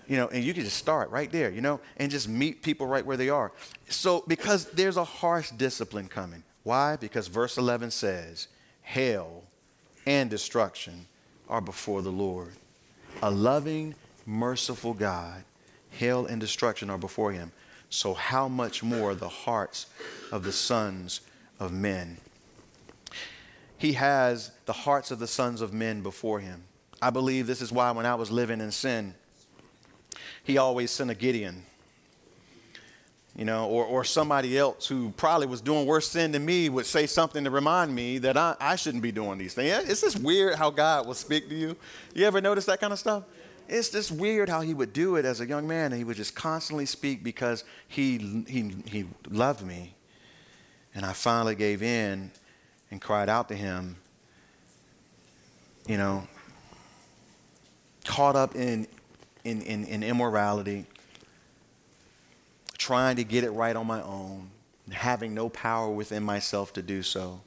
you 0.07 0.17
know, 0.17 0.27
and 0.27 0.43
you 0.43 0.53
can 0.53 0.63
just 0.63 0.77
start 0.77 1.09
right 1.11 1.31
there, 1.31 1.49
you 1.49 1.61
know, 1.61 1.79
and 1.97 2.09
just 2.09 2.27
meet 2.27 2.63
people 2.63 2.87
right 2.87 3.05
where 3.05 3.17
they 3.17 3.29
are. 3.29 3.51
So, 3.89 4.23
because 4.27 4.65
there's 4.71 4.97
a 4.97 5.03
harsh 5.03 5.51
discipline 5.51 6.07
coming. 6.07 6.43
Why? 6.63 6.95
Because 6.95 7.27
verse 7.27 7.57
11 7.57 7.91
says, 7.91 8.47
hell 8.81 9.43
and 10.05 10.29
destruction 10.29 11.05
are 11.49 11.61
before 11.61 12.01
the 12.01 12.11
Lord. 12.11 12.53
A 13.21 13.29
loving, 13.29 13.95
merciful 14.25 14.93
God, 14.93 15.43
hell 15.91 16.25
and 16.25 16.39
destruction 16.39 16.89
are 16.89 16.97
before 16.97 17.31
him. 17.31 17.51
So, 17.89 18.13
how 18.13 18.47
much 18.47 18.83
more 18.83 19.15
the 19.15 19.29
hearts 19.29 19.87
of 20.31 20.43
the 20.43 20.51
sons 20.51 21.21
of 21.59 21.71
men? 21.71 22.17
He 23.77 23.93
has 23.93 24.51
the 24.65 24.73
hearts 24.73 25.11
of 25.11 25.19
the 25.19 25.27
sons 25.27 25.61
of 25.61 25.73
men 25.73 26.01
before 26.01 26.39
him. 26.39 26.63
I 27.01 27.11
believe 27.11 27.45
this 27.45 27.61
is 27.61 27.71
why 27.71 27.91
when 27.91 28.05
I 28.05 28.15
was 28.15 28.31
living 28.31 28.59
in 28.59 28.71
sin, 28.71 29.13
he 30.43 30.57
always 30.57 30.89
sent 30.89 31.11
a 31.11 31.15
Gideon, 31.15 31.63
you 33.35 33.45
know, 33.45 33.67
or, 33.67 33.85
or 33.85 34.03
somebody 34.03 34.57
else 34.57 34.87
who 34.87 35.11
probably 35.11 35.45
was 35.45 35.61
doing 35.61 35.85
worse 35.85 36.07
sin 36.07 36.31
than 36.31 36.43
me 36.43 36.69
would 36.69 36.87
say 36.87 37.05
something 37.05 37.43
to 37.43 37.51
remind 37.51 37.93
me 37.93 38.17
that 38.19 38.35
I, 38.35 38.55
I 38.59 38.75
shouldn't 38.77 39.03
be 39.03 39.11
doing 39.11 39.37
these 39.37 39.53
things. 39.53 39.89
It's 39.89 40.01
just 40.01 40.19
weird 40.19 40.55
how 40.55 40.71
God 40.71 41.05
will 41.05 41.13
speak 41.13 41.47
to 41.49 41.55
you. 41.55 41.75
You 42.15 42.25
ever 42.25 42.41
notice 42.41 42.65
that 42.65 42.79
kind 42.79 42.93
of 42.93 42.97
stuff? 42.97 43.23
It's 43.69 43.89
just 43.89 44.11
weird 44.11 44.49
how 44.49 44.61
he 44.61 44.73
would 44.73 44.93
do 44.93 45.17
it 45.17 45.25
as 45.25 45.41
a 45.41 45.45
young 45.45 45.67
man, 45.67 45.91
he 45.91 46.03
would 46.03 46.15
just 46.15 46.33
constantly 46.33 46.85
speak 46.85 47.23
because 47.23 47.63
he, 47.87 48.43
he, 48.47 48.73
he 48.85 49.05
loved 49.29 49.63
me. 49.63 49.93
And 50.95 51.05
I 51.05 51.13
finally 51.13 51.53
gave 51.53 51.83
in 51.83 52.31
and 52.91 53.01
cried 53.01 53.29
out 53.29 53.49
to 53.49 53.55
him, 53.55 53.97
you 55.87 55.97
know, 55.97 56.27
caught 58.05 58.35
up 58.35 58.55
in 58.55 58.87
in, 59.47 59.61
in, 59.61 59.85
in 59.85 60.03
immorality, 60.03 60.85
trying 62.77 63.15
to 63.15 63.23
get 63.23 63.45
it 63.45 63.51
right 63.51 63.75
on 63.75 63.87
my 63.87 64.01
own, 64.01 64.49
having 64.91 65.33
no 65.33 65.47
power 65.47 65.89
within 65.89 66.21
myself 66.21 66.73
to 66.73 66.81
do 66.81 67.01
so. 67.01 67.39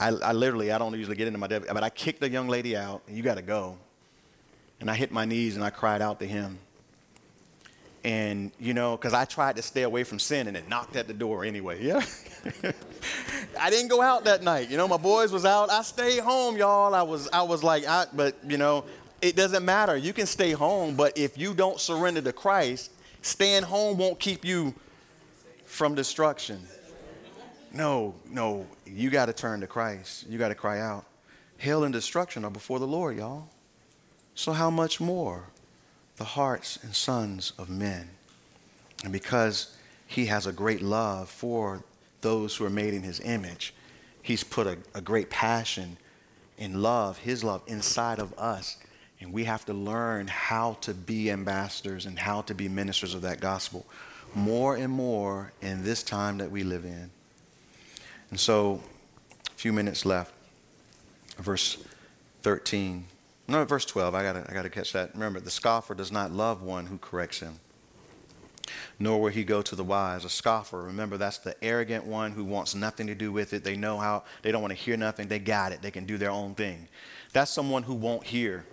I, 0.00 0.08
I 0.08 0.32
literally, 0.32 0.72
I 0.72 0.78
don't 0.78 0.92
usually 0.94 1.14
get 1.14 1.28
into 1.28 1.38
my, 1.38 1.46
dev 1.46 1.66
but 1.72 1.84
I 1.84 1.90
kicked 1.90 2.20
a 2.24 2.28
young 2.28 2.48
lady 2.48 2.76
out, 2.76 3.02
you 3.08 3.22
got 3.22 3.36
to 3.36 3.42
go. 3.42 3.78
And 4.80 4.90
I 4.90 4.94
hit 4.94 5.12
my 5.12 5.24
knees 5.24 5.54
and 5.54 5.64
I 5.64 5.70
cried 5.70 6.02
out 6.02 6.18
to 6.18 6.26
him. 6.26 6.58
And, 8.04 8.52
you 8.60 8.74
know, 8.74 8.96
because 8.96 9.14
I 9.14 9.24
tried 9.24 9.56
to 9.56 9.62
stay 9.62 9.82
away 9.82 10.04
from 10.04 10.18
sin 10.18 10.46
and 10.46 10.56
it 10.56 10.68
knocked 10.68 10.94
at 10.94 11.08
the 11.08 11.14
door 11.14 11.42
anyway. 11.44 11.82
Yeah. 11.82 12.04
I 13.58 13.70
didn't 13.70 13.88
go 13.88 14.02
out 14.02 14.24
that 14.24 14.42
night. 14.42 14.70
You 14.70 14.76
know, 14.76 14.86
my 14.86 14.98
boys 14.98 15.32
was 15.32 15.46
out. 15.46 15.70
I 15.70 15.80
stayed 15.82 16.20
home, 16.20 16.58
y'all. 16.58 16.94
I 16.94 17.02
was, 17.02 17.30
I 17.32 17.42
was 17.42 17.64
like, 17.64 17.86
I, 17.86 18.04
but 18.12 18.36
you 18.46 18.58
know, 18.58 18.84
it 19.22 19.36
doesn't 19.36 19.64
matter. 19.64 19.96
You 19.96 20.12
can 20.12 20.26
stay 20.26 20.52
home, 20.52 20.96
but 20.96 21.16
if 21.16 21.38
you 21.38 21.54
don't 21.54 21.80
surrender 21.80 22.20
to 22.20 22.32
Christ, 22.32 22.90
staying 23.22 23.62
home 23.62 23.96
won't 23.96 24.20
keep 24.20 24.44
you 24.44 24.74
from 25.64 25.94
destruction. 25.94 26.60
No, 27.72 28.14
no, 28.30 28.66
you 28.86 29.08
got 29.08 29.26
to 29.26 29.32
turn 29.32 29.60
to 29.60 29.66
Christ. 29.66 30.26
You 30.28 30.38
got 30.38 30.48
to 30.48 30.54
cry 30.54 30.80
out. 30.80 31.06
Hell 31.56 31.84
and 31.84 31.92
destruction 31.92 32.44
are 32.44 32.50
before 32.50 32.78
the 32.78 32.86
Lord, 32.86 33.16
y'all. 33.16 33.48
So 34.34 34.52
how 34.52 34.68
much 34.68 35.00
more 35.00 35.48
the 36.16 36.24
hearts 36.24 36.78
and 36.82 36.94
sons 36.94 37.52
of 37.58 37.68
men? 37.68 38.10
And 39.02 39.12
because 39.12 39.76
he 40.06 40.26
has 40.26 40.46
a 40.46 40.52
great 40.52 40.82
love 40.82 41.28
for 41.28 41.82
those 42.24 42.56
who 42.56 42.64
are 42.64 42.70
made 42.70 42.94
in 42.94 43.02
his 43.02 43.20
image. 43.20 43.74
He's 44.22 44.42
put 44.42 44.66
a, 44.66 44.78
a 44.94 45.00
great 45.00 45.30
passion 45.30 45.98
and 46.58 46.82
love, 46.82 47.18
his 47.18 47.44
love, 47.44 47.62
inside 47.66 48.18
of 48.18 48.32
us. 48.38 48.78
And 49.20 49.32
we 49.32 49.44
have 49.44 49.64
to 49.66 49.74
learn 49.74 50.26
how 50.26 50.78
to 50.80 50.94
be 50.94 51.30
ambassadors 51.30 52.06
and 52.06 52.18
how 52.18 52.42
to 52.42 52.54
be 52.54 52.68
ministers 52.68 53.14
of 53.14 53.22
that 53.22 53.40
gospel 53.40 53.86
more 54.34 54.74
and 54.74 54.92
more 54.92 55.52
in 55.60 55.84
this 55.84 56.02
time 56.02 56.38
that 56.38 56.50
we 56.50 56.64
live 56.64 56.84
in. 56.84 57.10
And 58.30 58.40
so, 58.40 58.80
a 59.46 59.50
few 59.50 59.72
minutes 59.72 60.04
left. 60.04 60.32
Verse 61.38 61.78
13. 62.42 63.04
No, 63.46 63.64
verse 63.64 63.84
12. 63.84 64.14
I 64.14 64.22
got 64.22 64.50
I 64.50 64.62
to 64.62 64.70
catch 64.70 64.92
that. 64.92 65.12
Remember, 65.14 65.40
the 65.40 65.50
scoffer 65.50 65.94
does 65.94 66.10
not 66.10 66.32
love 66.32 66.62
one 66.62 66.86
who 66.86 66.98
corrects 66.98 67.40
him 67.40 67.60
nor 68.98 69.20
will 69.20 69.30
he 69.30 69.44
go 69.44 69.62
to 69.62 69.76
the 69.76 69.84
wise. 69.84 70.24
A 70.24 70.28
scoffer, 70.28 70.82
remember, 70.82 71.16
that's 71.16 71.38
the 71.38 71.62
arrogant 71.62 72.04
one 72.04 72.32
who 72.32 72.44
wants 72.44 72.74
nothing 72.74 73.06
to 73.08 73.14
do 73.14 73.32
with 73.32 73.52
it. 73.52 73.64
They 73.64 73.76
know 73.76 73.98
how, 73.98 74.24
they 74.42 74.52
don't 74.52 74.62
want 74.62 74.72
to 74.72 74.78
hear 74.78 74.96
nothing. 74.96 75.28
They 75.28 75.38
got 75.38 75.72
it. 75.72 75.82
They 75.82 75.90
can 75.90 76.06
do 76.06 76.18
their 76.18 76.30
own 76.30 76.54
thing. 76.54 76.88
That's 77.32 77.50
someone 77.50 77.82
who 77.82 77.94
won't 77.94 78.24
hear. 78.24 78.64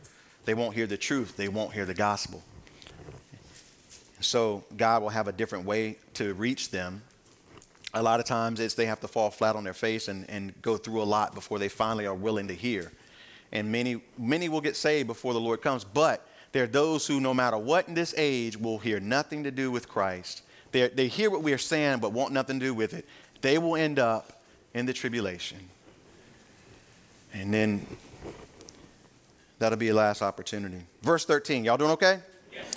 They 0.46 0.54
won't 0.54 0.76
hear 0.76 0.88
the 0.88 0.98
truth. 0.98 1.38
They 1.38 1.48
won't 1.48 1.74
hear 1.74 1.86
the 1.86 1.94
gospel. 1.94 2.44
So 4.20 4.64
God 4.78 5.02
will 5.02 5.10
have 5.10 5.28
a 5.28 5.32
different 5.32 5.66
way 5.66 5.98
to 6.16 6.34
reach 6.36 6.70
them. 6.70 7.02
A 7.94 8.02
lot 8.02 8.20
of 8.20 8.26
times 8.26 8.60
it's 8.60 8.76
they 8.76 8.86
have 8.86 9.02
to 9.02 9.08
fall 9.08 9.32
flat 9.32 9.56
on 9.56 9.64
their 9.64 9.74
face 9.74 10.08
and, 10.08 10.30
and 10.30 10.60
go 10.62 10.78
through 10.78 11.02
a 11.02 11.04
lot 11.04 11.34
before 11.34 11.60
they 11.60 11.68
finally 11.68 12.06
are 12.06 12.16
willing 12.16 12.48
to 12.48 12.54
hear. 12.54 12.92
And 13.52 13.72
many, 13.72 14.02
many 14.18 14.50
will 14.50 14.62
get 14.62 14.76
saved 14.76 15.08
before 15.08 15.34
the 15.34 15.40
Lord 15.40 15.62
comes. 15.62 15.84
But 15.84 16.26
there 16.52 16.64
are 16.64 16.68
those 16.68 17.08
who, 17.08 17.20
no 17.20 17.34
matter 17.34 17.58
what 17.58 17.88
in 17.88 17.94
this 17.94 18.14
age, 18.18 18.58
will 18.58 18.78
hear 18.78 19.00
nothing 19.00 19.44
to 19.44 19.52
do 19.52 19.72
with 19.72 19.88
Christ. 19.88 20.44
They're, 20.72 20.90
they 20.90 21.08
hear 21.08 21.30
what 21.30 21.44
we 21.44 21.54
are 21.54 21.58
saying, 21.58 22.00
but 22.00 22.14
want 22.14 22.34
nothing 22.34 22.60
to 22.60 22.66
do 22.66 22.74
with 22.74 22.94
it. 22.94 23.06
They 23.42 23.58
will 23.58 23.76
end 23.76 24.00
up 24.00 24.42
in 24.74 24.86
the 24.86 24.94
tribulation. 24.94 25.60
And 27.34 27.54
then 27.54 27.86
that'll 29.60 29.78
be 29.78 29.88
your 29.88 29.96
last 29.96 30.22
opportunity. 30.22 30.82
Verse 31.02 31.26
13, 31.26 31.66
y'all 31.66 31.78
doing 31.78 31.92
okay? 31.92 32.20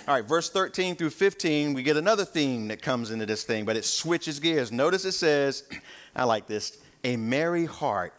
All 0.07 0.15
right, 0.15 0.25
verse 0.25 0.51
13 0.51 0.97
through 0.97 1.11
15, 1.11 1.75
we 1.75 1.83
get 1.83 1.97
another 1.97 2.25
theme 2.25 2.69
that 2.69 2.81
comes 2.81 3.11
into 3.11 3.27
this 3.27 3.43
thing, 3.43 3.65
but 3.65 3.77
it 3.77 3.85
switches 3.85 4.39
gears. 4.39 4.71
Notice 4.71 5.05
it 5.05 5.13
says, 5.13 5.65
I 6.17 6.25
like 6.25 6.47
this, 6.47 6.79
a 7.03 7.17
merry 7.17 7.67
heart 7.67 8.15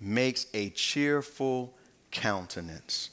makes 0.00 0.46
a 0.54 0.70
cheerful 0.70 1.73
countenance. 2.14 3.10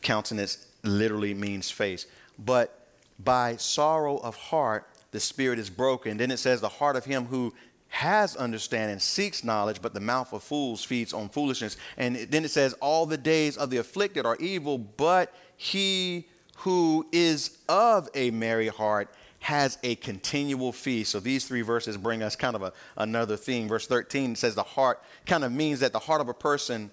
Countenance 0.00 0.66
literally 0.82 1.34
means 1.34 1.70
face. 1.70 2.06
But 2.38 2.86
by 3.22 3.56
sorrow 3.56 4.16
of 4.18 4.34
heart, 4.34 4.86
the 5.10 5.20
spirit 5.20 5.58
is 5.58 5.68
broken. 5.68 6.16
Then 6.16 6.30
it 6.30 6.38
says, 6.38 6.62
the 6.62 6.68
heart 6.68 6.96
of 6.96 7.04
him 7.04 7.26
who 7.26 7.52
has 7.88 8.36
understanding 8.36 9.00
seeks 9.00 9.44
knowledge, 9.44 9.82
but 9.82 9.92
the 9.92 10.00
mouth 10.00 10.32
of 10.32 10.42
fools 10.42 10.82
feeds 10.82 11.12
on 11.12 11.28
foolishness. 11.28 11.76
And 11.98 12.16
then 12.16 12.44
it 12.44 12.50
says, 12.50 12.72
all 12.74 13.04
the 13.04 13.18
days 13.18 13.58
of 13.58 13.68
the 13.68 13.78
afflicted 13.78 14.24
are 14.24 14.36
evil, 14.36 14.78
but 14.78 15.34
he 15.56 16.26
who 16.58 17.06
is 17.10 17.58
of 17.68 18.08
a 18.14 18.30
merry 18.30 18.68
heart 18.68 19.12
has 19.40 19.78
a 19.82 19.96
continual 19.96 20.70
feast. 20.70 21.10
So 21.10 21.18
these 21.18 21.46
three 21.46 21.62
verses 21.62 21.96
bring 21.96 22.22
us 22.22 22.36
kind 22.36 22.54
of 22.54 22.62
a, 22.62 22.72
another 22.96 23.36
theme. 23.36 23.68
Verse 23.68 23.86
13 23.86 24.36
says 24.36 24.54
the 24.54 24.62
heart 24.62 25.02
kind 25.26 25.44
of 25.44 25.50
means 25.50 25.80
that 25.80 25.92
the 25.92 25.98
heart 25.98 26.20
of 26.20 26.28
a 26.28 26.34
person, 26.34 26.90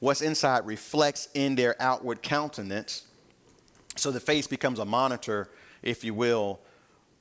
what's 0.00 0.22
inside 0.22 0.66
reflects 0.66 1.28
in 1.34 1.54
their 1.54 1.80
outward 1.80 2.22
countenance. 2.22 3.06
So 3.96 4.10
the 4.10 4.20
face 4.20 4.46
becomes 4.46 4.78
a 4.78 4.84
monitor, 4.84 5.48
if 5.82 6.04
you 6.04 6.14
will, 6.14 6.60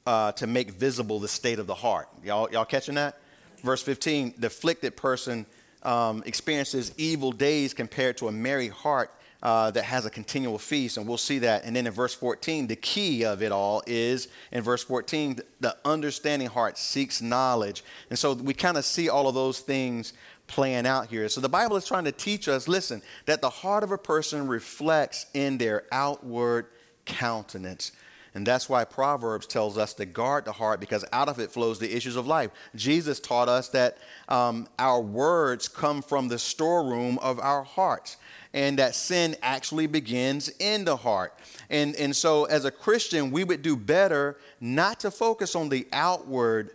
uh, 0.06 0.34
to 0.34 0.48
make 0.48 0.72
visible 0.72 1.20
the 1.20 1.28
state 1.28 1.60
of 1.60 1.68
the 1.68 1.76
heart. 1.76 2.10
Y'all, 2.24 2.50
y'all 2.52 2.66
catching 2.66 2.96
that? 2.96 3.20
Verse 3.64 3.82
15 3.82 4.36
the 4.38 4.48
afflicted 4.48 4.96
person 4.96 5.46
um, 5.84 6.24
experiences 6.26 6.94
evil 6.98 7.32
days 7.32 7.74
compared 7.74 8.18
to 8.18 8.28
a 8.28 8.32
merry 8.32 8.68
heart 8.68 9.12
uh, 9.44 9.70
that 9.70 9.84
has 9.84 10.08
a 10.08 10.10
continual 10.10 10.58
feast, 10.58 10.98
and 10.98 11.08
we'll 11.08 11.18
see 11.18 11.40
that. 11.40 11.64
And 11.66 11.76
then 11.76 11.86
in 11.86 11.94
verse 11.94 12.16
14, 12.16 12.66
the 12.66 12.76
key 12.76 13.24
of 13.24 13.44
it 13.44 13.52
all 13.52 13.84
is 13.86 14.28
in 14.52 14.64
verse 14.64 14.84
14, 14.84 15.40
the 15.60 15.78
understanding 15.86 16.48
heart 16.48 16.80
seeks 16.80 17.22
knowledge. 17.22 17.84
And 18.10 18.18
so 18.18 18.34
we 18.34 18.56
kind 18.56 18.76
of 18.76 18.86
see 18.86 19.08
all 19.08 19.28
of 19.28 19.36
those 19.36 19.60
things 19.60 20.14
playing 20.48 20.86
out 20.86 21.08
here. 21.08 21.28
So 21.30 21.42
the 21.42 21.50
Bible 21.50 21.76
is 21.76 21.86
trying 21.86 22.06
to 22.06 22.12
teach 22.12 22.48
us 22.48 22.68
listen, 22.68 23.02
that 23.26 23.42
the 23.42 23.50
heart 23.50 23.84
of 23.84 23.92
a 23.92 23.98
person 23.98 24.48
reflects 24.48 25.26
in 25.34 25.58
their 25.58 25.84
outward 25.92 26.68
countenance. 27.06 27.92
And 28.36 28.46
that's 28.46 28.68
why 28.68 28.84
Proverbs 28.84 29.48
tells 29.48 29.78
us 29.78 29.94
to 29.94 30.06
guard 30.06 30.44
the 30.44 30.52
heart 30.52 30.82
because 30.82 31.06
out 31.14 31.30
of 31.30 31.40
it 31.40 31.52
flows 31.52 31.80
the 31.80 31.96
issues 31.96 32.18
of 32.18 32.28
life. 32.28 32.52
Jesus 32.76 33.22
taught 33.22 33.48
us 33.48 33.70
that 33.70 33.98
um, 34.28 34.68
our 34.78 35.00
words 35.00 35.70
come 35.70 36.02
from 36.02 36.28
the 36.28 36.38
storeroom 36.38 37.18
of 37.20 37.40
our 37.40 37.64
hearts 37.64 38.18
and 38.54 38.78
that 38.78 38.94
sin 38.94 39.38
actually 39.42 39.88
begins 39.88 40.50
in 40.60 40.84
the 40.84 40.98
heart. 40.98 41.34
And, 41.70 41.96
and 41.96 42.14
so, 42.14 42.44
as 42.46 42.66
a 42.66 42.72
Christian, 42.72 43.32
we 43.32 43.46
would 43.46 43.62
do 43.62 43.78
better 43.78 44.38
not 44.60 45.00
to 45.02 45.12
focus 45.12 45.56
on 45.56 45.70
the 45.70 45.88
outward 45.94 46.72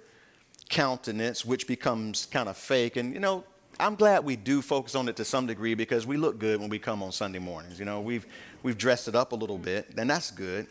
countenance, 0.71 1.45
which 1.45 1.67
becomes 1.67 2.27
kind 2.27 2.49
of 2.49 2.57
fake. 2.57 2.97
And, 2.97 3.13
you 3.13 3.21
know, 3.21 3.45
I'm 3.81 3.95
glad 3.95 4.25
we 4.25 4.37
do 4.37 4.61
focus 4.61 4.95
on 4.95 5.09
it 5.09 5.17
to 5.17 5.25
some 5.25 5.47
degree 5.47 5.75
because 5.75 6.07
we 6.07 6.17
look 6.17 6.39
good 6.39 6.61
when 6.61 6.69
we 6.69 6.79
come 6.79 7.03
on 7.03 7.13
Sunday 7.13 7.39
mornings. 7.39 7.79
You 7.79 7.87
know, 7.87 8.01
we've, 8.01 8.27
we've 8.63 8.77
dressed 8.77 9.09
it 9.09 9.15
up 9.15 9.33
a 9.33 9.35
little 9.35 9.59
bit, 9.59 9.89
and 9.97 10.09
that's 10.09 10.31
good. 10.31 10.67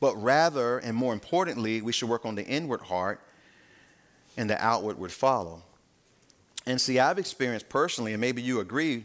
But 0.00 0.20
rather, 0.20 0.78
and 0.78 0.96
more 0.96 1.12
importantly, 1.12 1.80
we 1.82 1.92
should 1.92 2.08
work 2.08 2.26
on 2.26 2.34
the 2.34 2.44
inward 2.44 2.80
heart, 2.82 3.20
and 4.36 4.50
the 4.50 4.62
outward 4.62 4.98
would 4.98 5.12
follow. 5.12 5.62
And 6.66 6.80
see, 6.80 6.98
I've 6.98 7.18
experienced 7.18 7.68
personally, 7.68 8.12
and 8.12 8.20
maybe 8.20 8.42
you 8.42 8.60
agree, 8.60 9.04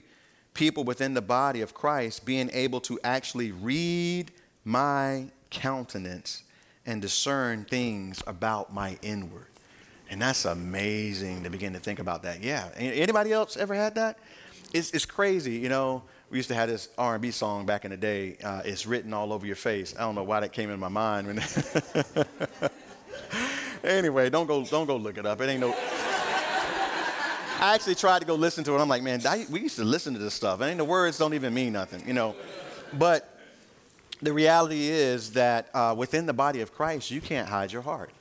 people 0.53 0.83
within 0.83 1.13
the 1.13 1.21
body 1.21 1.61
of 1.61 1.73
Christ 1.73 2.25
being 2.25 2.49
able 2.53 2.81
to 2.81 2.99
actually 3.03 3.51
read 3.51 4.31
my 4.65 5.27
countenance 5.49 6.43
and 6.85 7.01
discern 7.01 7.65
things 7.65 8.21
about 8.27 8.73
my 8.73 8.97
inward. 9.01 9.52
And 10.09 10.21
that's 10.21 10.45
amazing 10.45 11.43
to 11.43 11.49
begin 11.49 11.73
to 11.73 11.79
think 11.79 11.99
about 11.99 12.23
that. 12.23 12.43
Yeah. 12.43 12.69
Anybody 12.77 13.31
else 13.31 13.57
ever 13.57 13.73
had 13.73 13.95
that? 13.95 14.19
It's, 14.73 14.91
it's 14.91 15.05
crazy. 15.05 15.53
You 15.53 15.69
know, 15.69 16.03
we 16.29 16.37
used 16.37 16.49
to 16.49 16.55
have 16.55 16.69
this 16.69 16.89
R&B 16.97 17.31
song 17.31 17.65
back 17.65 17.85
in 17.85 17.91
the 17.91 17.97
day. 17.97 18.37
Uh, 18.43 18.61
it's 18.65 18.85
written 18.85 19.13
all 19.13 19.31
over 19.31 19.45
your 19.45 19.55
face. 19.55 19.93
I 19.97 20.01
don't 20.01 20.15
know 20.15 20.23
why 20.23 20.39
that 20.39 20.51
came 20.51 20.69
in 20.69 20.79
my 20.79 20.87
mind. 20.87 21.27
anyway, 23.83 24.29
don't 24.29 24.47
go, 24.47 24.63
don't 24.65 24.87
go 24.87 24.97
look 24.97 25.17
it 25.17 25.25
up. 25.25 25.41
It 25.41 25.49
ain't 25.49 25.61
no. 25.61 25.75
I 27.59 27.75
actually 27.75 27.95
tried 27.95 28.19
to 28.19 28.25
go 28.25 28.35
listen 28.35 28.63
to 28.65 28.75
it. 28.75 28.79
I'm 28.79 28.89
like, 28.89 29.03
man, 29.03 29.21
I, 29.25 29.45
we 29.49 29.61
used 29.61 29.77
to 29.77 29.85
listen 29.85 30.13
to 30.13 30.19
this 30.19 30.33
stuff. 30.33 30.61
I 30.61 30.69
mean, 30.69 30.77
the 30.77 30.83
words 30.83 31.17
don't 31.17 31.33
even 31.33 31.53
mean 31.53 31.73
nothing, 31.73 32.05
you 32.05 32.13
know. 32.13 32.35
But 32.93 33.39
the 34.21 34.33
reality 34.33 34.87
is 34.87 35.33
that 35.33 35.69
uh, 35.73 35.93
within 35.97 36.25
the 36.25 36.33
body 36.33 36.61
of 36.61 36.73
Christ, 36.73 37.11
you 37.11 37.21
can't 37.21 37.47
hide 37.47 37.71
your 37.71 37.81
heart. 37.81 38.11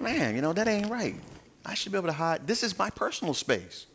Man, 0.00 0.34
you 0.34 0.42
know, 0.42 0.52
that 0.52 0.68
ain't 0.68 0.90
right. 0.90 1.16
I 1.64 1.74
should 1.74 1.92
be 1.92 1.98
able 1.98 2.08
to 2.08 2.12
hide. 2.12 2.46
This 2.46 2.62
is 2.62 2.78
my 2.78 2.90
personal 2.90 3.34
space. 3.34 3.86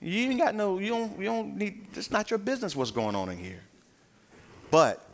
You 0.00 0.30
ain't 0.30 0.38
got 0.38 0.54
no, 0.54 0.78
you 0.78 0.88
don't, 0.88 1.18
you 1.18 1.24
don't 1.26 1.56
need, 1.56 1.86
it's 1.94 2.10
not 2.10 2.30
your 2.30 2.38
business 2.38 2.74
what's 2.74 2.90
going 2.90 3.14
on 3.14 3.28
in 3.28 3.38
here. 3.38 3.60
But 4.70 5.06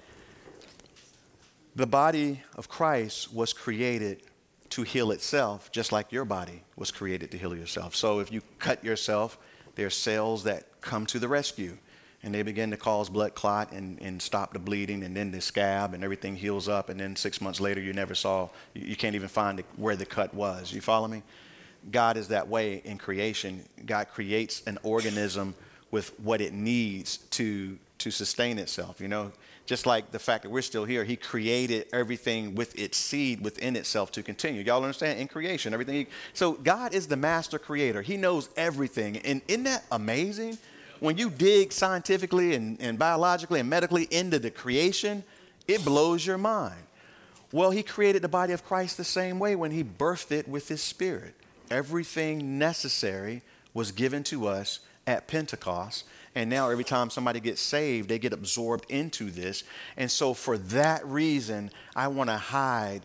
the 1.75 1.87
body 1.87 2.43
of 2.57 2.69
Christ 2.69 3.33
was 3.35 3.53
created 3.53 4.23
to 4.71 4.83
heal 4.83 5.11
itself, 5.11 5.71
just 5.73 5.93
like 5.93 6.13
your 6.13 6.25
body 6.25 6.63
was 6.77 6.91
created 6.91 7.31
to 7.33 7.39
heal 7.39 7.55
yourself. 7.57 7.95
So 7.95 8.21
if 8.21 8.33
you 8.33 8.43
cut 8.59 8.83
yourself, 8.85 9.39
there 9.75 9.87
are 9.87 9.91
cells 9.91 10.45
that 10.45 10.81
come 10.81 11.07
to 11.07 11.19
the 11.19 11.29
rescue 11.29 11.77
and 12.23 12.35
they 12.35 12.43
begin 12.43 12.71
to 12.71 12.77
cause 12.77 13.09
blood 13.09 13.35
clot 13.35 13.73
and, 13.73 14.01
and 14.03 14.21
stop 14.21 14.53
the 14.53 14.59
bleeding 14.59 15.03
and 15.05 15.17
then 15.17 15.31
the 15.31 15.41
scab 15.41 15.95
and 15.95 16.03
everything 16.03 16.37
heals 16.37 16.69
up 16.69 16.89
and 16.89 16.99
then 16.99 17.15
six 17.17 17.41
months 17.41 17.61
later 17.61 17.81
you 17.81 17.93
never 17.93 18.15
saw 18.15 18.49
you, 18.75 18.97
can't 18.97 19.15
even 19.15 19.29
find 19.29 19.63
where 19.77 19.97
the 19.97 20.07
cut 20.07 20.35
was 20.35 20.73
you 20.73 20.81
follow 20.81 21.09
me 21.09 21.23
god 21.91 22.17
is 22.17 22.29
that 22.29 22.49
way 22.49 22.83
in 22.85 22.99
creation 22.99 23.65
god 23.87 24.09
creates 24.09 24.63
an 24.67 24.79
organism 24.83 25.55
with 25.91 26.19
what 26.21 26.41
it 26.41 26.53
needs 26.53 27.19
to 27.31 27.79
to 27.99 28.11
sustain 28.11 28.59
itself 28.59 29.01
you 29.01 29.09
know 29.09 29.33
just 29.69 29.85
like 29.85 30.13
the 30.13 30.19
fact 30.19 30.45
that 30.45 30.49
we're 30.49 30.63
still 30.63 30.87
here, 30.87 31.05
he 31.05 31.15
created 31.15 31.89
everything 31.93 32.55
with 32.55 32.77
its 32.79 32.97
seed 32.97 33.43
within 33.43 33.77
itself 33.77 34.11
to 34.13 34.23
continue. 34.23 34.63
Y'all 34.63 34.83
understand? 34.83 35.21
In 35.21 35.29
creation, 35.29 35.75
everything. 35.75 35.95
He, 35.95 36.07
so 36.33 36.53
God 36.53 36.95
is 36.95 37.07
the 37.07 37.19
master 37.19 37.59
creator. 37.59 38.01
He 38.01 38.17
knows 38.17 38.49
everything. 38.57 39.19
And 39.19 39.43
isn't 39.47 39.65
that 39.65 39.85
amazing? 39.93 40.57
When 41.01 41.17
you 41.17 41.31
dig 41.31 41.73
scientifically 41.73 42.55
and, 42.55 42.81
and 42.81 42.99
biologically 42.99 43.61
and 43.61 43.71
medically 43.71 44.05
into 44.11 44.39
the 44.39 44.51
creation, 44.51 45.25
it 45.67 45.85
blows 45.85 46.27
your 46.27 46.39
mind. 46.39 46.83
Well, 47.53 47.71
he 47.71 47.83
created 47.83 48.23
the 48.23 48.29
body 48.29 48.53
of 48.53 48.65
Christ 48.65 48.97
the 48.97 49.05
same 49.05 49.39
way 49.39 49.57
when 49.57 49.71
he 49.71 49.83
birthed 49.83 50.33
it 50.33 50.49
with 50.49 50.69
his 50.69 50.83
spirit. 50.83 51.35
Everything 51.71 52.59
necessary 52.59 53.43
was 53.73 53.93
given 53.93 54.23
to 54.25 54.49
us 54.49 54.81
at 55.07 55.29
Pentecost 55.29 56.05
and 56.39 56.49
now 56.49 56.71
every 56.71 56.85
time 56.85 57.11
somebody 57.11 57.41
gets 57.41 57.61
saved, 57.61 58.09
they 58.09 58.21
get 58.21 58.33
absorbed 58.33 58.89
into 58.89 59.29
this. 59.29 59.65
And 59.97 60.09
so 60.09 60.35
for 60.35 60.57
that 60.59 61.05
reason, 61.05 61.73
I 61.97 62.07
want 62.07 62.31
to 62.31 62.37
hide 62.37 63.03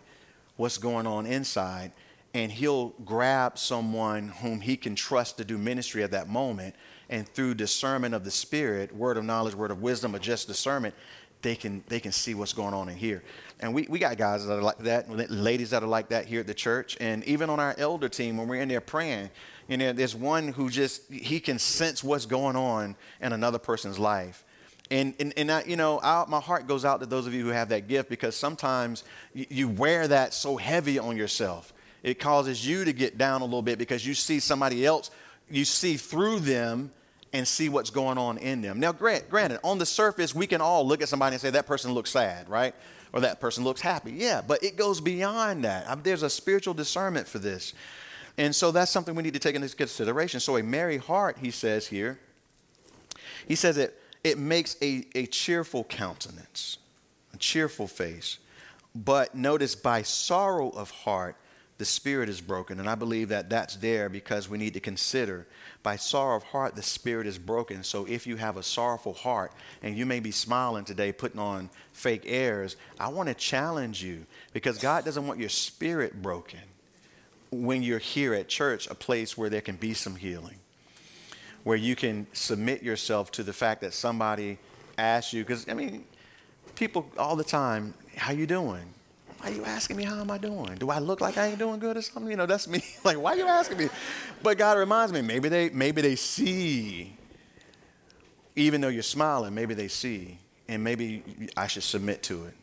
what's 0.56 0.78
going 0.78 1.08
on 1.08 1.26
inside. 1.26 1.94
And 2.36 2.52
he'll 2.52 2.89
grab 3.04 3.58
someone 3.58 4.30
whom 4.30 4.62
he 4.62 4.78
can 4.78 4.94
trust 4.94 5.38
to 5.38 5.46
do 5.46 5.58
ministry 5.58 6.04
at 6.04 6.12
that 6.12 6.30
moment. 6.30 6.76
And 7.14 7.30
through 7.30 7.53
discernment 7.53 8.16
of 8.16 8.24
the 8.24 8.32
Spirit, 8.32 8.91
word 8.91 9.18
of 9.18 9.24
knowledge, 9.24 9.53
word 9.53 9.70
of 9.70 9.84
wisdom, 9.84 10.16
or 10.16 10.20
just 10.20 10.47
discernment, 10.47 10.95
they 11.43 11.55
can 11.55 11.84
they 11.88 11.99
can 11.99 12.11
see 12.11 12.34
what's 12.34 12.53
going 12.53 12.74
on 12.74 12.89
in 12.89 12.97
here. 12.97 13.22
And 13.59 13.72
we, 13.72 13.86
we 13.88 13.99
got 13.99 14.18
guys 14.18 14.47
that 14.47 14.57
are 14.57 14.64
like 14.64 14.80
that, 14.80 15.11
ladies 15.30 15.70
that 15.70 15.84
are 15.84 15.88
like 15.88 16.09
that 16.09 16.26
here 16.26 16.39
at 16.39 16.47
the 16.47 16.55
church. 16.55 16.97
And 16.99 17.24
even 17.26 17.51
on 17.51 17.59
our 17.59 17.76
elder 17.78 18.09
team, 18.09 18.38
when 18.38 18.47
we're 18.47 18.61
in 18.64 18.68
there 18.68 18.82
praying, 18.82 19.30
you 19.68 19.78
know, 19.78 19.93
there's 19.93 20.16
one 20.16 20.47
who 20.47 20.72
just, 20.72 21.03
he 21.11 21.39
can 21.39 21.59
sense 21.59 22.03
what's 22.03 22.26
going 22.26 22.55
on 22.55 22.95
in 23.22 23.32
another 23.32 23.59
person's 23.59 23.99
life. 23.99 24.43
And, 24.89 25.14
and, 25.20 25.34
and 25.38 25.51
I, 25.51 25.64
you 25.66 25.76
know, 25.76 25.99
I, 26.01 26.26
my 26.28 26.39
heart 26.39 26.68
goes 26.68 26.84
out 26.84 26.99
to 27.01 27.05
those 27.05 27.28
of 27.28 27.34
you 27.36 27.43
who 27.43 27.51
have 27.51 27.70
that 27.70 27.88
gift 27.88 28.09
because 28.09 28.36
sometimes 28.36 29.03
you, 29.36 29.45
you 29.49 29.68
wear 29.70 30.07
that 30.07 30.34
so 30.34 30.57
heavy 30.57 30.97
on 30.97 31.16
yourself. 31.16 31.74
It 32.01 32.20
causes 32.20 32.68
you 32.68 32.84
to 32.86 32.91
get 32.91 33.20
down 33.20 33.41
a 33.41 33.45
little 33.45 33.61
bit 33.61 33.78
because 33.78 34.03
you 34.03 34.16
see 34.16 34.39
somebody 34.39 34.84
else, 34.84 35.11
you 35.47 35.64
see 35.64 35.95
through 35.95 36.39
them 36.39 36.91
and 37.34 37.48
see 37.48 37.68
what's 37.68 37.90
going 37.90 38.18
on 38.18 38.38
in 38.38 38.62
them. 38.62 38.80
Now, 38.80 38.92
grant, 38.92 39.30
granted, 39.30 39.60
on 39.64 39.80
the 39.80 39.86
surface, 39.86 40.36
we 40.36 40.46
can 40.46 40.62
all 40.62 40.88
look 40.88 41.02
at 41.02 41.10
somebody 41.10 41.34
and 41.34 41.42
say, 41.42 41.50
that 41.50 41.66
person 41.66 41.92
looks 41.92 42.12
sad, 42.12 42.48
right? 42.48 42.76
Or 43.12 43.22
that 43.22 43.40
person 43.40 43.64
looks 43.64 43.82
happy. 43.82 44.12
Yeah, 44.12 44.42
but 44.48 44.64
it 44.64 44.78
goes 44.78 45.02
beyond 45.02 45.66
that. 45.66 45.90
Um, 45.90 46.02
there's 46.04 46.24
a 46.24 46.30
spiritual 46.30 46.76
discernment 46.76 47.28
for 47.28 47.40
this. 47.40 47.74
And 48.38 48.56
so 48.56 48.72
that's 48.72 48.92
something 48.92 49.16
we 49.16 49.24
need 49.24 49.34
to 49.34 49.40
take 49.40 49.56
into 49.56 49.76
consideration. 49.76 50.40
So 50.40 50.58
a 50.58 50.64
merry 50.64 50.98
heart, 50.98 51.38
he 51.40 51.52
says 51.52 51.88
here, 51.88 52.20
he 53.48 53.56
says 53.56 53.78
it, 53.78 54.00
it 54.24 54.38
makes 54.38 54.78
a, 54.82 55.06
a 55.16 55.26
cheerful 55.26 55.84
countenance, 55.84 56.78
a 57.34 57.38
cheerful 57.38 57.88
face. 57.88 58.38
But 58.96 59.36
notice 59.36 59.76
by 59.76 60.04
sorrow 60.04 60.70
of 60.70 60.92
heart, 60.92 61.36
the 61.78 61.86
spirit 61.86 62.30
is 62.30 62.41
broken. 62.41 62.80
And 62.80 62.89
I 62.89 62.95
believe 62.95 63.30
that 63.30 63.49
that's 63.49 63.76
there 63.78 64.09
because 64.09 64.47
we 64.47 64.57
need 64.57 64.74
to 64.76 64.80
consider 64.80 65.47
by 65.82 65.97
sorrow 65.97 66.38
of 66.38 66.43
heart, 66.43 66.76
the 66.76 66.82
spirit 66.82 67.28
is 67.28 67.38
broken. 67.38 67.84
So 67.84 68.05
if 68.05 68.26
you 68.26 68.38
have 68.38 68.57
a 68.57 68.63
sorrowful 68.63 69.13
heart 69.13 69.51
and 69.82 69.97
you 69.97 70.05
may 70.05 70.19
be 70.19 70.32
smiling 70.32 70.86
today, 70.86 71.11
putting 71.11 71.39
on 71.39 71.69
fake 71.91 72.24
airs, 72.26 72.78
I 72.99 73.09
want 73.09 73.28
to 73.30 73.36
challenge 73.36 74.01
you 74.01 74.26
because 74.53 74.78
God 74.78 75.03
doesn't 75.03 75.28
want 75.28 75.39
your 75.39 75.49
spirit 75.49 76.21
broken 76.21 76.59
when 77.51 77.84
you're 77.84 77.99
here 77.99 78.34
at 78.34 78.47
church, 78.47 78.88
a 78.88 78.95
place 78.95 79.38
where 79.38 79.49
there 79.49 79.61
can 79.61 79.76
be 79.76 79.93
some 79.93 80.15
healing, 80.15 80.55
where 81.63 81.78
you 81.78 81.95
can 81.95 82.26
submit 82.34 82.82
yourself 82.82 83.32
to 83.32 83.43
the 83.43 83.53
fact 83.53 83.82
that 83.82 83.93
somebody 83.93 84.57
asks 84.97 85.34
you, 85.34 85.43
because 85.43 85.67
I 85.67 85.74
mean, 85.74 86.05
people 86.76 87.09
all 87.17 87.36
the 87.36 87.43
time, 87.43 87.93
how 88.15 88.32
you 88.32 88.47
doing? 88.47 88.86
Why 89.44 89.50
are 89.50 89.54
you 89.56 89.66
asking 89.66 89.98
me 89.98 90.04
how 90.06 90.22
am 90.22 90.32
I 90.32 90.38
doing? 90.38 90.76
Do 90.76 90.89
I 90.89 91.00
look 91.00 91.20
like 91.20 91.38
I 91.38 91.48
ain't 91.48 91.60
doing 91.60 91.78
good 91.78 91.98
or 91.98 92.02
something? 92.02 92.32
You 92.32 92.38
know, 92.38 92.46
that's 92.46 92.66
me. 92.66 92.82
like, 93.04 93.20
why 93.20 93.34
are 93.34 93.36
you 93.36 93.46
asking 93.46 93.78
me? 93.78 93.89
But 94.41 94.58
God 94.58 94.78
reminds 94.78 95.12
me, 95.12 95.22
maybe 95.22 95.50
they 95.50 95.70
maybe 95.70 96.02
they 96.02 96.16
see, 96.16 97.14
even 98.56 98.80
though 98.80 98.88
you're 98.88 99.04
smiling, 99.04 99.54
maybe 99.54 99.74
they 99.74 99.89
see, 99.89 100.38
and 100.70 100.82
maybe 100.82 101.24
I 101.58 101.68
should 101.68 101.84
submit 101.84 102.24
to 102.24 102.46
it. 102.46 102.54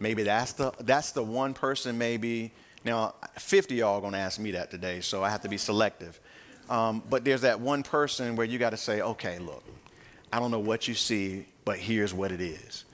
Maybe 0.00 0.22
that's 0.22 0.52
the 0.52 0.72
that's 0.80 1.12
the 1.12 1.22
one 1.22 1.54
person 1.54 1.96
maybe 1.96 2.52
now, 2.84 3.14
50 3.38 3.76
y'all 3.76 4.10
to 4.10 4.16
ask 4.16 4.38
me 4.38 4.52
that 4.52 4.70
today, 4.70 5.00
so 5.00 5.24
I 5.24 5.30
have 5.30 5.42
to 5.42 5.48
be 5.48 5.56
selective. 5.56 6.20
Um, 6.68 7.02
but 7.08 7.24
there's 7.24 7.40
that 7.40 7.58
one 7.60 7.82
person 7.82 8.36
where 8.36 8.46
you 8.46 8.58
got 8.58 8.70
to 8.70 8.76
say, 8.76 9.00
okay, 9.00 9.38
look, 9.38 9.64
I 10.32 10.38
don't 10.38 10.50
know 10.50 10.58
what 10.58 10.86
you 10.86 10.94
see, 10.94 11.46
but 11.64 11.78
here's 11.78 12.12
what 12.12 12.32
it 12.32 12.40
is. 12.40 12.84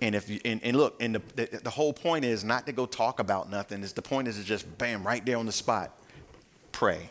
And 0.00 0.14
if 0.14 0.28
you, 0.28 0.40
and, 0.44 0.62
and 0.62 0.76
look, 0.76 0.96
and 1.00 1.14
the, 1.14 1.22
the, 1.36 1.60
the, 1.64 1.70
whole 1.70 1.92
point 1.92 2.24
is 2.24 2.44
not 2.44 2.66
to 2.66 2.72
go 2.72 2.84
talk 2.84 3.18
about 3.18 3.50
nothing. 3.50 3.82
Is 3.82 3.94
the 3.94 4.02
point 4.02 4.28
is 4.28 4.36
to 4.36 4.44
just 4.44 4.76
bam 4.76 5.06
right 5.06 5.24
there 5.24 5.38
on 5.38 5.46
the 5.46 5.52
spot, 5.52 5.98
pray. 6.70 7.10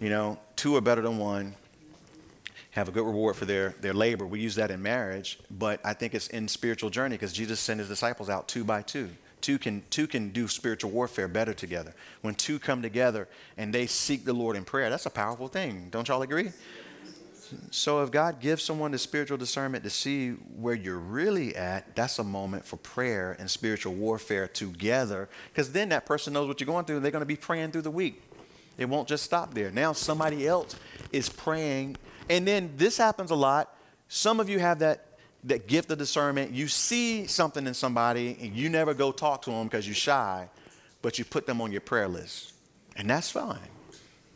You 0.00 0.10
know, 0.10 0.38
two 0.56 0.74
are 0.76 0.80
better 0.80 1.02
than 1.02 1.18
one. 1.18 1.54
Have 2.70 2.88
a 2.88 2.92
good 2.92 3.06
reward 3.06 3.36
for 3.36 3.44
their 3.44 3.74
their 3.80 3.94
labor. 3.94 4.26
We 4.26 4.40
use 4.40 4.56
that 4.56 4.70
in 4.70 4.82
marriage, 4.82 5.38
but 5.50 5.80
I 5.84 5.92
think 5.94 6.14
it's 6.14 6.26
in 6.28 6.48
spiritual 6.48 6.90
journey 6.90 7.14
because 7.14 7.32
Jesus 7.32 7.60
sent 7.60 7.78
his 7.78 7.88
disciples 7.88 8.28
out 8.28 8.48
two 8.48 8.64
by 8.64 8.82
two. 8.82 9.10
Two 9.40 9.58
can, 9.58 9.82
two 9.90 10.08
can 10.08 10.30
do 10.30 10.48
spiritual 10.48 10.90
warfare 10.90 11.28
better 11.28 11.54
together. 11.54 11.94
When 12.22 12.34
two 12.34 12.58
come 12.58 12.82
together 12.82 13.28
and 13.56 13.72
they 13.72 13.86
seek 13.86 14.24
the 14.24 14.32
Lord 14.32 14.56
in 14.56 14.64
prayer, 14.64 14.90
that's 14.90 15.06
a 15.06 15.10
powerful 15.10 15.46
thing. 15.46 15.88
Don't 15.90 16.08
y'all 16.08 16.22
agree? 16.22 16.50
So 17.70 18.02
if 18.02 18.10
God 18.10 18.40
gives 18.40 18.62
someone 18.62 18.90
the 18.90 18.98
spiritual 18.98 19.36
discernment 19.36 19.84
to 19.84 19.90
see 19.90 20.30
where 20.30 20.74
you're 20.74 20.98
really 20.98 21.54
at, 21.56 21.94
that's 21.94 22.18
a 22.18 22.24
moment 22.24 22.64
for 22.64 22.76
prayer 22.76 23.36
and 23.38 23.50
spiritual 23.50 23.94
warfare 23.94 24.48
together. 24.48 25.28
Because 25.52 25.72
then 25.72 25.90
that 25.90 26.06
person 26.06 26.32
knows 26.32 26.48
what 26.48 26.60
you're 26.60 26.66
going 26.66 26.84
through 26.84 26.96
and 26.96 27.04
they're 27.04 27.12
going 27.12 27.20
to 27.20 27.26
be 27.26 27.36
praying 27.36 27.72
through 27.72 27.82
the 27.82 27.90
week. 27.90 28.22
It 28.78 28.88
won't 28.88 29.08
just 29.08 29.24
stop 29.24 29.54
there. 29.54 29.70
Now 29.70 29.92
somebody 29.92 30.46
else 30.46 30.76
is 31.12 31.28
praying. 31.28 31.96
And 32.28 32.46
then 32.46 32.72
this 32.76 32.96
happens 32.96 33.30
a 33.30 33.36
lot. 33.36 33.74
Some 34.08 34.40
of 34.40 34.48
you 34.48 34.58
have 34.58 34.80
that 34.80 35.06
that 35.46 35.68
gift 35.68 35.90
of 35.92 35.98
discernment, 35.98 36.52
you 36.52 36.66
see 36.66 37.26
something 37.26 37.66
in 37.66 37.74
somebody 37.74 38.36
and 38.40 38.54
you 38.54 38.68
never 38.68 38.94
go 38.94 39.12
talk 39.12 39.42
to 39.42 39.50
them 39.50 39.64
because 39.64 39.86
you're 39.86 39.94
shy, 39.94 40.48
but 41.02 41.18
you 41.18 41.24
put 41.24 41.46
them 41.46 41.60
on 41.60 41.70
your 41.70 41.80
prayer 41.80 42.08
list. 42.08 42.52
And 42.96 43.08
that's 43.08 43.30
fine. 43.30 43.58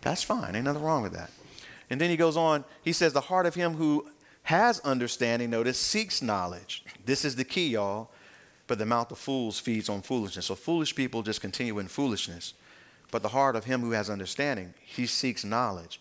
That's 0.02 0.22
fine. 0.22 0.54
Ain't 0.54 0.64
nothing 0.64 0.82
wrong 0.82 1.02
with 1.02 1.12
that. 1.14 1.30
And 1.90 2.00
then 2.00 2.08
he 2.08 2.16
goes 2.16 2.36
on, 2.36 2.64
he 2.82 2.92
says, 2.92 3.12
The 3.12 3.20
heart 3.20 3.46
of 3.46 3.54
him 3.56 3.74
who 3.74 4.06
has 4.44 4.80
understanding, 4.80 5.50
notice, 5.50 5.78
seeks 5.78 6.22
knowledge. 6.22 6.84
This 7.04 7.24
is 7.24 7.36
the 7.36 7.44
key, 7.44 7.68
y'all. 7.68 8.10
But 8.66 8.78
the 8.78 8.86
mouth 8.86 9.10
of 9.10 9.18
fools 9.18 9.58
feeds 9.58 9.88
on 9.88 10.00
foolishness. 10.00 10.46
So 10.46 10.54
foolish 10.54 10.94
people 10.94 11.22
just 11.22 11.40
continue 11.40 11.80
in 11.80 11.88
foolishness. 11.88 12.54
But 13.10 13.22
the 13.22 13.28
heart 13.28 13.56
of 13.56 13.64
him 13.64 13.80
who 13.80 13.90
has 13.90 14.08
understanding, 14.08 14.74
he 14.80 15.06
seeks 15.06 15.44
knowledge. 15.44 16.00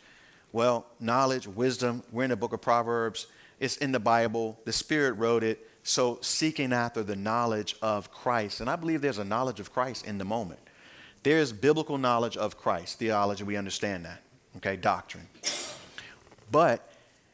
Well, 0.51 0.85
knowledge, 0.99 1.47
wisdom, 1.47 2.03
we're 2.11 2.23
in 2.23 2.29
the 2.29 2.35
book 2.35 2.53
of 2.53 2.61
Proverbs, 2.61 3.27
it's 3.59 3.77
in 3.77 3.91
the 3.91 3.99
Bible, 3.99 4.59
the 4.65 4.71
Spirit 4.71 5.13
wrote 5.13 5.43
it. 5.43 5.67
So, 5.81 6.19
seeking 6.21 6.73
after 6.73 7.03
the 7.03 7.15
knowledge 7.15 7.75
of 7.81 8.11
Christ. 8.11 8.61
And 8.61 8.69
I 8.69 8.75
believe 8.75 9.01
there's 9.01 9.17
a 9.17 9.23
knowledge 9.23 9.59
of 9.59 9.73
Christ 9.73 10.05
in 10.05 10.17
the 10.17 10.25
moment. 10.25 10.59
There's 11.23 11.51
biblical 11.51 11.97
knowledge 11.97 12.37
of 12.37 12.57
Christ, 12.57 12.99
theology, 12.99 13.43
we 13.43 13.55
understand 13.55 14.05
that, 14.05 14.21
okay, 14.57 14.75
doctrine. 14.75 15.27
But 16.51 16.87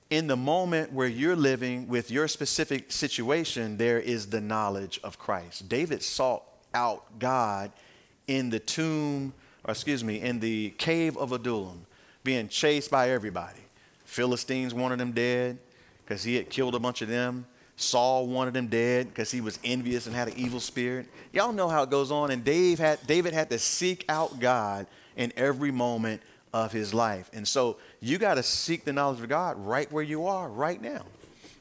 in 0.09 0.27
the 0.27 0.37
moment 0.37 0.93
where 0.93 1.07
you're 1.07 1.35
living 1.35 1.87
with 1.87 2.11
your 2.11 2.27
specific 2.27 2.91
situation, 2.91 3.77
there 3.77 3.99
is 3.99 4.27
the 4.27 4.41
knowledge 4.41 4.99
of 5.03 5.17
Christ. 5.17 5.67
David 5.67 6.03
sought 6.03 6.43
out 6.73 7.19
God 7.19 7.71
in 8.27 8.49
the 8.49 8.59
tomb, 8.59 9.33
or 9.63 9.71
excuse 9.71 10.03
me, 10.03 10.21
in 10.21 10.39
the 10.39 10.71
cave 10.71 11.17
of 11.17 11.31
Adullam, 11.31 11.85
being 12.23 12.47
chased 12.47 12.91
by 12.91 13.09
everybody. 13.11 13.59
Philistines 14.03 14.73
wanted 14.73 15.01
him 15.01 15.11
dead 15.11 15.57
because 16.03 16.23
he 16.23 16.35
had 16.35 16.49
killed 16.49 16.75
a 16.75 16.79
bunch 16.79 17.01
of 17.01 17.07
them. 17.07 17.45
Saul 17.77 18.27
wanted 18.27 18.55
him 18.55 18.67
dead 18.67 19.09
because 19.09 19.31
he 19.31 19.41
was 19.41 19.59
envious 19.63 20.07
and 20.07 20.15
had 20.15 20.29
an 20.29 20.35
evil 20.37 20.59
spirit. 20.59 21.07
Y'all 21.33 21.51
know 21.51 21.67
how 21.67 21.83
it 21.83 21.89
goes 21.89 22.11
on. 22.11 22.31
And 22.31 22.43
Dave 22.43 22.79
had, 22.79 23.05
David 23.05 23.33
had 23.33 23.49
to 23.49 23.59
seek 23.59 24.05
out 24.07 24.39
God 24.39 24.87
in 25.17 25.33
every 25.35 25.71
moment 25.71 26.21
of 26.55 26.71
his 26.71 26.93
life. 26.93 27.29
And 27.33 27.45
so 27.45 27.75
you 27.99 28.17
got 28.17 28.35
to 28.35 28.43
seek 28.43 28.85
the 28.85 28.93
knowledge 28.93 29.19
of 29.19 29.27
God 29.27 29.57
right 29.59 29.91
where 29.91 30.03
you 30.03 30.25
are 30.25 30.47
right 30.47 30.81
now. 30.81 31.03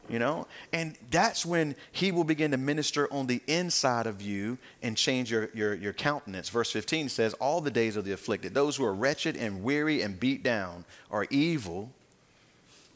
You 0.08 0.18
know, 0.18 0.46
and 0.70 0.96
that's 1.10 1.46
when 1.46 1.74
he 1.90 2.12
will 2.12 2.24
begin 2.24 2.50
to 2.50 2.58
minister 2.58 3.10
on 3.10 3.26
the 3.26 3.40
inside 3.46 4.06
of 4.06 4.20
you 4.20 4.58
and 4.82 4.98
change 4.98 5.30
your, 5.30 5.48
your, 5.54 5.74
your 5.74 5.94
countenance. 5.94 6.50
Verse 6.50 6.70
15 6.70 7.08
says, 7.08 7.32
All 7.34 7.62
the 7.62 7.70
days 7.70 7.96
of 7.96 8.04
the 8.04 8.12
afflicted, 8.12 8.52
those 8.52 8.76
who 8.76 8.84
are 8.84 8.92
wretched 8.92 9.34
and 9.34 9.64
weary 9.64 10.02
and 10.02 10.20
beat 10.20 10.42
down, 10.42 10.84
are 11.10 11.26
evil. 11.30 11.90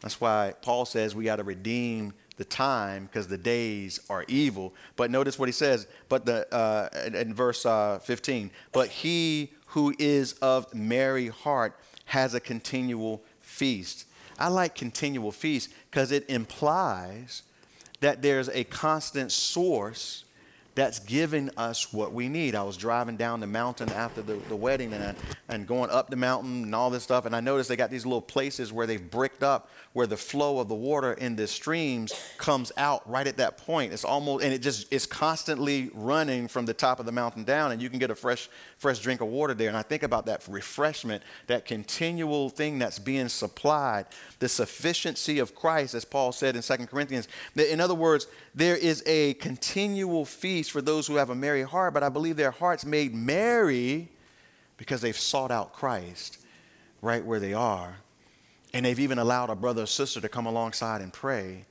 That's 0.02 0.20
why 0.20 0.52
Paul 0.60 0.84
says 0.84 1.16
we 1.16 1.24
got 1.24 1.36
to 1.36 1.44
redeem 1.44 2.12
the 2.36 2.44
time 2.44 3.06
because 3.06 3.26
the 3.26 3.38
days 3.38 4.00
are 4.10 4.26
evil. 4.28 4.74
But 4.94 5.10
notice 5.10 5.38
what 5.38 5.48
he 5.48 5.52
says, 5.52 5.86
but 6.10 6.26
the 6.26 6.46
uh, 6.54 6.90
in 7.06 7.32
verse 7.32 7.64
uh, 7.64 8.00
15, 8.00 8.50
but 8.72 8.90
he 8.90 9.50
who 9.68 9.94
is 9.98 10.34
of 10.34 10.72
merry 10.74 11.28
heart 11.28 11.74
has 12.08 12.34
a 12.34 12.40
continual 12.40 13.22
feast. 13.40 14.06
I 14.38 14.48
like 14.48 14.74
continual 14.74 15.32
feast 15.32 15.70
because 15.90 16.12
it 16.12 16.28
implies 16.28 17.42
that 18.00 18.22
there's 18.22 18.48
a 18.50 18.64
constant 18.64 19.32
source 19.32 20.24
that's 20.78 21.00
giving 21.00 21.50
us 21.56 21.92
what 21.92 22.12
we 22.12 22.28
need. 22.28 22.54
I 22.54 22.62
was 22.62 22.76
driving 22.76 23.16
down 23.16 23.40
the 23.40 23.46
mountain 23.46 23.90
after 23.90 24.22
the, 24.22 24.34
the 24.48 24.56
wedding 24.56 24.92
and, 24.92 25.16
and 25.48 25.66
going 25.66 25.90
up 25.90 26.08
the 26.08 26.16
mountain 26.16 26.64
and 26.64 26.74
all 26.74 26.90
this 26.90 27.02
stuff, 27.02 27.26
and 27.26 27.34
I 27.34 27.40
noticed 27.40 27.68
they 27.68 27.76
got 27.76 27.90
these 27.90 28.06
little 28.06 28.22
places 28.22 28.72
where 28.72 28.86
they've 28.86 29.10
bricked 29.10 29.42
up 29.42 29.68
where 29.98 30.06
the 30.06 30.16
flow 30.16 30.60
of 30.60 30.68
the 30.68 30.74
water 30.76 31.14
in 31.14 31.34
the 31.34 31.46
streams 31.46 32.12
comes 32.36 32.70
out 32.76 33.08
right 33.10 33.26
at 33.26 33.36
that 33.38 33.56
point. 33.58 33.92
It's 33.92 34.04
almost, 34.04 34.44
and 34.44 34.54
it 34.54 34.62
just 34.62 34.86
it's 34.92 35.06
constantly 35.06 35.90
running 35.92 36.46
from 36.46 36.66
the 36.66 36.72
top 36.72 37.00
of 37.00 37.06
the 37.06 37.10
mountain 37.10 37.42
down, 37.42 37.72
and 37.72 37.82
you 37.82 37.90
can 37.90 37.98
get 37.98 38.10
a 38.10 38.14
fresh, 38.14 38.48
fresh 38.76 39.00
drink 39.00 39.20
of 39.20 39.26
water 39.26 39.54
there. 39.54 39.66
And 39.66 39.76
I 39.76 39.82
think 39.82 40.04
about 40.04 40.26
that 40.26 40.46
refreshment, 40.46 41.24
that 41.48 41.64
continual 41.64 42.48
thing 42.48 42.78
that's 42.78 43.00
being 43.00 43.28
supplied, 43.28 44.06
the 44.38 44.48
sufficiency 44.48 45.40
of 45.40 45.54
Christ, 45.56 45.94
as 45.94 46.04
Paul 46.04 46.30
said 46.30 46.54
in 46.54 46.62
2 46.62 46.86
Corinthians. 46.86 47.26
In 47.56 47.80
other 47.80 47.94
words, 47.94 48.28
there 48.58 48.76
is 48.76 49.04
a 49.06 49.34
continual 49.34 50.24
feast 50.24 50.72
for 50.72 50.82
those 50.82 51.06
who 51.06 51.14
have 51.14 51.30
a 51.30 51.34
merry 51.34 51.62
heart, 51.62 51.94
but 51.94 52.02
I 52.02 52.08
believe 52.08 52.36
their 52.36 52.50
hearts 52.50 52.84
made 52.84 53.14
merry 53.14 54.08
because 54.76 55.00
they've 55.00 55.16
sought 55.16 55.52
out 55.52 55.72
Christ 55.72 56.38
right 57.00 57.24
where 57.24 57.38
they 57.38 57.54
are. 57.54 57.98
And 58.74 58.84
they've 58.84 58.98
even 58.98 59.20
allowed 59.20 59.48
a 59.48 59.54
brother 59.54 59.84
or 59.84 59.86
sister 59.86 60.20
to 60.20 60.28
come 60.28 60.46
alongside 60.46 61.02
and 61.02 61.12
pray. 61.12 61.66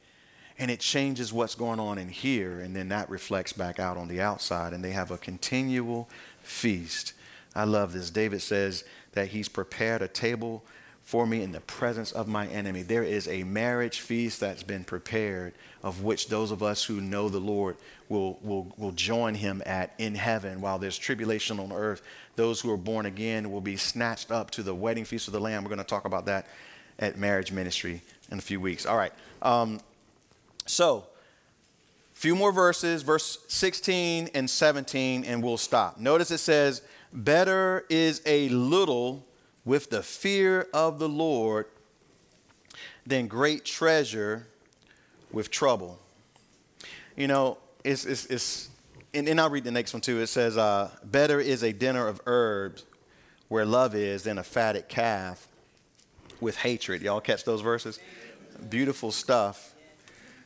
And 0.58 0.72
it 0.72 0.80
changes 0.80 1.34
what's 1.34 1.56
going 1.56 1.82
on 1.82 1.98
in 1.98 2.08
here, 2.08 2.62
and 2.62 2.74
then 2.74 2.88
that 2.88 3.10
reflects 3.10 3.52
back 3.52 3.82
out 3.82 3.98
on 3.98 4.08
the 4.08 4.22
outside. 4.22 4.72
And 4.72 4.82
they 4.82 4.92
have 4.92 5.12
a 5.12 5.18
continual 5.18 6.08
feast. 6.42 7.12
I 7.54 7.66
love 7.66 7.92
this. 7.92 8.10
David 8.10 8.42
says 8.42 8.86
that 9.12 9.28
he's 9.28 9.50
prepared 9.50 10.02
a 10.02 10.08
table 10.08 10.64
for 11.08 11.26
me 11.26 11.42
in 11.42 11.54
the 11.54 11.62
presence 11.62 12.12
of 12.12 12.28
my 12.28 12.48
enemy. 12.48 12.82
There 12.82 13.02
is 13.02 13.30
a 13.30 13.44
marriage 13.44 14.02
feast 14.02 14.42
that's 14.42 14.62
been 14.62 14.84
prepared, 14.84 15.54
of 15.82 16.04
which 16.04 16.28
those 16.28 16.52
of 16.52 16.62
us 16.62 16.84
who 16.84 17.00
know 17.00 17.30
the 17.30 17.40
Lord 17.40 17.78
will, 18.10 18.38
will, 18.42 18.74
will 18.76 18.92
join 18.92 19.34
him 19.34 19.64
at 19.66 19.94
in 19.98 20.16
heaven 20.16 20.60
while 20.60 20.78
there's 20.78 20.98
tribulation 20.98 21.62
on 21.62 21.72
earth. 21.72 22.02
Those 22.36 22.60
who 22.60 22.70
are 22.74 22.78
born 22.78 23.06
again 23.06 23.54
will 23.54 23.62
be 23.62 23.78
snatched 23.78 24.34
up 24.34 24.52
to 24.52 24.64
the 24.64 24.76
wedding 24.76 25.06
feast 25.06 25.30
of 25.30 25.32
the 25.32 25.40
Lamb. 25.40 25.64
We're 25.64 25.70
going 25.70 25.78
to 25.78 25.86
talk 25.86 26.04
about 26.04 26.26
that 26.26 26.46
at 27.00 27.18
marriage 27.18 27.54
ministry 27.54 28.02
in 28.30 28.38
a 28.38 28.42
few 28.42 28.60
weeks. 28.60 28.86
All 28.86 28.98
right. 28.98 29.14
Um, 29.42 29.80
so, 30.66 31.06
a 32.14 32.20
few 32.20 32.36
more 32.36 32.52
verses, 32.52 33.02
verse 33.02 33.40
16 33.48 34.32
and 34.34 34.50
17, 34.50 35.24
and 35.24 35.42
we'll 35.42 35.56
stop. 35.56 36.02
Notice 36.02 36.32
it 36.32 36.40
says, 36.40 36.82
Better 37.14 37.86
is 37.88 38.22
a 38.26 38.50
little 38.50 39.26
with 39.68 39.90
the 39.90 40.02
fear 40.02 40.66
of 40.74 40.98
the 40.98 41.10
Lord 41.10 41.66
than 43.06 43.28
great 43.28 43.66
treasure 43.66 44.48
with 45.30 45.52
trouble. 45.52 46.00
You 47.18 47.28
know, 47.28 47.58
it's, 47.84 48.06
it's, 48.06 48.26
it's 48.28 48.70
and, 49.14 49.28
and 49.28 49.42
I'll 49.42 49.50
read 49.50 49.66
the 49.66 49.72
next 49.72 49.94
one 49.94 50.00
too. 50.00 50.22
It 50.22 50.28
says, 50.28 50.58
uh, 50.58 50.90
Better 51.04 51.42
is 51.42 51.64
a 51.64 51.74
dinner 51.74 52.08
of 52.08 52.22
herbs 52.26 52.86
where 53.50 53.66
love 53.66 53.94
is 53.94 54.24
than 54.24 54.38
a 54.38 54.44
fatted 54.44 54.88
calf 54.88 55.50
with 56.40 56.56
hatred. 56.56 57.02
Y'all 57.02 57.20
catch 57.20 57.44
those 57.44 57.60
verses? 57.60 58.00
Beautiful 58.70 59.12
stuff. 59.12 59.76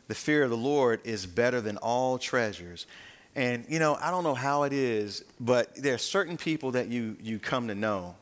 The 0.07 0.15
fear 0.15 0.43
of 0.43 0.49
the 0.49 0.57
Lord 0.57 0.99
is 1.03 1.27
better 1.27 1.61
than 1.61 1.77
all 1.77 2.17
treasures. 2.17 2.87
And 3.35 3.65
you 3.69 3.77
know, 3.77 3.99
I 4.01 4.09
don't 4.09 4.23
know 4.23 4.33
how 4.33 4.63
it 4.63 4.73
is, 4.73 5.23
but 5.39 5.75
there 5.75 5.93
are 5.93 5.99
certain 5.99 6.37
people 6.37 6.71
that 6.71 6.87
you 6.87 7.17
you 7.21 7.37
come 7.37 7.67
to 7.67 7.75
know. 7.75 8.15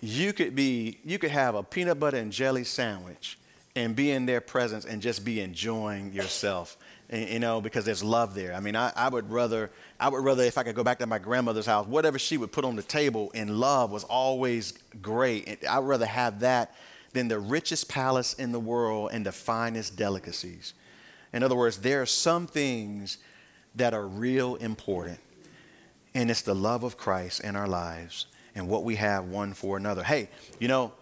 You 0.00 0.32
could 0.32 0.54
be 0.54 0.98
you 1.04 1.18
could 1.18 1.30
have 1.30 1.54
a 1.54 1.62
peanut 1.62 1.98
butter 1.98 2.16
and 2.16 2.32
jelly 2.32 2.64
sandwich 2.64 3.38
and 3.74 3.94
be 3.94 4.10
in 4.10 4.26
their 4.26 4.40
presence 4.40 4.84
and 4.84 5.00
just 5.00 5.24
be 5.24 5.40
enjoying 5.40 6.12
yourself. 6.12 6.76
And, 7.10 7.28
you 7.28 7.38
know, 7.38 7.60
because 7.60 7.84
there's 7.84 8.02
love 8.02 8.34
there. 8.34 8.54
I 8.54 8.60
mean, 8.60 8.76
I, 8.76 8.92
I 8.94 9.08
would 9.08 9.30
rather 9.30 9.70
I 9.98 10.08
would 10.08 10.22
rather 10.24 10.42
if 10.42 10.58
I 10.58 10.62
could 10.62 10.74
go 10.74 10.84
back 10.84 10.98
to 10.98 11.06
my 11.06 11.18
grandmother's 11.18 11.66
house, 11.66 11.86
whatever 11.86 12.18
she 12.18 12.36
would 12.36 12.52
put 12.52 12.64
on 12.64 12.76
the 12.76 12.82
table 12.82 13.30
in 13.34 13.58
love 13.58 13.90
was 13.90 14.04
always 14.04 14.74
great. 15.02 15.64
I 15.64 15.78
would 15.78 15.88
rather 15.88 16.06
have 16.06 16.40
that 16.40 16.74
than 17.12 17.28
the 17.28 17.38
richest 17.38 17.88
palace 17.88 18.34
in 18.34 18.52
the 18.52 18.60
world 18.60 19.10
and 19.12 19.24
the 19.24 19.32
finest 19.32 19.96
delicacies. 19.96 20.74
In 21.32 21.42
other 21.42 21.56
words, 21.56 21.78
there 21.78 22.02
are 22.02 22.06
some 22.06 22.46
things 22.46 23.18
that 23.74 23.94
are 23.94 24.06
real 24.06 24.56
important, 24.56 25.18
and 26.14 26.30
it's 26.30 26.42
the 26.42 26.54
love 26.54 26.84
of 26.84 26.96
Christ 26.96 27.40
in 27.40 27.56
our 27.56 27.68
lives 27.68 28.26
and 28.58 28.68
what 28.68 28.84
we 28.84 28.96
have 28.96 29.24
one 29.26 29.54
for 29.54 29.76
another. 29.76 30.02
Hey, 30.02 30.28
you 30.58 30.68
know, 30.68 30.92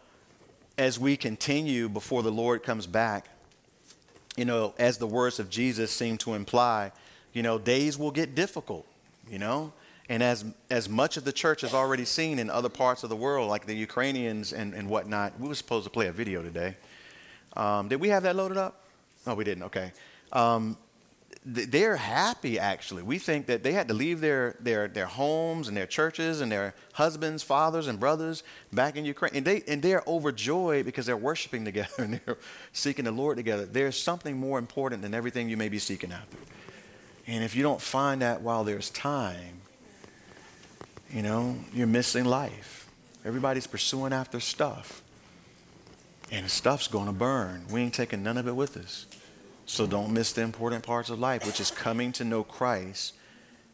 as 0.79 0.99
we 0.99 1.17
continue 1.17 1.89
before 1.89 2.23
the 2.23 2.31
Lord 2.31 2.63
comes 2.63 2.87
back, 2.87 3.29
you 4.37 4.45
know, 4.45 4.75
as 4.79 4.99
the 4.99 5.07
words 5.07 5.41
of 5.41 5.49
Jesus 5.49 5.91
seem 5.91 6.19
to 6.19 6.35
imply, 6.35 6.93
you 7.33 7.43
know, 7.43 7.59
days 7.59 7.99
will 7.99 8.11
get 8.11 8.35
difficult, 8.35 8.87
you 9.29 9.39
know. 9.39 9.73
And 10.09 10.23
as, 10.23 10.45
as 10.71 10.89
much 10.89 11.17
of 11.17 11.25
the 11.25 11.33
church 11.33 11.63
has 11.63 11.75
already 11.75 12.05
seen 12.05 12.39
in 12.39 12.49
other 12.49 12.69
parts 12.69 13.03
of 13.03 13.11
the 13.11 13.17
world, 13.17 13.49
like 13.49 13.67
the 13.67 13.75
Ukrainians 13.75 14.53
and, 14.53 14.73
and 14.73 14.89
whatnot, 14.89 15.41
we 15.41 15.49
were 15.49 15.55
supposed 15.55 15.85
to 15.85 15.91
play 15.91 16.07
a 16.07 16.13
video 16.13 16.43
today. 16.43 16.77
Um, 17.57 17.89
did 17.89 18.01
we 18.01 18.11
have 18.11 18.23
that 18.23 18.37
loaded 18.37 18.59
up? 18.59 18.85
No, 19.27 19.35
we 19.35 19.43
didn't. 19.43 19.65
Okay. 19.65 19.93
Um, 20.33 20.77
they're 21.49 21.97
happy 21.97 22.59
actually. 22.59 23.05
We 23.05 23.19
think 23.19 23.47
that 23.47 23.63
they 23.63 23.73
had 23.73 23.87
to 23.87 23.95
leave 23.95 24.21
their, 24.21 24.57
their, 24.59 24.89
their 24.89 25.07
homes 25.07 25.69
and 25.69 25.77
their 25.77 25.87
churches 25.87 26.41
and 26.41 26.51
their 26.51 26.75
husbands, 26.95 27.45
fathers, 27.45 27.87
and 27.87 28.01
brothers 28.01 28.43
back 28.73 28.97
in 28.97 29.05
Ukraine. 29.05 29.31
And, 29.33 29.47
they, 29.47 29.63
and 29.69 29.81
they're 29.81 30.03
overjoyed 30.09 30.85
because 30.85 31.07
they're 31.07 31.17
worshiping 31.17 31.65
together 31.65 31.89
and 31.99 32.21
they're 32.27 32.39
seeking 32.73 33.05
the 33.05 33.13
Lord 33.13 33.37
together. 33.37 33.65
There's 33.65 33.99
something 33.99 34.37
more 34.37 34.59
important 34.59 35.03
than 35.03 35.15
everything 35.15 35.49
you 35.49 35.57
may 35.57 35.69
be 35.69 35.79
seeking 35.79 36.11
after. 36.11 36.37
And 37.29 37.45
if 37.45 37.55
you 37.55 37.63
don't 37.63 37.81
find 37.81 38.23
that 38.23 38.43
while 38.43 38.65
there's 38.65 38.91
time, 38.91 39.61
you 41.13 41.23
know, 41.23 41.57
you're 41.73 41.87
missing 41.87 42.25
life. 42.25 42.89
Everybody's 43.25 43.69
pursuing 43.69 44.13
after 44.13 44.41
stuff. 44.41 45.01
And 46.33 46.51
stuff's 46.51 46.89
going 46.89 47.07
to 47.07 47.13
burn. 47.13 47.67
We 47.71 47.83
ain't 47.83 47.95
taking 47.95 48.25
none 48.25 48.37
of 48.37 48.49
it 48.49 48.57
with 48.57 48.77
us. 48.77 49.07
So 49.67 49.87
don't 49.87 50.13
miss 50.13 50.33
the 50.33 50.43
important 50.43 50.85
parts 50.85 51.11
of 51.11 51.19
life, 51.19 51.45
which 51.45 51.61
is 51.61 51.71
coming 51.71 52.13
to 52.13 52.25
know 52.25 52.45
Christ 52.45 53.15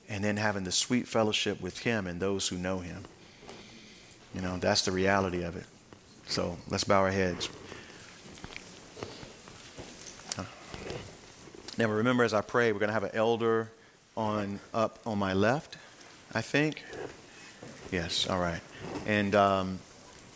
and 0.09 0.25
then 0.25 0.39
having 0.39 0.65
the 0.65 0.73
sweet 0.73 1.07
fellowship 1.07 1.61
with 1.61 1.79
Him 1.81 2.07
and 2.07 2.19
those 2.19 2.49
who 2.49 2.57
know 2.57 2.79
Him. 2.79 3.05
You 4.35 4.41
know, 4.41 4.57
that's 4.57 4.83
the 4.83 4.93
reality 4.93 5.43
of 5.43 5.57
it. 5.57 5.67
So 6.27 6.57
let's 6.69 6.85
bow 6.85 7.01
our 7.01 7.11
heads. 7.11 7.51
Now 11.79 11.89
remember 11.89 12.23
as 12.23 12.35
I 12.35 12.43
pray, 12.43 12.71
we're 12.73 12.79
going 12.79 12.89
to 12.89 12.95
have 12.95 13.05
an 13.05 13.15
elder 13.15 13.71
on 14.15 14.61
up 14.75 14.99
on 15.07 15.19
my 15.19 15.33
left, 15.33 15.77
I 16.35 16.43
think. 16.43 16.83
Yes, 17.91 18.27
all 18.29 18.39
right. 18.39 18.61
And 19.07 19.35
um, 19.35 19.79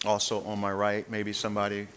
also 0.04 0.42
on 0.44 0.58
my 0.58 0.72
right, 0.72 1.08
maybe 1.10 1.34
somebody 1.34 1.88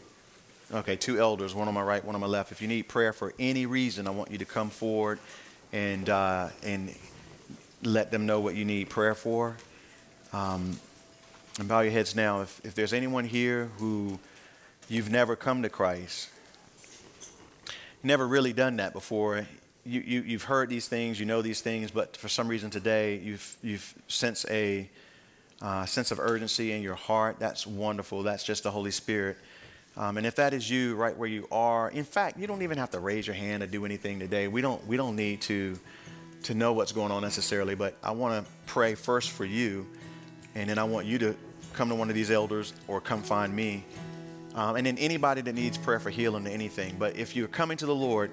Okay, 0.72 0.95
two 0.95 1.20
elders, 1.20 1.55
one 1.55 1.67
on 1.67 1.74
my 1.74 1.82
right, 1.82 2.05
one 2.05 2.13
on 2.13 2.22
my 2.22 2.28
left. 2.28 2.51
If 2.51 2.61
you 2.61 2.67
need 2.67 2.84
prayer 2.88 3.11
for 3.11 3.34
any 3.39 3.65
reason, 3.65 4.05
I 4.05 4.11
want 4.11 4.30
you 4.30 4.38
to 4.38 4.45
come 4.45 4.70
forward 4.70 5.17
and 5.74 6.07
uh, 6.07 6.49
and 6.61 6.95
let 7.82 8.11
them 8.11 8.28
know 8.28 8.39
what 8.39 8.53
you 8.53 8.65
need 8.65 8.88
prayer 8.88 9.15
for. 9.15 9.57
Um, 10.32 10.80
and 11.57 11.67
bow 11.67 11.80
your 11.80 11.91
heads 11.91 12.15
now. 12.15 12.41
If, 12.41 12.61
if 12.63 12.76
there's 12.76 12.93
anyone 12.93 13.26
here 13.26 13.72
who 13.80 14.20
you've 14.88 15.09
never 15.09 15.36
come 15.36 15.63
to 15.63 15.70
Christ, 15.70 16.30
never 18.03 18.28
really 18.28 18.53
done 18.53 18.76
that 18.76 18.93
before, 18.93 19.47
you, 19.84 20.01
you, 20.01 20.22
you've 20.22 20.43
heard 20.43 20.70
these 20.70 20.88
things, 20.88 21.20
you 21.20 21.26
know 21.26 21.41
these 21.41 21.61
things, 21.61 21.89
but 21.89 22.15
for 22.15 22.30
some 22.30 22.47
reason 22.47 22.70
today 22.70 23.17
you've, 23.17 23.57
you've 23.63 23.95
sensed 24.07 24.45
a 24.49 24.88
uh, 25.61 25.86
sense 25.86 26.11
of 26.11 26.20
urgency 26.20 26.72
in 26.72 26.84
your 26.84 26.95
heart. 26.95 27.38
That's 27.39 27.65
wonderful. 27.65 28.22
That's 28.22 28.43
just 28.43 28.63
the 28.63 28.72
Holy 28.72 28.91
Spirit. 28.91 29.38
Um, 30.00 30.16
and 30.16 30.26
if 30.26 30.36
that 30.36 30.54
is 30.54 30.70
you 30.70 30.95
right 30.95 31.16
where 31.16 31.28
you 31.28 31.45
are, 31.52 31.89
in 31.89 32.06
fact, 32.06 32.39
you 32.39 32.47
don't 32.47 32.62
even 32.62 32.78
have 32.78 32.89
to 32.91 33.02
raise 33.02 33.28
your 33.28 33.36
hand 33.36 33.60
to 33.62 33.68
do 33.68 33.84
anything 33.84 34.18
today. 34.18 34.47
We 34.47 34.62
don't, 34.62 34.86
we 34.88 34.95
don't 34.95 35.18
need 35.18 35.41
to, 35.41 35.78
to 36.43 36.54
know 36.54 36.72
what's 36.72 36.93
going 36.93 37.12
on 37.12 37.22
necessarily, 37.22 37.76
but 37.76 37.97
I 38.02 38.12
want 38.12 38.45
to 38.45 38.52
pray 38.66 38.95
first 38.95 39.32
for 39.32 39.43
you, 39.43 39.86
and 40.56 40.70
then 40.70 40.80
I 40.80 40.86
want 40.86 41.06
you 41.06 41.20
to 41.20 41.36
come 41.74 41.89
to 41.89 41.95
one 41.95 42.08
of 42.08 42.16
these 42.16 42.32
elders 42.32 42.72
or 42.88 43.02
come 43.02 43.22
find 43.22 43.54
me. 43.54 43.84
Um, 44.56 44.78
and 44.78 44.86
then 44.88 44.97
anybody 44.97 45.41
that 45.41 45.54
needs 45.54 45.78
prayer 45.78 46.00
for 46.00 46.10
healing 46.10 46.47
or 46.47 46.50
anything. 46.50 46.95
But 46.97 47.18
if 47.18 47.36
you're 47.36 47.50
coming 47.50 47.76
to 47.78 47.86
the 47.86 47.93
Lord, 47.93 48.32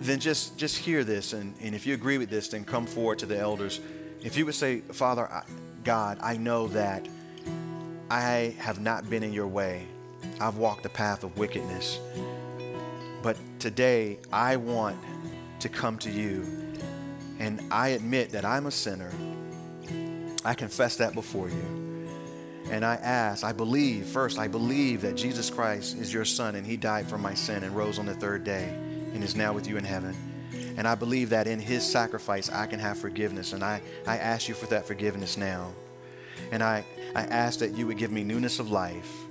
then 0.00 0.20
just, 0.20 0.58
just 0.58 0.76
hear 0.76 1.04
this. 1.04 1.32
And, 1.32 1.54
and 1.62 1.74
if 1.74 1.86
you 1.86 1.94
agree 1.94 2.18
with 2.18 2.28
this, 2.28 2.48
then 2.48 2.66
come 2.66 2.84
forward 2.84 3.18
to 3.20 3.26
the 3.26 3.38
elders. 3.38 3.80
If 4.22 4.36
you 4.36 4.44
would 4.44 4.54
say, 4.54 4.80
Father, 4.80 5.26
I, 5.26 5.42
God, 5.84 6.18
I 6.20 6.36
know 6.36 6.68
that 6.68 7.08
I 8.10 8.54
have 8.58 8.78
not 8.78 9.08
been 9.08 9.22
in 9.22 9.32
your 9.32 9.48
way. 9.48 9.86
I've 10.40 10.56
walked 10.56 10.82
the 10.82 10.88
path 10.88 11.24
of 11.24 11.38
wickedness. 11.38 11.98
But 13.22 13.36
today, 13.58 14.18
I 14.32 14.56
want 14.56 14.96
to 15.60 15.68
come 15.68 15.98
to 15.98 16.10
you. 16.10 16.44
And 17.38 17.60
I 17.70 17.88
admit 17.88 18.30
that 18.30 18.44
I'm 18.44 18.66
a 18.66 18.70
sinner. 18.70 19.10
I 20.44 20.54
confess 20.54 20.96
that 20.96 21.14
before 21.14 21.48
you. 21.48 22.08
And 22.70 22.84
I 22.84 22.96
ask, 22.96 23.44
I 23.44 23.52
believe, 23.52 24.06
first, 24.06 24.38
I 24.38 24.48
believe 24.48 25.02
that 25.02 25.16
Jesus 25.16 25.50
Christ 25.50 25.96
is 25.96 26.12
your 26.12 26.24
Son 26.24 26.56
and 26.56 26.66
He 26.66 26.76
died 26.76 27.08
for 27.08 27.18
my 27.18 27.34
sin 27.34 27.62
and 27.62 27.74
rose 27.74 27.98
on 27.98 28.06
the 28.06 28.14
third 28.14 28.44
day 28.44 28.68
and 29.14 29.22
is 29.22 29.36
now 29.36 29.52
with 29.52 29.66
you 29.66 29.76
in 29.76 29.84
heaven. 29.84 30.14
And 30.76 30.86
I 30.86 30.94
believe 30.94 31.30
that 31.30 31.46
in 31.46 31.58
His 31.58 31.84
sacrifice, 31.84 32.50
I 32.50 32.66
can 32.66 32.78
have 32.80 32.98
forgiveness. 32.98 33.52
And 33.52 33.64
I, 33.64 33.80
I 34.06 34.18
ask 34.18 34.48
you 34.48 34.54
for 34.54 34.66
that 34.66 34.86
forgiveness 34.86 35.36
now. 35.36 35.72
And 36.52 36.62
I, 36.62 36.84
I 37.14 37.22
ask 37.22 37.60
that 37.60 37.76
you 37.76 37.86
would 37.86 37.98
give 37.98 38.10
me 38.10 38.24
newness 38.24 38.58
of 38.58 38.70
life 38.70 39.25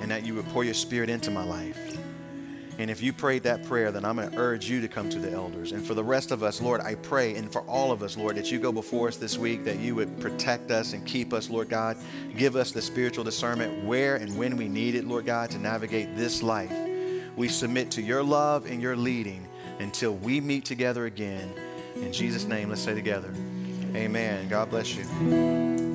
and 0.00 0.10
that 0.10 0.24
you 0.24 0.34
would 0.34 0.48
pour 0.48 0.64
your 0.64 0.74
Spirit 0.74 1.10
into 1.10 1.30
my 1.30 1.44
life. 1.44 1.98
And 2.78 2.92
if 2.92 3.02
you 3.02 3.12
prayed 3.12 3.42
that 3.42 3.64
prayer, 3.64 3.90
then 3.90 4.04
I'm 4.04 4.16
going 4.16 4.30
to 4.30 4.38
urge 4.38 4.70
you 4.70 4.80
to 4.80 4.86
come 4.86 5.10
to 5.10 5.18
the 5.18 5.32
elders. 5.32 5.72
And 5.72 5.84
for 5.84 5.94
the 5.94 6.04
rest 6.04 6.30
of 6.30 6.44
us, 6.44 6.60
Lord, 6.60 6.80
I 6.80 6.94
pray, 6.94 7.34
and 7.34 7.52
for 7.52 7.62
all 7.62 7.90
of 7.90 8.04
us, 8.04 8.16
Lord, 8.16 8.36
that 8.36 8.52
you 8.52 8.60
go 8.60 8.70
before 8.70 9.08
us 9.08 9.16
this 9.16 9.36
week, 9.36 9.64
that 9.64 9.80
you 9.80 9.96
would 9.96 10.20
protect 10.20 10.70
us 10.70 10.92
and 10.92 11.04
keep 11.04 11.32
us, 11.32 11.50
Lord 11.50 11.68
God. 11.68 11.96
Give 12.36 12.54
us 12.54 12.70
the 12.70 12.80
spiritual 12.80 13.24
discernment 13.24 13.84
where 13.84 14.14
and 14.14 14.38
when 14.38 14.56
we 14.56 14.68
need 14.68 14.94
it, 14.94 15.04
Lord 15.04 15.26
God, 15.26 15.50
to 15.50 15.58
navigate 15.58 16.16
this 16.16 16.40
life. 16.40 16.72
We 17.34 17.48
submit 17.48 17.90
to 17.92 18.02
your 18.02 18.22
love 18.22 18.66
and 18.66 18.80
your 18.80 18.96
leading 18.96 19.48
until 19.80 20.14
we 20.14 20.40
meet 20.40 20.64
together 20.64 21.06
again. 21.06 21.52
In 21.96 22.12
Jesus' 22.12 22.44
name, 22.44 22.68
let's 22.68 22.82
say 22.82 22.94
together, 22.94 23.34
Amen. 23.94 24.48
God 24.48 24.70
bless 24.70 24.94
you. 24.94 25.87